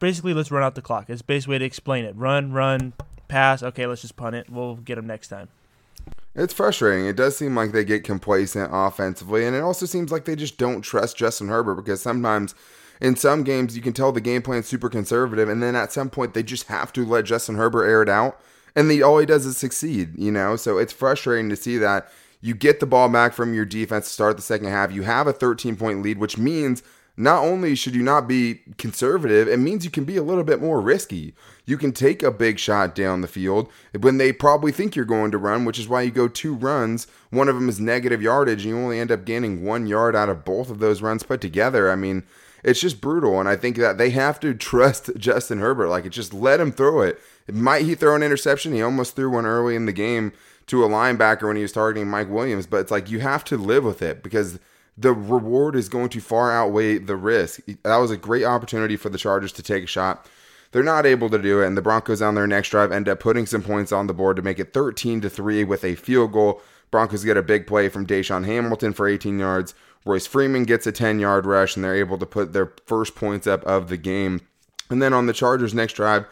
basically 0.00 0.34
let's 0.34 0.50
run 0.50 0.64
out 0.64 0.74
the 0.74 0.82
clock. 0.82 1.08
It's 1.08 1.22
the 1.22 1.32
best 1.32 1.46
way 1.46 1.58
to 1.58 1.64
explain 1.64 2.04
it. 2.04 2.16
Run, 2.16 2.50
run, 2.50 2.94
pass. 3.28 3.62
Okay, 3.62 3.86
let's 3.86 4.02
just 4.02 4.16
punt 4.16 4.34
it. 4.34 4.50
We'll 4.50 4.74
get 4.74 4.96
them 4.96 5.06
next 5.06 5.28
time. 5.28 5.50
It's 6.34 6.54
frustrating. 6.54 7.06
It 7.06 7.16
does 7.16 7.36
seem 7.36 7.56
like 7.56 7.72
they 7.72 7.84
get 7.84 8.04
complacent 8.04 8.70
offensively, 8.72 9.44
and 9.44 9.56
it 9.56 9.62
also 9.62 9.86
seems 9.86 10.12
like 10.12 10.24
they 10.24 10.36
just 10.36 10.58
don't 10.58 10.82
trust 10.82 11.16
Justin 11.16 11.48
Herbert 11.48 11.74
because 11.74 12.00
sometimes 12.00 12.54
in 13.00 13.16
some 13.16 13.42
games 13.42 13.74
you 13.74 13.82
can 13.82 13.92
tell 13.92 14.12
the 14.12 14.20
game 14.20 14.42
plan's 14.42 14.66
super 14.66 14.88
conservative, 14.88 15.48
and 15.48 15.62
then 15.62 15.74
at 15.74 15.92
some 15.92 16.08
point 16.08 16.34
they 16.34 16.44
just 16.44 16.68
have 16.68 16.92
to 16.92 17.04
let 17.04 17.24
Justin 17.24 17.56
Herbert 17.56 17.84
air 17.84 18.02
it 18.02 18.08
out, 18.08 18.40
and 18.76 18.88
the, 18.88 19.02
all 19.02 19.18
he 19.18 19.26
does 19.26 19.44
is 19.44 19.56
succeed, 19.56 20.16
you 20.16 20.30
know? 20.30 20.54
So 20.54 20.78
it's 20.78 20.92
frustrating 20.92 21.48
to 21.50 21.56
see 21.56 21.78
that 21.78 22.08
you 22.40 22.54
get 22.54 22.78
the 22.78 22.86
ball 22.86 23.08
back 23.08 23.32
from 23.32 23.52
your 23.52 23.64
defense 23.64 24.06
to 24.06 24.12
start 24.12 24.36
the 24.36 24.42
second 24.42 24.68
half. 24.68 24.92
You 24.92 25.02
have 25.02 25.26
a 25.26 25.32
13 25.32 25.76
point 25.76 26.02
lead, 26.02 26.18
which 26.18 26.38
means 26.38 26.82
not 27.20 27.44
only 27.44 27.74
should 27.74 27.94
you 27.94 28.02
not 28.02 28.26
be 28.26 28.62
conservative, 28.78 29.46
it 29.46 29.58
means 29.58 29.84
you 29.84 29.90
can 29.90 30.04
be 30.04 30.16
a 30.16 30.22
little 30.22 30.42
bit 30.42 30.58
more 30.58 30.80
risky. 30.80 31.34
You 31.66 31.76
can 31.76 31.92
take 31.92 32.22
a 32.22 32.30
big 32.30 32.58
shot 32.58 32.94
down 32.94 33.20
the 33.20 33.28
field 33.28 33.70
when 34.00 34.16
they 34.16 34.32
probably 34.32 34.72
think 34.72 34.96
you're 34.96 35.04
going 35.04 35.30
to 35.32 35.38
run, 35.38 35.66
which 35.66 35.78
is 35.78 35.86
why 35.86 36.00
you 36.00 36.10
go 36.10 36.28
two 36.28 36.54
runs. 36.54 37.06
One 37.28 37.48
of 37.50 37.56
them 37.56 37.68
is 37.68 37.78
negative 37.78 38.22
yardage, 38.22 38.64
and 38.64 38.74
you 38.74 38.82
only 38.82 38.98
end 38.98 39.12
up 39.12 39.26
gaining 39.26 39.66
one 39.66 39.86
yard 39.86 40.16
out 40.16 40.30
of 40.30 40.46
both 40.46 40.70
of 40.70 40.78
those 40.78 41.02
runs 41.02 41.22
put 41.22 41.42
together. 41.42 41.90
I 41.90 41.94
mean, 41.94 42.22
it's 42.64 42.80
just 42.80 43.02
brutal. 43.02 43.38
And 43.38 43.50
I 43.50 43.54
think 43.54 43.76
that 43.76 43.98
they 43.98 44.10
have 44.10 44.40
to 44.40 44.54
trust 44.70 45.10
Justin 45.18 45.58
Herbert. 45.58 45.88
Like, 45.88 46.08
just 46.08 46.32
let 46.32 46.58
him 46.58 46.72
throw 46.72 47.02
it. 47.02 47.20
Might 47.52 47.84
he 47.84 47.94
throw 47.94 48.16
an 48.16 48.22
interception? 48.22 48.72
He 48.72 48.80
almost 48.80 49.14
threw 49.14 49.28
one 49.30 49.44
early 49.44 49.76
in 49.76 49.84
the 49.84 49.92
game 49.92 50.32
to 50.68 50.84
a 50.84 50.88
linebacker 50.88 51.42
when 51.42 51.56
he 51.56 51.62
was 51.62 51.72
targeting 51.72 52.08
Mike 52.08 52.30
Williams. 52.30 52.66
But 52.66 52.78
it's 52.78 52.90
like 52.90 53.10
you 53.10 53.20
have 53.20 53.44
to 53.44 53.58
live 53.58 53.84
with 53.84 54.00
it 54.00 54.22
because 54.22 54.58
the 55.00 55.12
reward 55.14 55.76
is 55.76 55.88
going 55.88 56.10
to 56.10 56.20
far 56.20 56.52
outweigh 56.52 56.98
the 56.98 57.16
risk. 57.16 57.60
That 57.82 57.96
was 57.96 58.10
a 58.10 58.18
great 58.18 58.44
opportunity 58.44 58.96
for 58.96 59.08
the 59.08 59.16
Chargers 59.16 59.52
to 59.52 59.62
take 59.62 59.84
a 59.84 59.86
shot. 59.86 60.26
They're 60.72 60.82
not 60.82 61.06
able 61.06 61.30
to 61.30 61.38
do 61.38 61.62
it, 61.62 61.66
and 61.66 61.76
the 61.76 61.82
Broncos 61.82 62.20
on 62.20 62.34
their 62.34 62.46
next 62.46 62.68
drive 62.68 62.92
end 62.92 63.08
up 63.08 63.18
putting 63.18 63.46
some 63.46 63.62
points 63.62 63.92
on 63.92 64.06
the 64.06 64.14
board 64.14 64.36
to 64.36 64.42
make 64.42 64.58
it 64.58 64.74
13 64.74 65.22
to 65.22 65.30
3 65.30 65.64
with 65.64 65.84
a 65.84 65.94
field 65.94 66.32
goal. 66.32 66.60
Broncos 66.90 67.24
get 67.24 67.38
a 67.38 67.42
big 67.42 67.66
play 67.66 67.88
from 67.88 68.06
DaeSean 68.06 68.44
Hamilton 68.44 68.92
for 68.92 69.08
18 69.08 69.38
yards. 69.38 69.74
Royce 70.04 70.26
Freeman 70.26 70.64
gets 70.64 70.86
a 70.86 70.92
10 70.92 71.18
yard 71.18 71.46
rush, 71.46 71.76
and 71.76 71.84
they're 71.84 71.96
able 71.96 72.18
to 72.18 72.26
put 72.26 72.52
their 72.52 72.72
first 72.84 73.14
points 73.14 73.46
up 73.46 73.64
of 73.64 73.88
the 73.88 73.96
game. 73.96 74.42
And 74.90 75.00
then 75.00 75.14
on 75.14 75.26
the 75.26 75.32
Chargers' 75.32 75.74
next 75.74 75.94
drive, 75.94 76.26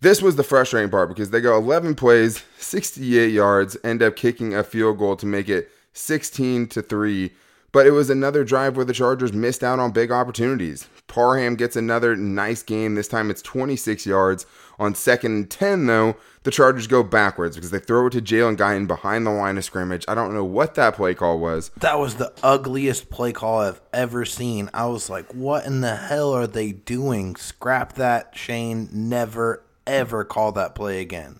this 0.00 0.20
was 0.20 0.36
the 0.36 0.44
frustrating 0.44 0.90
part 0.90 1.08
because 1.08 1.30
they 1.30 1.40
go 1.40 1.56
11 1.56 1.94
plays, 1.94 2.44
68 2.58 3.32
yards, 3.32 3.76
end 3.84 4.02
up 4.02 4.16
kicking 4.16 4.54
a 4.54 4.64
field 4.64 4.98
goal 4.98 5.16
to 5.16 5.26
make 5.26 5.48
it 5.48 5.70
16 5.92 6.66
to 6.68 6.82
3 6.82 7.32
but 7.78 7.86
it 7.86 7.92
was 7.92 8.10
another 8.10 8.42
drive 8.42 8.74
where 8.74 8.84
the 8.84 8.92
Chargers 8.92 9.32
missed 9.32 9.62
out 9.62 9.78
on 9.78 9.92
big 9.92 10.10
opportunities. 10.10 10.88
Parham 11.06 11.54
gets 11.54 11.76
another 11.76 12.16
nice 12.16 12.60
game. 12.60 12.96
This 12.96 13.06
time 13.06 13.30
it's 13.30 13.40
26 13.40 14.04
yards. 14.04 14.46
On 14.80 14.96
second 14.96 15.32
and 15.32 15.48
10, 15.48 15.86
though, 15.86 16.16
the 16.42 16.50
Chargers 16.50 16.88
go 16.88 17.04
backwards 17.04 17.54
because 17.54 17.70
they 17.70 17.78
throw 17.78 18.08
it 18.08 18.10
to 18.14 18.20
Jalen 18.20 18.56
Guyton 18.56 18.88
behind 18.88 19.24
the 19.24 19.30
line 19.30 19.56
of 19.56 19.64
scrimmage. 19.64 20.04
I 20.08 20.16
don't 20.16 20.34
know 20.34 20.42
what 20.44 20.74
that 20.74 20.96
play 20.96 21.14
call 21.14 21.38
was. 21.38 21.70
That 21.76 22.00
was 22.00 22.16
the 22.16 22.32
ugliest 22.42 23.10
play 23.10 23.32
call 23.32 23.60
I've 23.60 23.80
ever 23.92 24.24
seen. 24.24 24.70
I 24.74 24.86
was 24.86 25.08
like, 25.08 25.32
what 25.32 25.64
in 25.64 25.80
the 25.80 25.94
hell 25.94 26.32
are 26.32 26.48
they 26.48 26.72
doing? 26.72 27.36
Scrap 27.36 27.92
that, 27.92 28.36
Shane. 28.36 28.88
Never, 28.90 29.62
ever 29.86 30.24
call 30.24 30.50
that 30.50 30.74
play 30.74 31.00
again. 31.00 31.38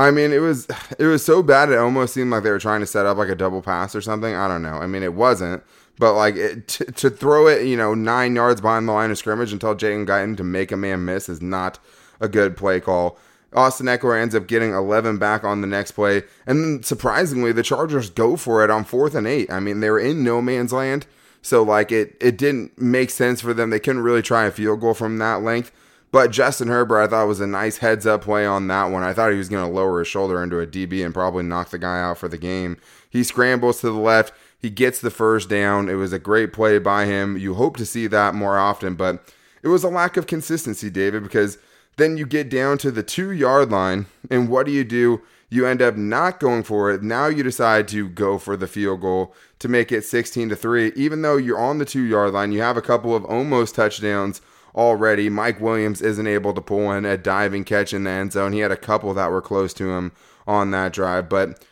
I 0.00 0.10
mean, 0.10 0.32
it 0.32 0.38
was 0.38 0.66
it 0.98 1.06
was 1.06 1.24
so 1.24 1.42
bad 1.42 1.70
it 1.70 1.78
almost 1.78 2.14
seemed 2.14 2.30
like 2.30 2.42
they 2.42 2.50
were 2.50 2.58
trying 2.58 2.80
to 2.80 2.86
set 2.86 3.06
up 3.06 3.18
like 3.18 3.28
a 3.28 3.34
double 3.34 3.62
pass 3.62 3.94
or 3.94 4.00
something. 4.00 4.34
I 4.34 4.48
don't 4.48 4.62
know. 4.62 4.76
I 4.76 4.86
mean, 4.86 5.02
it 5.02 5.14
wasn't, 5.14 5.62
but 5.98 6.14
like 6.14 6.36
it, 6.36 6.68
t- 6.68 6.84
to 6.86 7.10
throw 7.10 7.46
it, 7.46 7.66
you 7.66 7.76
know, 7.76 7.94
nine 7.94 8.34
yards 8.34 8.60
behind 8.60 8.88
the 8.88 8.92
line 8.92 9.10
of 9.10 9.18
scrimmage 9.18 9.52
and 9.52 9.60
tell 9.60 9.76
Jalen 9.76 10.06
Guyton 10.06 10.36
to 10.38 10.44
make 10.44 10.72
a 10.72 10.76
man 10.76 11.04
miss 11.04 11.28
is 11.28 11.42
not 11.42 11.78
a 12.18 12.28
good 12.28 12.56
play 12.56 12.80
call. 12.80 13.18
Austin 13.52 13.86
Ekeler 13.86 14.20
ends 14.20 14.34
up 14.34 14.46
getting 14.46 14.72
11 14.72 15.18
back 15.18 15.42
on 15.42 15.60
the 15.60 15.66
next 15.66 15.92
play, 15.92 16.22
and 16.46 16.62
then 16.62 16.82
surprisingly, 16.84 17.50
the 17.50 17.64
Chargers 17.64 18.08
go 18.08 18.36
for 18.36 18.62
it 18.62 18.70
on 18.70 18.84
fourth 18.84 19.14
and 19.14 19.26
eight. 19.26 19.50
I 19.50 19.58
mean, 19.58 19.80
they 19.80 19.90
were 19.90 19.98
in 19.98 20.22
no 20.22 20.40
man's 20.40 20.72
land, 20.72 21.06
so 21.42 21.62
like 21.62 21.90
it 21.90 22.16
it 22.20 22.38
didn't 22.38 22.80
make 22.80 23.10
sense 23.10 23.40
for 23.40 23.52
them. 23.52 23.70
They 23.70 23.80
couldn't 23.80 24.02
really 24.02 24.22
try 24.22 24.46
a 24.46 24.52
field 24.52 24.80
goal 24.80 24.94
from 24.94 25.18
that 25.18 25.42
length. 25.42 25.72
But 26.12 26.32
Justin 26.32 26.68
Herbert, 26.68 27.00
I 27.00 27.06
thought 27.06 27.28
was 27.28 27.40
a 27.40 27.46
nice 27.46 27.78
heads 27.78 28.06
up 28.06 28.22
play 28.22 28.44
on 28.44 28.66
that 28.66 28.86
one. 28.86 29.04
I 29.04 29.12
thought 29.12 29.30
he 29.30 29.38
was 29.38 29.48
going 29.48 29.64
to 29.64 29.72
lower 29.72 30.00
his 30.00 30.08
shoulder 30.08 30.42
into 30.42 30.60
a 30.60 30.66
DB 30.66 31.04
and 31.04 31.14
probably 31.14 31.44
knock 31.44 31.70
the 31.70 31.78
guy 31.78 32.00
out 32.00 32.18
for 32.18 32.28
the 32.28 32.38
game. 32.38 32.78
He 33.08 33.22
scrambles 33.22 33.80
to 33.80 33.86
the 33.86 33.98
left. 33.98 34.32
He 34.58 34.70
gets 34.70 35.00
the 35.00 35.10
first 35.10 35.48
down. 35.48 35.88
It 35.88 35.94
was 35.94 36.12
a 36.12 36.18
great 36.18 36.52
play 36.52 36.78
by 36.78 37.06
him. 37.06 37.38
You 37.38 37.54
hope 37.54 37.76
to 37.76 37.86
see 37.86 38.06
that 38.08 38.34
more 38.34 38.58
often, 38.58 38.94
but 38.96 39.24
it 39.62 39.68
was 39.68 39.84
a 39.84 39.88
lack 39.88 40.16
of 40.16 40.26
consistency, 40.26 40.90
David, 40.90 41.22
because 41.22 41.58
then 41.96 42.16
you 42.16 42.26
get 42.26 42.50
down 42.50 42.78
to 42.78 42.90
the 42.90 43.02
two 43.02 43.30
yard 43.30 43.70
line, 43.70 44.06
and 44.30 44.48
what 44.48 44.66
do 44.66 44.72
you 44.72 44.84
do? 44.84 45.22
You 45.48 45.66
end 45.66 45.82
up 45.82 45.96
not 45.96 46.40
going 46.40 46.62
for 46.62 46.90
it. 46.90 47.02
Now 47.02 47.26
you 47.26 47.42
decide 47.42 47.88
to 47.88 48.08
go 48.08 48.38
for 48.38 48.56
the 48.56 48.68
field 48.68 49.00
goal 49.00 49.34
to 49.58 49.68
make 49.68 49.90
it 49.90 50.04
16 50.04 50.50
to 50.50 50.56
3. 50.56 50.92
Even 50.94 51.22
though 51.22 51.36
you're 51.36 51.58
on 51.58 51.78
the 51.78 51.84
two 51.84 52.02
yard 52.02 52.32
line, 52.32 52.52
you 52.52 52.60
have 52.60 52.76
a 52.76 52.82
couple 52.82 53.14
of 53.14 53.24
almost 53.24 53.74
touchdowns 53.74 54.40
already. 54.74 55.28
Mike 55.28 55.60
Williams 55.60 56.02
isn't 56.02 56.26
able 56.26 56.52
to 56.54 56.60
pull 56.60 56.92
in 56.92 57.04
a 57.04 57.16
diving 57.16 57.64
catch 57.64 57.92
in 57.92 58.04
the 58.04 58.10
end 58.10 58.32
zone. 58.32 58.52
He 58.52 58.60
had 58.60 58.72
a 58.72 58.76
couple 58.76 59.12
that 59.14 59.30
were 59.30 59.42
close 59.42 59.72
to 59.74 59.90
him 59.90 60.12
on 60.46 60.70
that 60.70 60.92
drive, 60.92 61.28
but 61.28 61.64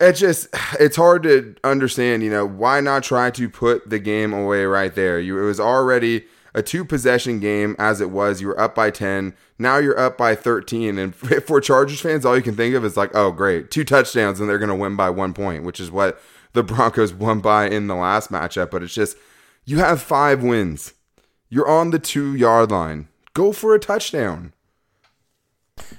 it's 0.00 0.20
just 0.20 0.48
it's 0.78 0.96
hard 0.96 1.22
to 1.24 1.56
understand, 1.64 2.22
you 2.22 2.30
know, 2.30 2.46
why 2.46 2.80
not 2.80 3.02
try 3.02 3.30
to 3.30 3.48
put 3.48 3.88
the 3.88 3.98
game 3.98 4.32
away 4.32 4.64
right 4.64 4.94
there? 4.94 5.18
You 5.18 5.38
it 5.42 5.46
was 5.46 5.60
already 5.60 6.24
a 6.54 6.62
two 6.62 6.84
possession 6.84 7.40
game 7.40 7.76
as 7.78 8.00
it 8.00 8.10
was. 8.10 8.40
You 8.40 8.48
were 8.48 8.60
up 8.60 8.74
by 8.74 8.90
10. 8.90 9.34
Now 9.58 9.78
you're 9.78 9.98
up 9.98 10.16
by 10.16 10.34
13 10.34 10.98
and 10.98 11.14
for 11.46 11.60
Chargers 11.60 12.00
fans 12.00 12.24
all 12.24 12.36
you 12.36 12.42
can 12.42 12.56
think 12.56 12.74
of 12.74 12.84
is 12.84 12.96
like, 12.96 13.14
"Oh, 13.14 13.32
great. 13.32 13.70
Two 13.70 13.84
touchdowns 13.84 14.40
and 14.40 14.48
they're 14.48 14.58
going 14.58 14.68
to 14.68 14.74
win 14.74 14.96
by 14.96 15.10
1 15.10 15.34
point," 15.34 15.64
which 15.64 15.80
is 15.80 15.90
what 15.90 16.20
the 16.52 16.62
Broncos 16.62 17.12
won 17.14 17.40
by 17.40 17.68
in 17.68 17.86
the 17.86 17.94
last 17.96 18.30
matchup, 18.30 18.70
but 18.70 18.82
it's 18.82 18.94
just 18.94 19.16
You 19.64 19.78
have 19.78 20.00
five 20.00 20.42
wins. 20.42 20.94
You're 21.48 21.68
on 21.68 21.90
the 21.90 21.98
two 21.98 22.34
yard 22.34 22.70
line. 22.70 23.08
Go 23.34 23.52
for 23.52 23.74
a 23.74 23.78
touchdown. 23.78 24.52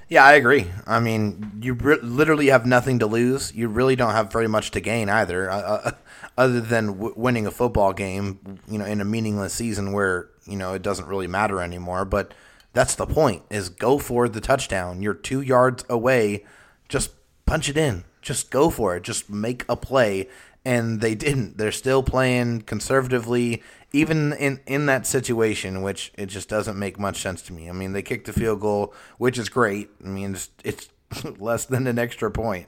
Yeah, 0.08 0.24
I 0.24 0.34
agree. 0.34 0.66
I 0.86 1.00
mean, 1.00 1.52
you 1.62 1.74
re- 1.74 1.98
literally 2.02 2.48
have 2.48 2.66
nothing 2.66 2.98
to 2.98 3.06
lose. 3.06 3.54
You 3.54 3.68
really 3.68 3.96
don't 3.96 4.12
have 4.12 4.30
very 4.32 4.46
much 4.46 4.70
to 4.72 4.80
gain 4.80 5.08
either, 5.08 5.50
uh, 5.50 5.80
uh, 5.84 5.90
other 6.36 6.60
than 6.60 6.86
w- 6.88 7.14
winning 7.16 7.46
a 7.46 7.50
football 7.50 7.92
game. 7.92 8.58
You 8.68 8.78
know, 8.78 8.84
in 8.84 9.00
a 9.00 9.04
meaningless 9.04 9.54
season 9.54 9.92
where 9.92 10.28
you 10.46 10.56
know 10.56 10.74
it 10.74 10.82
doesn't 10.82 11.08
really 11.08 11.26
matter 11.26 11.60
anymore. 11.60 12.04
But 12.04 12.34
that's 12.72 12.94
the 12.94 13.06
point: 13.06 13.42
is 13.50 13.68
go 13.68 13.98
for 13.98 14.28
the 14.28 14.40
touchdown. 14.40 15.02
You're 15.02 15.14
two 15.14 15.40
yards 15.40 15.84
away. 15.88 16.44
Just 16.88 17.12
punch 17.46 17.68
it 17.68 17.76
in. 17.76 18.04
Just 18.22 18.50
go 18.50 18.68
for 18.68 18.96
it. 18.96 19.02
Just 19.02 19.30
make 19.30 19.64
a 19.68 19.76
play. 19.76 20.28
And 20.64 21.00
they 21.00 21.14
didn't. 21.14 21.56
They're 21.56 21.72
still 21.72 22.02
playing 22.02 22.62
conservatively 22.62 23.62
even 23.92 24.32
in 24.34 24.60
in 24.66 24.86
that 24.86 25.06
situation, 25.06 25.82
which 25.82 26.12
it 26.16 26.26
just 26.26 26.48
doesn't 26.48 26.78
make 26.78 26.98
much 26.98 27.20
sense 27.20 27.42
to 27.42 27.52
me. 27.52 27.68
I 27.68 27.72
mean, 27.72 27.92
they 27.92 28.02
kicked 28.02 28.26
the 28.26 28.32
field 28.32 28.60
goal, 28.60 28.94
which 29.18 29.38
is 29.38 29.48
great. 29.48 29.90
I 30.04 30.08
mean, 30.08 30.34
it's, 30.34 30.50
it's 30.62 30.88
less 31.38 31.64
than 31.64 31.86
an 31.86 31.98
extra 31.98 32.30
point. 32.30 32.66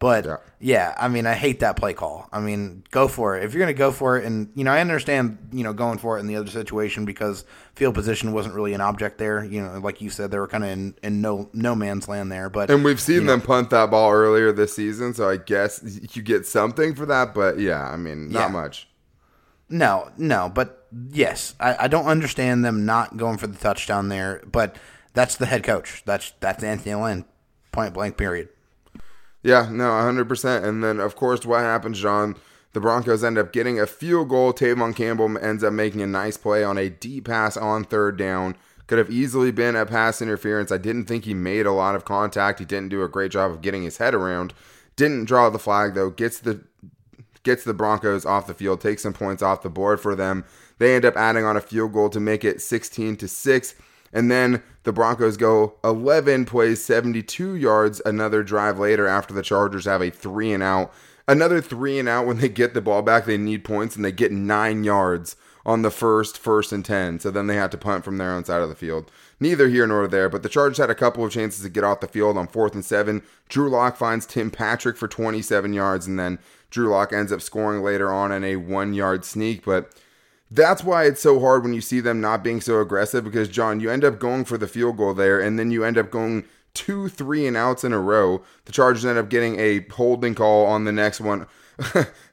But 0.00 0.24
yeah. 0.24 0.36
yeah. 0.58 0.94
I 0.98 1.08
mean, 1.08 1.26
I 1.26 1.34
hate 1.34 1.60
that 1.60 1.76
play 1.76 1.92
call. 1.92 2.26
I 2.32 2.40
mean, 2.40 2.82
go 2.90 3.06
for 3.06 3.36
it. 3.36 3.44
If 3.44 3.52
you're 3.52 3.60
going 3.60 3.72
to 3.72 3.78
go 3.78 3.92
for 3.92 4.16
it, 4.18 4.24
and 4.24 4.50
you 4.54 4.64
know, 4.64 4.72
I 4.72 4.80
understand, 4.80 5.50
you 5.52 5.62
know, 5.62 5.74
going 5.74 5.98
for 5.98 6.16
it 6.16 6.20
in 6.20 6.26
the 6.26 6.36
other 6.36 6.50
situation 6.50 7.04
because 7.04 7.44
field 7.74 7.94
position 7.94 8.32
wasn't 8.32 8.54
really 8.54 8.72
an 8.72 8.80
object 8.80 9.18
there. 9.18 9.44
You 9.44 9.62
know, 9.62 9.78
like 9.78 10.00
you 10.00 10.08
said, 10.08 10.30
they 10.30 10.38
were 10.38 10.48
kind 10.48 10.64
of 10.64 10.70
in, 10.70 10.94
in 11.02 11.20
no 11.20 11.50
no 11.52 11.74
man's 11.74 12.08
land 12.08 12.32
there. 12.32 12.48
But 12.48 12.70
and 12.70 12.82
we've 12.82 12.98
seen 13.00 13.26
them 13.26 13.40
know, 13.40 13.46
punt 13.46 13.70
that 13.70 13.90
ball 13.90 14.10
earlier 14.10 14.52
this 14.52 14.74
season, 14.74 15.12
so 15.12 15.28
I 15.28 15.36
guess 15.36 15.80
you 16.16 16.22
get 16.22 16.46
something 16.46 16.94
for 16.94 17.04
that. 17.04 17.34
But 17.34 17.58
yeah, 17.60 17.86
I 17.86 17.96
mean, 17.96 18.30
not 18.30 18.40
Yeah. 18.40 18.48
much. 18.48 18.88
No, 19.68 20.10
no, 20.16 20.50
but 20.52 20.88
yes, 21.12 21.54
I, 21.60 21.84
I 21.84 21.88
don't 21.88 22.06
understand 22.06 22.64
them 22.64 22.84
not 22.84 23.16
going 23.16 23.36
for 23.38 23.46
the 23.46 23.56
touchdown 23.58 24.08
there, 24.08 24.42
but 24.50 24.76
that's 25.12 25.36
the 25.36 25.46
head 25.46 25.62
coach. 25.62 26.02
That's 26.06 26.32
that's 26.40 26.64
Anthony 26.64 26.94
Lynn, 26.94 27.24
point 27.70 27.94
blank. 27.94 28.16
Period. 28.16 28.48
Yeah, 29.42 29.68
no, 29.70 29.84
100%. 29.84 30.64
And 30.64 30.84
then, 30.84 31.00
of 31.00 31.16
course, 31.16 31.46
what 31.46 31.60
happens, 31.60 32.00
John? 32.00 32.36
The 32.72 32.80
Broncos 32.80 33.24
end 33.24 33.38
up 33.38 33.52
getting 33.52 33.80
a 33.80 33.86
field 33.86 34.28
goal. 34.28 34.52
Tevaughn 34.52 34.94
Campbell 34.94 35.36
ends 35.38 35.64
up 35.64 35.72
making 35.72 36.02
a 36.02 36.06
nice 36.06 36.36
play 36.36 36.62
on 36.62 36.78
a 36.78 36.88
deep 36.88 37.26
pass 37.26 37.56
on 37.56 37.84
third 37.84 38.16
down. 38.16 38.56
Could 38.86 38.98
have 38.98 39.10
easily 39.10 39.50
been 39.50 39.76
a 39.76 39.86
pass 39.86 40.22
interference. 40.22 40.70
I 40.70 40.78
didn't 40.78 41.06
think 41.06 41.24
he 41.24 41.34
made 41.34 41.66
a 41.66 41.72
lot 41.72 41.94
of 41.94 42.04
contact. 42.04 42.58
He 42.58 42.64
didn't 42.64 42.90
do 42.90 43.02
a 43.02 43.08
great 43.08 43.32
job 43.32 43.50
of 43.50 43.60
getting 43.60 43.82
his 43.82 43.98
head 43.98 44.14
around. 44.14 44.52
Didn't 44.96 45.24
draw 45.24 45.48
the 45.48 45.58
flag 45.58 45.94
though. 45.94 46.10
Gets 46.10 46.40
the 46.40 46.64
gets 47.42 47.64
the 47.64 47.74
Broncos 47.74 48.26
off 48.26 48.46
the 48.46 48.54
field. 48.54 48.80
Takes 48.80 49.02
some 49.02 49.12
points 49.12 49.42
off 49.42 49.62
the 49.62 49.70
board 49.70 50.00
for 50.00 50.14
them. 50.14 50.44
They 50.78 50.94
end 50.94 51.04
up 51.04 51.16
adding 51.16 51.44
on 51.44 51.56
a 51.56 51.60
field 51.60 51.92
goal 51.92 52.10
to 52.10 52.20
make 52.20 52.44
it 52.44 52.60
16 52.60 53.16
to 53.16 53.28
6. 53.28 53.74
And 54.12 54.30
then 54.30 54.62
the 54.82 54.92
Broncos 54.92 55.36
go 55.36 55.74
11 55.84 56.44
plays 56.46 56.84
72 56.84 57.54
yards 57.54 58.00
another 58.04 58.42
drive 58.42 58.78
later 58.78 59.06
after 59.06 59.32
the 59.34 59.42
Chargers 59.42 59.84
have 59.84 60.02
a 60.02 60.10
three 60.10 60.52
and 60.52 60.62
out. 60.62 60.92
Another 61.28 61.60
three 61.60 61.98
and 61.98 62.08
out 62.08 62.26
when 62.26 62.38
they 62.38 62.48
get 62.48 62.74
the 62.74 62.80
ball 62.80 63.02
back, 63.02 63.24
they 63.24 63.38
need 63.38 63.64
points 63.64 63.94
and 63.94 64.04
they 64.04 64.12
get 64.12 64.32
nine 64.32 64.82
yards 64.82 65.36
on 65.64 65.82
the 65.82 65.90
first, 65.90 66.38
first 66.38 66.72
and 66.72 66.84
10. 66.84 67.20
So 67.20 67.30
then 67.30 67.46
they 67.46 67.54
had 67.54 67.70
to 67.72 67.78
punt 67.78 68.04
from 68.04 68.18
their 68.18 68.32
own 68.32 68.44
side 68.44 68.62
of 68.62 68.68
the 68.68 68.74
field. 68.74 69.10
Neither 69.38 69.68
here 69.68 69.86
nor 69.86 70.08
there, 70.08 70.28
but 70.28 70.42
the 70.42 70.48
Chargers 70.48 70.78
had 70.78 70.90
a 70.90 70.94
couple 70.94 71.24
of 71.24 71.32
chances 71.32 71.62
to 71.62 71.68
get 71.68 71.84
off 71.84 72.00
the 72.00 72.08
field 72.08 72.36
on 72.36 72.48
fourth 72.48 72.74
and 72.74 72.84
seven. 72.84 73.22
Drew 73.48 73.70
Lock 73.70 73.96
finds 73.96 74.26
Tim 74.26 74.50
Patrick 74.50 74.96
for 74.96 75.08
27 75.08 75.72
yards, 75.72 76.06
and 76.06 76.18
then 76.18 76.38
Drew 76.70 76.88
Lock 76.88 77.12
ends 77.12 77.32
up 77.32 77.42
scoring 77.42 77.82
later 77.82 78.12
on 78.12 78.32
in 78.32 78.42
a 78.42 78.56
one 78.56 78.94
yard 78.94 79.24
sneak. 79.24 79.64
But 79.64 79.94
that's 80.50 80.82
why 80.82 81.04
it's 81.04 81.22
so 81.22 81.38
hard 81.40 81.62
when 81.62 81.74
you 81.74 81.80
see 81.80 82.00
them 82.00 82.20
not 82.20 82.42
being 82.42 82.60
so 82.60 82.80
aggressive 82.80 83.24
because 83.24 83.48
John, 83.48 83.80
you 83.80 83.90
end 83.90 84.04
up 84.04 84.18
going 84.18 84.44
for 84.44 84.58
the 84.58 84.66
field 84.66 84.96
goal 84.96 85.14
there, 85.14 85.40
and 85.40 85.58
then 85.58 85.70
you 85.70 85.84
end 85.84 85.96
up 85.96 86.10
going 86.10 86.44
two, 86.74 87.08
three 87.08 87.46
and 87.46 87.56
outs 87.56 87.84
in 87.84 87.92
a 87.92 87.98
row. 87.98 88.42
The 88.64 88.72
Chargers 88.72 89.04
end 89.04 89.18
up 89.18 89.28
getting 89.28 89.58
a 89.58 89.86
holding 89.92 90.34
call 90.34 90.66
on 90.66 90.84
the 90.84 90.92
next 90.92 91.20
one. 91.20 91.46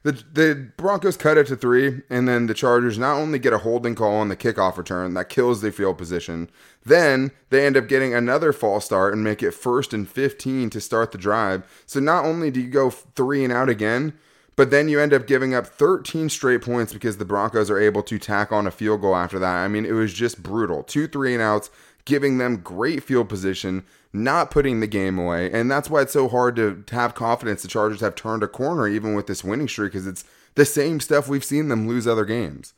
the 0.02 0.24
the 0.32 0.70
Broncos 0.76 1.16
cut 1.16 1.38
it 1.38 1.46
to 1.46 1.56
three, 1.56 2.02
and 2.10 2.28
then 2.28 2.46
the 2.46 2.54
Chargers 2.54 2.98
not 2.98 3.16
only 3.16 3.38
get 3.38 3.54
a 3.54 3.58
holding 3.58 3.94
call 3.94 4.16
on 4.16 4.28
the 4.28 4.36
kickoff 4.36 4.76
return 4.76 5.14
that 5.14 5.30
kills 5.30 5.62
the 5.62 5.72
field 5.72 5.96
position, 5.96 6.50
then 6.84 7.30
they 7.50 7.64
end 7.64 7.76
up 7.76 7.88
getting 7.88 8.12
another 8.12 8.52
false 8.52 8.84
start 8.84 9.14
and 9.14 9.24
make 9.24 9.42
it 9.42 9.52
first 9.52 9.94
and 9.94 10.08
15 10.08 10.68
to 10.70 10.80
start 10.80 11.12
the 11.12 11.18
drive. 11.18 11.82
So 11.86 11.98
not 11.98 12.26
only 12.26 12.50
do 12.50 12.60
you 12.60 12.68
go 12.68 12.90
three 12.90 13.42
and 13.42 13.52
out 13.52 13.70
again, 13.70 14.12
but 14.58 14.72
then 14.72 14.88
you 14.88 14.98
end 14.98 15.14
up 15.14 15.28
giving 15.28 15.54
up 15.54 15.68
13 15.68 16.28
straight 16.28 16.62
points 16.62 16.92
because 16.92 17.18
the 17.18 17.24
Broncos 17.24 17.70
are 17.70 17.78
able 17.78 18.02
to 18.02 18.18
tack 18.18 18.50
on 18.50 18.66
a 18.66 18.72
field 18.72 19.02
goal 19.02 19.14
after 19.14 19.38
that. 19.38 19.54
I 19.54 19.68
mean, 19.68 19.86
it 19.86 19.92
was 19.92 20.12
just 20.12 20.42
brutal. 20.42 20.82
Two 20.82 21.06
three 21.06 21.32
and 21.32 21.40
outs, 21.40 21.70
giving 22.04 22.38
them 22.38 22.56
great 22.56 23.04
field 23.04 23.28
position, 23.28 23.84
not 24.12 24.50
putting 24.50 24.80
the 24.80 24.88
game 24.88 25.16
away. 25.16 25.48
And 25.52 25.70
that's 25.70 25.88
why 25.88 26.02
it's 26.02 26.12
so 26.12 26.26
hard 26.28 26.56
to, 26.56 26.82
have 26.90 27.14
confidence 27.14 27.62
the 27.62 27.68
Chargers 27.68 28.00
have 28.00 28.16
turned 28.16 28.42
a 28.42 28.48
corner 28.48 28.88
even 28.88 29.14
with 29.14 29.28
this 29.28 29.44
winning 29.44 29.68
streak 29.68 29.92
because 29.92 30.08
it's 30.08 30.24
the 30.56 30.64
same 30.64 30.98
stuff 30.98 31.28
we've 31.28 31.44
seen 31.44 31.68
them 31.68 31.86
lose 31.86 32.08
other 32.08 32.24
games. 32.24 32.74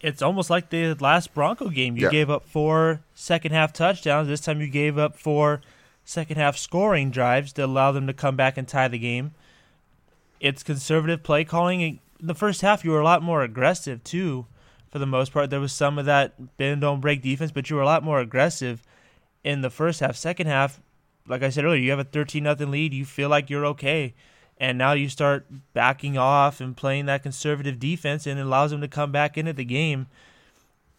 It's 0.00 0.22
almost 0.22 0.50
like 0.50 0.70
the 0.70 0.94
last 1.00 1.34
Bronco 1.34 1.68
game. 1.68 1.96
You 1.96 2.04
Yeah. 2.04 2.10
gave 2.10 2.30
up 2.30 2.46
four 2.46 3.00
second 3.12 3.50
half 3.50 3.72
touchdowns. 3.72 4.28
This 4.28 4.40
time 4.40 4.60
you 4.60 4.68
gave 4.68 4.98
up 4.98 5.18
four 5.18 5.62
second 6.04 6.36
half 6.36 6.56
scoring 6.56 7.10
drives 7.10 7.52
to 7.54 7.64
allow 7.64 7.90
them 7.90 8.06
to 8.06 8.12
come 8.12 8.36
back 8.36 8.56
and 8.56 8.68
tie 8.68 8.86
the 8.86 9.00
game. 9.00 9.32
It's 10.40 10.62
conservative 10.62 11.22
play 11.22 11.44
calling. 11.44 11.80
In 11.80 12.00
the 12.20 12.34
first 12.34 12.60
half, 12.60 12.84
you 12.84 12.90
were 12.90 13.00
a 13.00 13.04
lot 13.04 13.22
more 13.22 13.42
aggressive 13.42 14.02
too. 14.04 14.46
For 14.90 14.98
the 14.98 15.06
most 15.06 15.32
part, 15.32 15.50
there 15.50 15.60
was 15.60 15.72
some 15.72 15.98
of 15.98 16.06
that 16.06 16.56
bend 16.56 16.82
don't 16.82 17.00
break 17.00 17.22
defense, 17.22 17.50
but 17.50 17.68
you 17.68 17.76
were 17.76 17.82
a 17.82 17.86
lot 17.86 18.04
more 18.04 18.20
aggressive 18.20 18.82
in 19.42 19.60
the 19.60 19.70
first 19.70 20.00
half. 20.00 20.16
Second 20.16 20.46
half, 20.46 20.80
like 21.26 21.42
I 21.42 21.48
said 21.48 21.64
earlier, 21.64 21.80
you 21.80 21.90
have 21.90 21.98
a 21.98 22.04
thirteen 22.04 22.44
nothing 22.44 22.70
lead. 22.70 22.94
You 22.94 23.04
feel 23.04 23.28
like 23.28 23.50
you're 23.50 23.66
okay, 23.66 24.14
and 24.58 24.78
now 24.78 24.92
you 24.92 25.08
start 25.08 25.46
backing 25.72 26.16
off 26.16 26.60
and 26.60 26.76
playing 26.76 27.06
that 27.06 27.22
conservative 27.22 27.80
defense, 27.80 28.26
and 28.26 28.38
it 28.38 28.46
allows 28.46 28.70
them 28.70 28.80
to 28.82 28.88
come 28.88 29.10
back 29.10 29.36
into 29.36 29.52
the 29.52 29.64
game. 29.64 30.06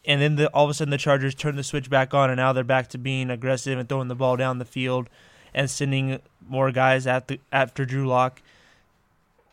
And 0.04 0.21
then 0.21 0.36
the, 0.36 0.50
all 0.50 0.65
of 0.65 0.69
a 0.69 0.74
sudden, 0.74 0.91
the 0.91 0.98
Chargers 0.98 1.34
turn 1.34 1.56
the 1.56 1.63
switch 1.63 1.89
back 1.89 2.13
on, 2.13 2.30
and 2.30 2.38
now 2.38 2.54
they're 2.54 2.63
back 2.63 2.89
to 2.89 2.98
being 2.98 3.30
aggressive 3.30 3.80
and 3.80 3.88
throwing 3.88 4.08
the 4.08 4.15
ball 4.15 4.36
down 4.36 4.60
the 4.60 4.65
field 4.65 5.10
and 5.54 5.69
sending 5.69 6.19
more 6.48 6.71
guys 6.71 7.08
at 7.08 7.28
the 7.28 7.39
after 7.52 7.86
Drew 7.86 8.08
Lock. 8.08 8.41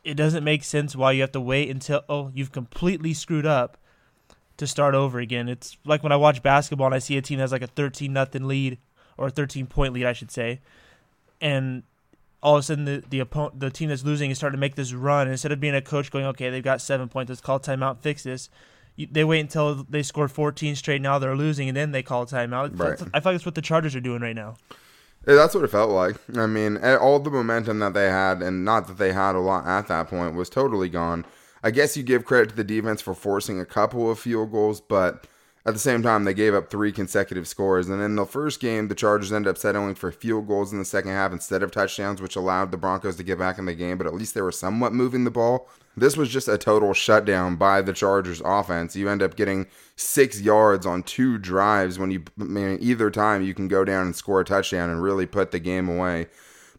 It 0.05 0.15
doesn't 0.15 0.45
make 0.45 0.65
sense 0.65 0.97
why 0.97 1.13
you 1.13 1.21
have 1.21 1.33
to 1.33 1.41
wait 1.41 1.71
until 1.71 2.03
oh 2.09 2.31
you've 2.35 2.53
completely 2.53 3.15
screwed 3.15 3.47
up 3.47 3.77
to 4.57 4.67
start 4.67 4.95
over 4.95 5.19
again. 5.19 5.49
It's 5.49 5.77
like 5.85 6.03
when 6.03 6.13
I 6.13 6.17
watch 6.17 6.43
basketball 6.43 6.87
and 6.87 6.95
I 6.95 6.99
see 6.99 7.17
a 7.17 7.23
team 7.23 7.39
that 7.39 7.45
has 7.45 7.53
like 7.53 7.63
a 7.63 7.67
13 7.67 8.13
nothing 8.13 8.47
lead 8.47 8.79
or 9.17 9.29
a 9.29 9.31
13 9.31 9.67
point 9.67 9.93
lead, 9.93 10.07
I 10.07 10.13
should 10.13 10.31
say, 10.31 10.61
and 11.41 11.83
all 12.43 12.57
of 12.57 12.61
a 12.61 12.63
sudden 12.63 12.85
the 12.85 13.05
the 13.09 13.21
opponent, 13.21 13.61
the 13.61 13.71
team 13.71 13.89
that's 13.89 14.05
losing 14.05 14.31
is 14.31 14.39
starting 14.39 14.57
to 14.57 14.61
make 14.61 14.75
this 14.75 14.93
run. 14.93 15.23
And 15.23 15.33
instead 15.33 15.53
of 15.53 15.61
being 15.61 15.75
a 15.75 15.83
coach 15.83 16.11
going, 16.11 16.27
okay, 16.27 16.51
they've 16.51 16.63
got 16.63 16.81
seven 16.81 17.09
points, 17.09 17.31
let's 17.31 17.41
call 17.41 17.61
timeout, 17.61 18.01
fix 18.01 18.23
this. 18.23 18.51
You, 18.97 19.09
they 19.11 19.25
wait 19.25 19.41
until 19.41 19.87
they 19.89 20.03
score 20.03 20.29
14 20.29 20.77
straight. 20.77 21.01
Now 21.01 21.19
they're 21.19 21.37
losing, 21.37 21.69
and 21.69 21.77
then 21.77 21.93
they 21.93 22.03
call 22.03 22.27
timeout. 22.27 22.79
Right. 22.79 22.93
I 23.15 23.21
feel 23.21 23.33
like 23.33 23.35
that's 23.37 23.47
what 23.47 23.55
the 23.55 23.63
Chargers 23.63 23.97
are 23.97 24.01
doing 24.01 24.21
right 24.21 24.37
now. 24.37 24.57
That's 25.25 25.55
what 25.55 25.65
it 25.65 25.71
felt 25.71 25.91
like. 25.91 26.17
I 26.37 26.47
mean, 26.47 26.79
all 26.79 27.21
the 27.21 27.31
momentum 27.31 27.79
that 27.79 27.95
they 27.95 28.11
had, 28.11 28.43
and 28.43 28.65
not 28.65 28.89
that 28.89 28.99
they 28.99 29.13
had 29.13 29.35
a 29.35 29.41
lot 29.41 29.67
at 29.67 29.87
that 29.89 30.09
point, 30.09 30.35
was 30.35 30.51
totally 30.51 30.89
gone. 30.89 31.25
I 31.63 31.71
guess 31.71 31.97
you 31.97 32.03
give 32.03 32.25
credit 32.25 32.51
to 32.51 32.57
the 32.57 32.65
defense 32.65 33.01
for 33.01 33.15
forcing 33.15 33.61
a 33.61 33.65
couple 33.65 34.11
of 34.11 34.19
field 34.19 34.51
goals, 34.51 34.81
but 34.81 35.29
at 35.65 35.75
the 35.75 35.81
same 35.81 36.03
time, 36.03 36.25
they 36.25 36.35
gave 36.35 36.55
up 36.55 36.71
three 36.71 36.91
consecutive 36.91 37.47
scores. 37.47 37.89
And 37.89 38.03
in 38.03 38.17
the 38.17 38.27
first 38.27 38.59
game, 38.59 38.89
the 38.89 38.97
Chargers 38.97 39.33
ended 39.33 39.51
up 39.51 39.59
settling 39.59 39.95
for 39.95 40.11
field 40.11 40.49
goals 40.49 40.73
in 40.73 40.79
the 40.79 40.85
second 40.85 41.13
half 41.13 41.33
instead 41.33 41.63
of 41.63 41.71
touchdowns, 41.71 42.21
which 42.21 42.35
allowed 42.35 42.73
the 42.73 42.77
Broncos 42.77 43.17
to 43.17 43.23
get 43.23 43.39
back 43.39 43.59
in 43.59 43.67
the 43.67 43.75
game, 43.75 43.97
but 43.97 44.07
at 44.07 44.15
least 44.15 44.35
they 44.35 44.43
were 44.43 44.51
somewhat 44.51 44.93
moving 44.93 45.23
the 45.23 45.31
ball. 45.31 45.69
This 45.97 46.17
was 46.17 46.31
just 46.31 46.49
a 46.49 46.59
total 46.59 46.95
shutdown 46.95 47.57
by 47.57 47.81
the 47.81 47.93
Chargers 47.93 48.43
offense. 48.45 48.97
You 48.97 49.09
end 49.09 49.23
up 49.23 49.37
getting 49.37 49.67
six 49.95 50.41
yards 50.41 50.85
on 50.85 51.05
two 51.05 51.39
drives 51.39 51.99
when 51.99 52.11
you, 52.11 52.25
I 52.41 52.45
mean, 52.45 52.79
either 52.81 53.11
time 53.11 53.43
you 53.43 53.55
can 53.55 53.69
go 53.69 53.85
down 53.85 54.07
and 54.07 54.17
score 54.17 54.41
a 54.41 54.45
touchdown 54.45 54.91
and 54.91 55.03
really 55.03 55.27
put 55.27 55.53
the 55.53 55.61
game 55.61 55.89
away. 55.89 56.27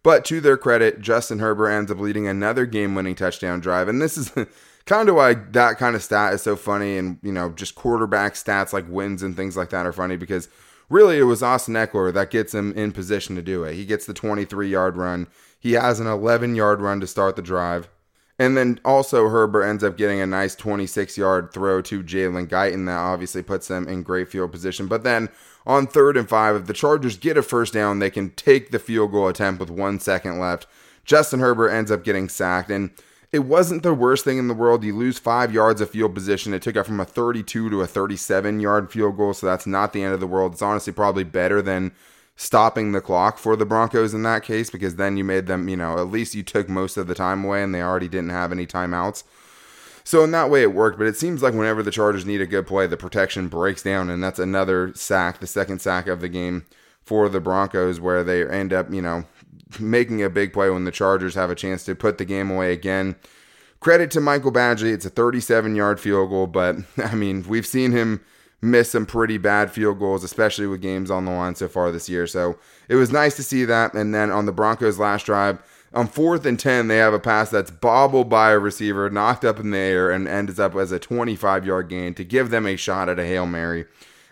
But 0.01 0.25
to 0.25 0.41
their 0.41 0.57
credit, 0.57 0.99
Justin 0.99 1.39
Herbert 1.39 1.69
ends 1.69 1.89
up 1.89 1.99
leading 1.99 2.27
another 2.27 2.65
game-winning 2.65 3.15
touchdown 3.15 3.61
drive, 3.61 3.87
and 3.87 4.01
this 4.01 4.17
is 4.17 4.33
kind 4.85 5.09
of 5.09 5.15
why 5.15 5.33
that 5.33 5.77
kind 5.77 5.95
of 5.95 6.03
stat 6.03 6.33
is 6.33 6.41
so 6.41 6.55
funny. 6.55 6.97
And 6.97 7.19
you 7.21 7.31
know, 7.31 7.49
just 7.49 7.75
quarterback 7.75 8.33
stats 8.33 8.73
like 8.73 8.85
wins 8.89 9.23
and 9.23 9.35
things 9.35 9.57
like 9.57 9.69
that 9.69 9.85
are 9.85 9.93
funny 9.93 10.17
because 10.17 10.49
really 10.89 11.17
it 11.17 11.23
was 11.23 11.43
Austin 11.43 11.75
Ekeler 11.75 12.13
that 12.13 12.31
gets 12.31 12.53
him 12.53 12.73
in 12.73 12.91
position 12.91 13.36
to 13.36 13.41
do 13.41 13.63
it. 13.63 13.75
He 13.75 13.86
gets 13.86 14.05
the 14.05 14.13
23-yard 14.13 14.97
run. 14.97 15.27
He 15.59 15.73
has 15.73 15.99
an 15.99 16.07
11-yard 16.07 16.81
run 16.81 16.99
to 16.99 17.07
start 17.07 17.36
the 17.36 17.41
drive. 17.41 17.88
And 18.39 18.57
then 18.57 18.79
also 18.84 19.29
Herbert 19.29 19.63
ends 19.63 19.84
up 19.84 19.95
getting 19.95 20.19
a 20.19 20.25
nice 20.25 20.55
26 20.55 21.17
yard 21.17 21.53
throw 21.53 21.81
to 21.84 22.03
Jalen 22.03 22.47
Guyton 22.47 22.88
that 22.88 22.97
obviously 22.97 23.43
puts 23.43 23.67
them 23.67 23.88
in 23.88 24.03
great 24.03 24.27
field 24.27 24.51
position. 24.51 24.88
But 24.88 25.03
then 25.03 25.29
on 25.65 25.88
third 25.88 26.17
and 26.17 26.27
five, 26.27 26.55
if 26.55 26.65
the 26.65 26.73
Chargers 26.73 27.15
get 27.15 27.38
a 27.38 27.43
first 27.43 27.73
down, 27.73 27.99
they 27.99 28.09
can 28.09 28.31
take 28.31 28.71
the 28.71 28.79
field 28.79 29.11
goal 29.11 29.27
attempt 29.27 29.59
with 29.59 29.69
one 29.69 29.99
second 29.99 30.39
left. 30.39 30.65
Justin 31.05 31.41
Herbert 31.41 31.69
ends 31.69 31.91
up 31.91 32.03
getting 32.03 32.27
sacked. 32.27 32.71
And 32.71 32.89
it 33.34 33.45
wasn't 33.45 33.81
the 33.81 33.95
worst 33.95 34.23
thing 34.23 34.38
in 34.38 34.47
the 34.47 34.53
world. 34.53 34.84
You 34.84 34.95
lose 34.95 35.17
five 35.17 35.51
yards 35.51 35.81
of 35.81 35.89
field 35.89 36.13
position. 36.13 36.53
It 36.53 36.61
took 36.61 36.75
it 36.75 36.84
from 36.84 36.99
a 36.99 37.05
32 37.05 37.67
to 37.71 37.81
a 37.81 37.88
37 37.88 38.59
yard 38.59 38.91
field 38.91 39.17
goal, 39.17 39.34
so 39.34 39.47
that's 39.47 39.65
not 39.65 39.91
the 39.91 40.03
end 40.03 40.13
of 40.13 40.19
the 40.19 40.27
world. 40.27 40.53
It's 40.53 40.61
honestly 40.61 40.93
probably 40.93 41.23
better 41.23 41.59
than 41.59 41.93
stopping 42.36 42.91
the 42.91 43.01
clock 43.01 43.39
for 43.39 43.55
the 43.55 43.65
Broncos 43.65 44.13
in 44.13 44.21
that 44.23 44.43
case 44.43 44.69
because 44.69 44.97
then 44.97 45.17
you 45.17 45.23
made 45.23 45.47
them, 45.47 45.67
you 45.67 45.75
know, 45.75 45.97
at 45.97 46.09
least 46.09 46.36
you 46.36 46.43
took 46.43 46.69
most 46.69 46.95
of 46.95 47.07
the 47.07 47.15
time 47.15 47.43
away 47.43 47.63
and 47.63 47.73
they 47.73 47.81
already 47.81 48.07
didn't 48.07 48.29
have 48.29 48.51
any 48.51 48.67
timeouts. 48.67 49.23
So 50.03 50.23
in 50.23 50.31
that 50.31 50.51
way 50.51 50.61
it 50.61 50.73
worked, 50.73 50.99
but 50.99 51.07
it 51.07 51.17
seems 51.17 51.41
like 51.41 51.55
whenever 51.55 51.81
the 51.81 51.91
Chargers 51.91 52.25
need 52.25 52.41
a 52.41 52.45
good 52.45 52.67
play, 52.67 52.86
the 52.86 52.97
protection 52.97 53.47
breaks 53.47 53.81
down 53.81 54.11
and 54.11 54.23
that's 54.23 54.39
another 54.39 54.93
sack, 54.93 55.39
the 55.39 55.47
second 55.47 55.79
sack 55.79 56.07
of 56.07 56.21
the 56.21 56.29
game 56.29 56.65
for 57.01 57.29
the 57.29 57.39
Broncos 57.39 57.99
where 57.99 58.23
they 58.23 58.47
end 58.47 58.73
up, 58.73 58.91
you 58.91 59.01
know, 59.01 59.25
making 59.80 60.24
a 60.24 60.30
big 60.30 60.53
play 60.53 60.69
when 60.69 60.86
the 60.86 60.91
Chargers 60.91 61.36
have 61.36 61.49
a 61.49 61.55
chance 61.55 61.84
to 61.86 61.95
put 61.95 62.17
the 62.17 62.26
game 62.26 62.49
away 62.51 62.74
again. 62.74 63.15
Credit 63.80 64.09
to 64.11 64.21
Michael 64.21 64.51
Badgley. 64.51 64.93
It's 64.93 65.05
a 65.05 65.09
37 65.09 65.76
yard 65.76 65.99
field 65.99 66.30
goal, 66.30 66.47
but 66.47 66.78
I 66.97 67.15
mean, 67.15 67.43
we've 67.47 67.67
seen 67.67 67.91
him 67.91 68.21
miss 68.61 68.91
some 68.91 69.05
pretty 69.05 69.38
bad 69.38 69.71
field 69.71 69.99
goals, 69.99 70.24
especially 70.24 70.65
with 70.65 70.82
games 70.82 71.11
on 71.11 71.26
the 71.26 71.32
line 71.32 71.55
so 71.55 71.67
far 71.67 71.91
this 71.91 72.07
year. 72.07 72.26
So 72.26 72.57
it 72.88 72.95
was 72.95 73.11
nice 73.11 73.36
to 73.36 73.43
see 73.43 73.65
that. 73.65 73.93
And 73.93 74.15
then 74.15 74.32
on 74.32 74.45
the 74.45 74.53
Broncos' 74.53 74.99
last 74.99 75.26
drive, 75.26 75.59
on 75.93 76.07
fourth 76.07 76.45
and 76.45 76.59
10, 76.59 76.88
they 76.88 76.97
have 76.97 77.13
a 77.13 77.19
pass 77.19 77.49
that's 77.49 77.69
bobbled 77.69 78.30
by 78.30 78.51
a 78.51 78.59
receiver, 78.59 79.09
knocked 79.09 79.45
up 79.45 79.59
in 79.59 79.71
the 79.71 79.78
air, 79.78 80.09
and 80.09 80.28
ends 80.28 80.59
up 80.59 80.76
as 80.76 80.91
a 80.91 80.97
25 80.97 81.65
yard 81.65 81.89
gain 81.89 82.13
to 82.15 82.24
give 82.24 82.49
them 82.49 82.65
a 82.65 82.76
shot 82.76 83.09
at 83.09 83.19
a 83.19 83.26
Hail 83.26 83.45
Mary. 83.45 83.86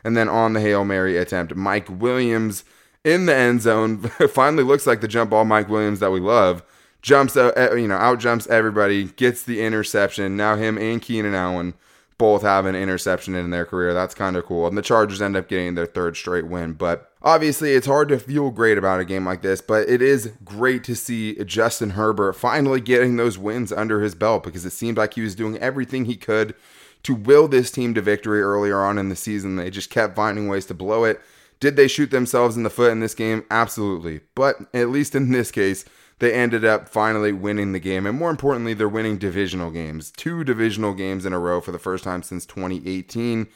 And 0.03 0.17
then 0.17 0.27
on 0.27 0.53
the 0.53 0.61
Hail 0.61 0.83
Mary 0.85 1.17
attempt, 1.17 1.55
Mike 1.55 1.87
Williams 1.89 2.63
in 3.03 3.25
the 3.25 3.35
end 3.35 3.61
zone 3.61 3.99
finally 4.29 4.63
looks 4.63 4.87
like 4.87 5.01
the 5.01 5.07
jump 5.07 5.31
ball 5.31 5.45
Mike 5.45 5.69
Williams 5.69 5.99
that 5.99 6.11
we 6.11 6.19
love. 6.19 6.63
Jumps, 7.01 7.35
out, 7.35 7.57
you 7.77 7.87
know, 7.87 7.95
out 7.95 8.19
jumps 8.19 8.45
everybody, 8.47 9.05
gets 9.05 9.41
the 9.43 9.61
interception. 9.61 10.37
Now 10.37 10.55
him 10.55 10.77
and 10.77 11.01
Keenan 11.01 11.33
Allen 11.33 11.73
both 12.19 12.43
have 12.43 12.67
an 12.67 12.75
interception 12.75 13.33
in 13.33 13.49
their 13.49 13.65
career. 13.65 13.95
That's 13.95 14.13
kind 14.13 14.35
of 14.35 14.45
cool. 14.45 14.67
And 14.67 14.77
the 14.77 14.83
Chargers 14.83 15.23
end 15.23 15.35
up 15.35 15.47
getting 15.47 15.73
their 15.73 15.87
third 15.87 16.15
straight 16.15 16.45
win. 16.45 16.73
But 16.73 17.11
obviously, 17.23 17.71
it's 17.71 17.87
hard 17.87 18.09
to 18.09 18.19
feel 18.19 18.51
great 18.51 18.77
about 18.77 18.99
a 18.99 19.05
game 19.05 19.25
like 19.25 19.41
this, 19.41 19.59
but 19.59 19.89
it 19.89 20.03
is 20.03 20.31
great 20.45 20.83
to 20.83 20.95
see 20.95 21.43
Justin 21.43 21.91
Herbert 21.91 22.33
finally 22.33 22.79
getting 22.79 23.17
those 23.17 23.39
wins 23.39 23.71
under 23.71 24.01
his 24.01 24.13
belt 24.13 24.43
because 24.43 24.63
it 24.63 24.69
seemed 24.69 24.97
like 24.97 25.15
he 25.15 25.21
was 25.21 25.33
doing 25.33 25.57
everything 25.57 26.05
he 26.05 26.15
could 26.15 26.53
to 27.01 27.15
will 27.15 27.47
this 27.47 27.71
team 27.71 27.95
to 27.95 28.01
victory 28.01 28.43
earlier 28.43 28.79
on 28.79 28.99
in 28.99 29.09
the 29.09 29.15
season. 29.15 29.55
They 29.55 29.71
just 29.71 29.89
kept 29.89 30.15
finding 30.15 30.47
ways 30.47 30.67
to 30.67 30.75
blow 30.75 31.05
it. 31.05 31.19
Did 31.61 31.75
they 31.77 31.87
shoot 31.87 32.09
themselves 32.11 32.57
in 32.57 32.63
the 32.63 32.69
foot 32.69 32.91
in 32.91 32.99
this 32.99 33.13
game? 33.13 33.45
Absolutely. 33.49 34.21
But 34.35 34.57
at 34.73 34.89
least 34.89 35.15
in 35.15 35.31
this 35.31 35.51
case, 35.51 35.85
they 36.17 36.33
ended 36.33 36.65
up 36.65 36.89
finally 36.89 37.31
winning 37.31 37.71
the 37.71 37.79
game. 37.79 38.05
And 38.05 38.17
more 38.17 38.31
importantly, 38.31 38.73
they're 38.73 38.89
winning 38.89 39.17
divisional 39.17 39.69
games. 39.69 40.11
Two 40.11 40.43
divisional 40.43 40.93
games 40.93 41.25
in 41.25 41.33
a 41.33 41.39
row 41.39 41.61
for 41.61 41.71
the 41.71 41.79
first 41.79 42.03
time 42.03 42.23
since 42.23 42.47
2018. 42.47 43.47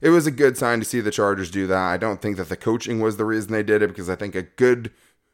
It 0.00 0.10
was 0.10 0.26
a 0.26 0.30
good 0.30 0.56
sign 0.56 0.78
to 0.78 0.84
see 0.84 1.00
the 1.00 1.10
Chargers 1.10 1.50
do 1.50 1.66
that. 1.66 1.82
I 1.82 1.96
don't 1.96 2.22
think 2.22 2.36
that 2.36 2.48
the 2.48 2.56
coaching 2.56 3.00
was 3.00 3.16
the 3.16 3.24
reason 3.24 3.50
they 3.50 3.64
did 3.64 3.82
it 3.82 3.88
because 3.88 4.08
I 4.08 4.14
think 4.14 4.36
a 4.36 4.42
good, 4.42 4.92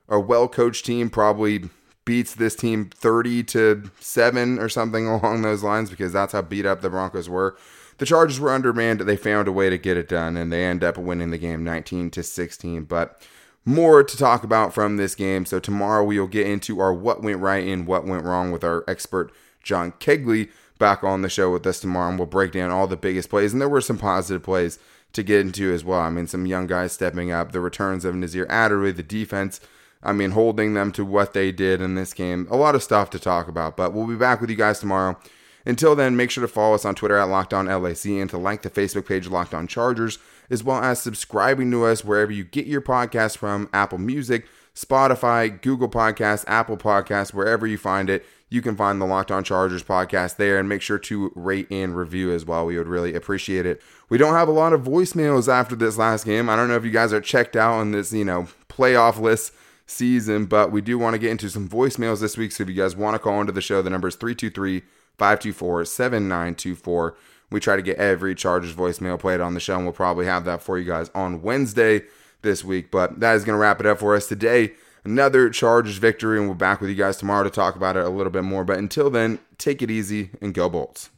a 0.09 0.19
well 0.19 0.49
coached 0.49 0.87
team 0.87 1.11
probably 1.11 1.69
beats 2.07 2.35
this 2.35 2.57
team 2.57 2.89
30 2.95 3.45
to 3.45 3.91
7 4.01 4.59
or 4.59 4.71
something 4.71 5.07
along 5.09 5.43
those 5.43 5.63
lines 5.63 5.91
because 5.91 6.15
that's 6.15 6.33
how 6.33 6.41
beat 6.41 6.65
up 6.65 6.81
the 6.81 6.89
Broncos 6.89 7.29
were. 7.29 7.57
The 7.99 8.07
Chargers 8.07 8.41
were 8.41 8.51
undermanned. 8.51 9.01
They 9.01 9.17
found 9.17 9.49
a 9.49 9.53
way 9.53 9.71
to 9.71 9.79
get 9.79 9.97
it 9.97 10.09
done 10.09 10.37
and 10.37 10.53
they 10.53 10.65
end 10.65 10.83
up 10.83 10.99
winning 10.99 11.31
the 11.31 11.39
game 11.39 11.65
19 11.65 12.11
to 12.11 12.23
16. 12.23 12.85
But 12.85 13.21
more 13.65 14.03
to 14.03 14.17
talk 14.17 14.45
about 14.45 14.75
from 14.75 14.97
this 14.97 15.15
game. 15.15 15.47
So 15.47 15.59
tomorrow 15.59 16.05
we'll 16.05 16.27
get 16.27 16.47
into 16.47 16.81
our 16.81 16.93
what 16.93 17.23
went 17.23 17.41
right 17.41 17.67
and 17.67 17.87
what 17.87 18.07
went 18.07 18.25
wrong 18.25 18.53
with 18.53 18.65
our 18.65 18.85
expert 18.87 19.33
John 19.63 19.93
Kegley 19.93 20.51
back 20.79 21.03
on 21.03 21.23
the 21.23 21.29
show 21.29 21.51
with 21.51 21.67
us 21.67 21.81
tomorrow, 21.81 22.11
and 22.11 22.19
we'll 22.19 22.27
break 22.27 22.53
down 22.53 22.71
all 22.71 22.87
the 22.87 22.97
biggest 22.97 23.31
plays. 23.31 23.53
And 23.53 23.61
there 23.61 23.69
were 23.69 23.81
some 23.81 23.99
positive 23.99 24.43
plays 24.43 24.79
to 25.13 25.23
get 25.23 25.41
into 25.41 25.73
as 25.73 25.85
well. 25.85 26.01
I 26.01 26.11
mean, 26.11 26.27
some 26.27 26.47
young 26.47 26.67
guys 26.67 26.93
stepping 26.93 27.31
up, 27.31 27.53
the 27.53 27.61
returns 27.61 28.05
of 28.05 28.15
Nasir 28.15 28.47
Adderley, 28.51 28.93
the 28.93 29.03
defense. 29.03 29.61
I 30.03 30.13
mean, 30.13 30.33
holding 30.33 30.75
them 30.75 30.93
to 30.93 31.05
what 31.05 31.33
they 31.33 31.51
did 31.51 31.81
in 31.81 31.95
this 31.95 32.13
game. 32.13 32.47
A 32.51 32.57
lot 32.57 32.75
of 32.75 32.83
stuff 32.83 33.09
to 33.11 33.19
talk 33.19 33.49
about, 33.49 33.77
but 33.77 33.95
we'll 33.95 34.07
be 34.07 34.17
back 34.17 34.41
with 34.41 34.51
you 34.51 34.57
guys 34.57 34.81
tomorrow. 34.81 35.19
Until 35.67 35.95
then, 35.97 36.17
make 36.17 36.31
sure 36.31 36.43
to 36.43 36.49
follow 36.49 36.75
us 36.75 36.85
on 36.85 36.95
Twitter 36.95 37.17
at 37.17 37.25
Locked 37.25 37.55
On 37.55 37.67
LAC 37.67 38.07
and 38.07 38.29
to 38.31 38.39
like 38.39 38.63
the 38.63 38.71
Facebook 38.71 39.07
page 39.07 39.29
Locked 39.29 39.55
On 39.55 39.67
Chargers 39.67 40.19
as 40.51 40.63
well 40.63 40.83
as 40.83 41.01
subscribing 41.01 41.71
to 41.71 41.85
us 41.85 42.05
wherever 42.05 42.33
you 42.33 42.45
get 42.45 42.67
your 42.67 42.83
podcast 42.83 43.37
from 43.37 43.69
Apple 43.73 43.99
Music, 43.99 44.47
Spotify, 44.75 45.61
Google 45.63 45.89
Podcasts, 45.89 46.45
Apple 46.47 46.77
Podcasts, 46.77 47.33
wherever 47.33 47.67
you 47.67 47.79
find 47.79 48.11
it. 48.11 48.27
You 48.51 48.63
can 48.63 48.77
find 48.77 49.01
the 49.01 49.07
Locked 49.07 49.31
On 49.31 49.43
Chargers 49.43 49.83
podcast 49.83 50.37
there 50.37 50.59
and 50.59 50.69
make 50.69 50.83
sure 50.83 50.99
to 50.99 51.33
rate 51.35 51.67
and 51.71 51.97
review 51.97 52.31
as 52.33 52.45
well. 52.45 52.67
We 52.67 52.79
would 52.79 52.87
really 52.87 53.15
appreciate 53.15 53.67
it. 53.67 53.83
We 54.09 54.19
don't 54.19 54.35
have 54.35 54.49
a 54.49 54.53
lot 54.53 54.73
of 54.73 54.83
voicemails 54.83 55.49
after 55.49 55.75
this 55.75 55.97
last 55.97 56.25
game. 56.25 56.49
I 56.49 56.55
don't 56.55 56.69
know 56.69 56.77
if 56.77 56.85
you 56.85 56.91
guys 56.91 57.13
are 57.13 57.21
checked 57.21 57.57
out 57.57 57.75
on 57.75 57.91
this, 57.91 58.13
you 58.13 58.25
know, 58.25 58.47
playoff 58.69 59.19
list 59.19 59.53
season, 59.87 60.47
but 60.47 60.71
we 60.71 60.83
do 60.83 60.99
want 60.99 61.15
to 61.15 61.19
get 61.19 61.31
into 61.31 61.51
some 61.51 61.69
voicemails 61.69 62.21
this 62.21 62.37
week. 62.37 62.53
So 62.53 62.63
if 62.63 62.69
you 62.69 62.77
guys 62.77 62.95
want 62.95 63.15
to 63.15 63.19
call 63.19 63.41
into 63.41 63.53
the 63.53 63.61
show, 63.61 63.83
the 63.83 63.91
number 63.91 64.09
is 64.09 64.15
323 64.15 64.83
524 65.19 65.85
7924. 65.85 67.17
We 67.51 67.61
try 67.61 67.77
to 67.77 67.83
get 67.83 67.99
every 67.99 68.35
Chargers 68.35 68.75
voicemail 68.75 69.19
played 69.19 69.41
on 69.41 69.55
the 69.55 69.61
show, 69.61 69.77
and 69.77 69.85
we'll 69.85 69.93
probably 69.93 70.27
have 70.27 70.45
that 70.45 70.63
for 70.63 70.79
you 70.79 70.85
guys 70.85 71.11
on 71.15 71.43
Wednesday 71.43 72.03
this 72.43 72.65
week. 72.65 72.91
But 72.91 73.21
that 73.21 73.35
is 73.37 73.45
going 73.45 73.55
to 73.55 73.61
wrap 73.61 73.81
it 73.81 73.87
up 73.87 73.99
for 73.99 74.15
us 74.15 74.27
today. 74.27 74.73
Another 75.05 75.51
Chargers 75.51 75.99
victory, 75.99 76.39
and 76.39 76.49
we're 76.49 76.55
back 76.55 76.81
with 76.81 76.91
you 76.91 76.97
guys 76.97 77.19
tomorrow 77.19 77.45
to 77.45 77.51
talk 77.51 77.77
about 77.77 77.97
it 77.97 78.05
a 78.05 78.09
little 78.09 78.33
bit 78.33 78.45
more. 78.45 78.65
But 78.65 78.79
until 78.79 79.11
then, 79.11 79.39
take 79.59 79.83
it 79.83 79.91
easy 79.91 80.31
and 80.41 80.55
go 80.55 80.69
Bolts. 80.69 81.11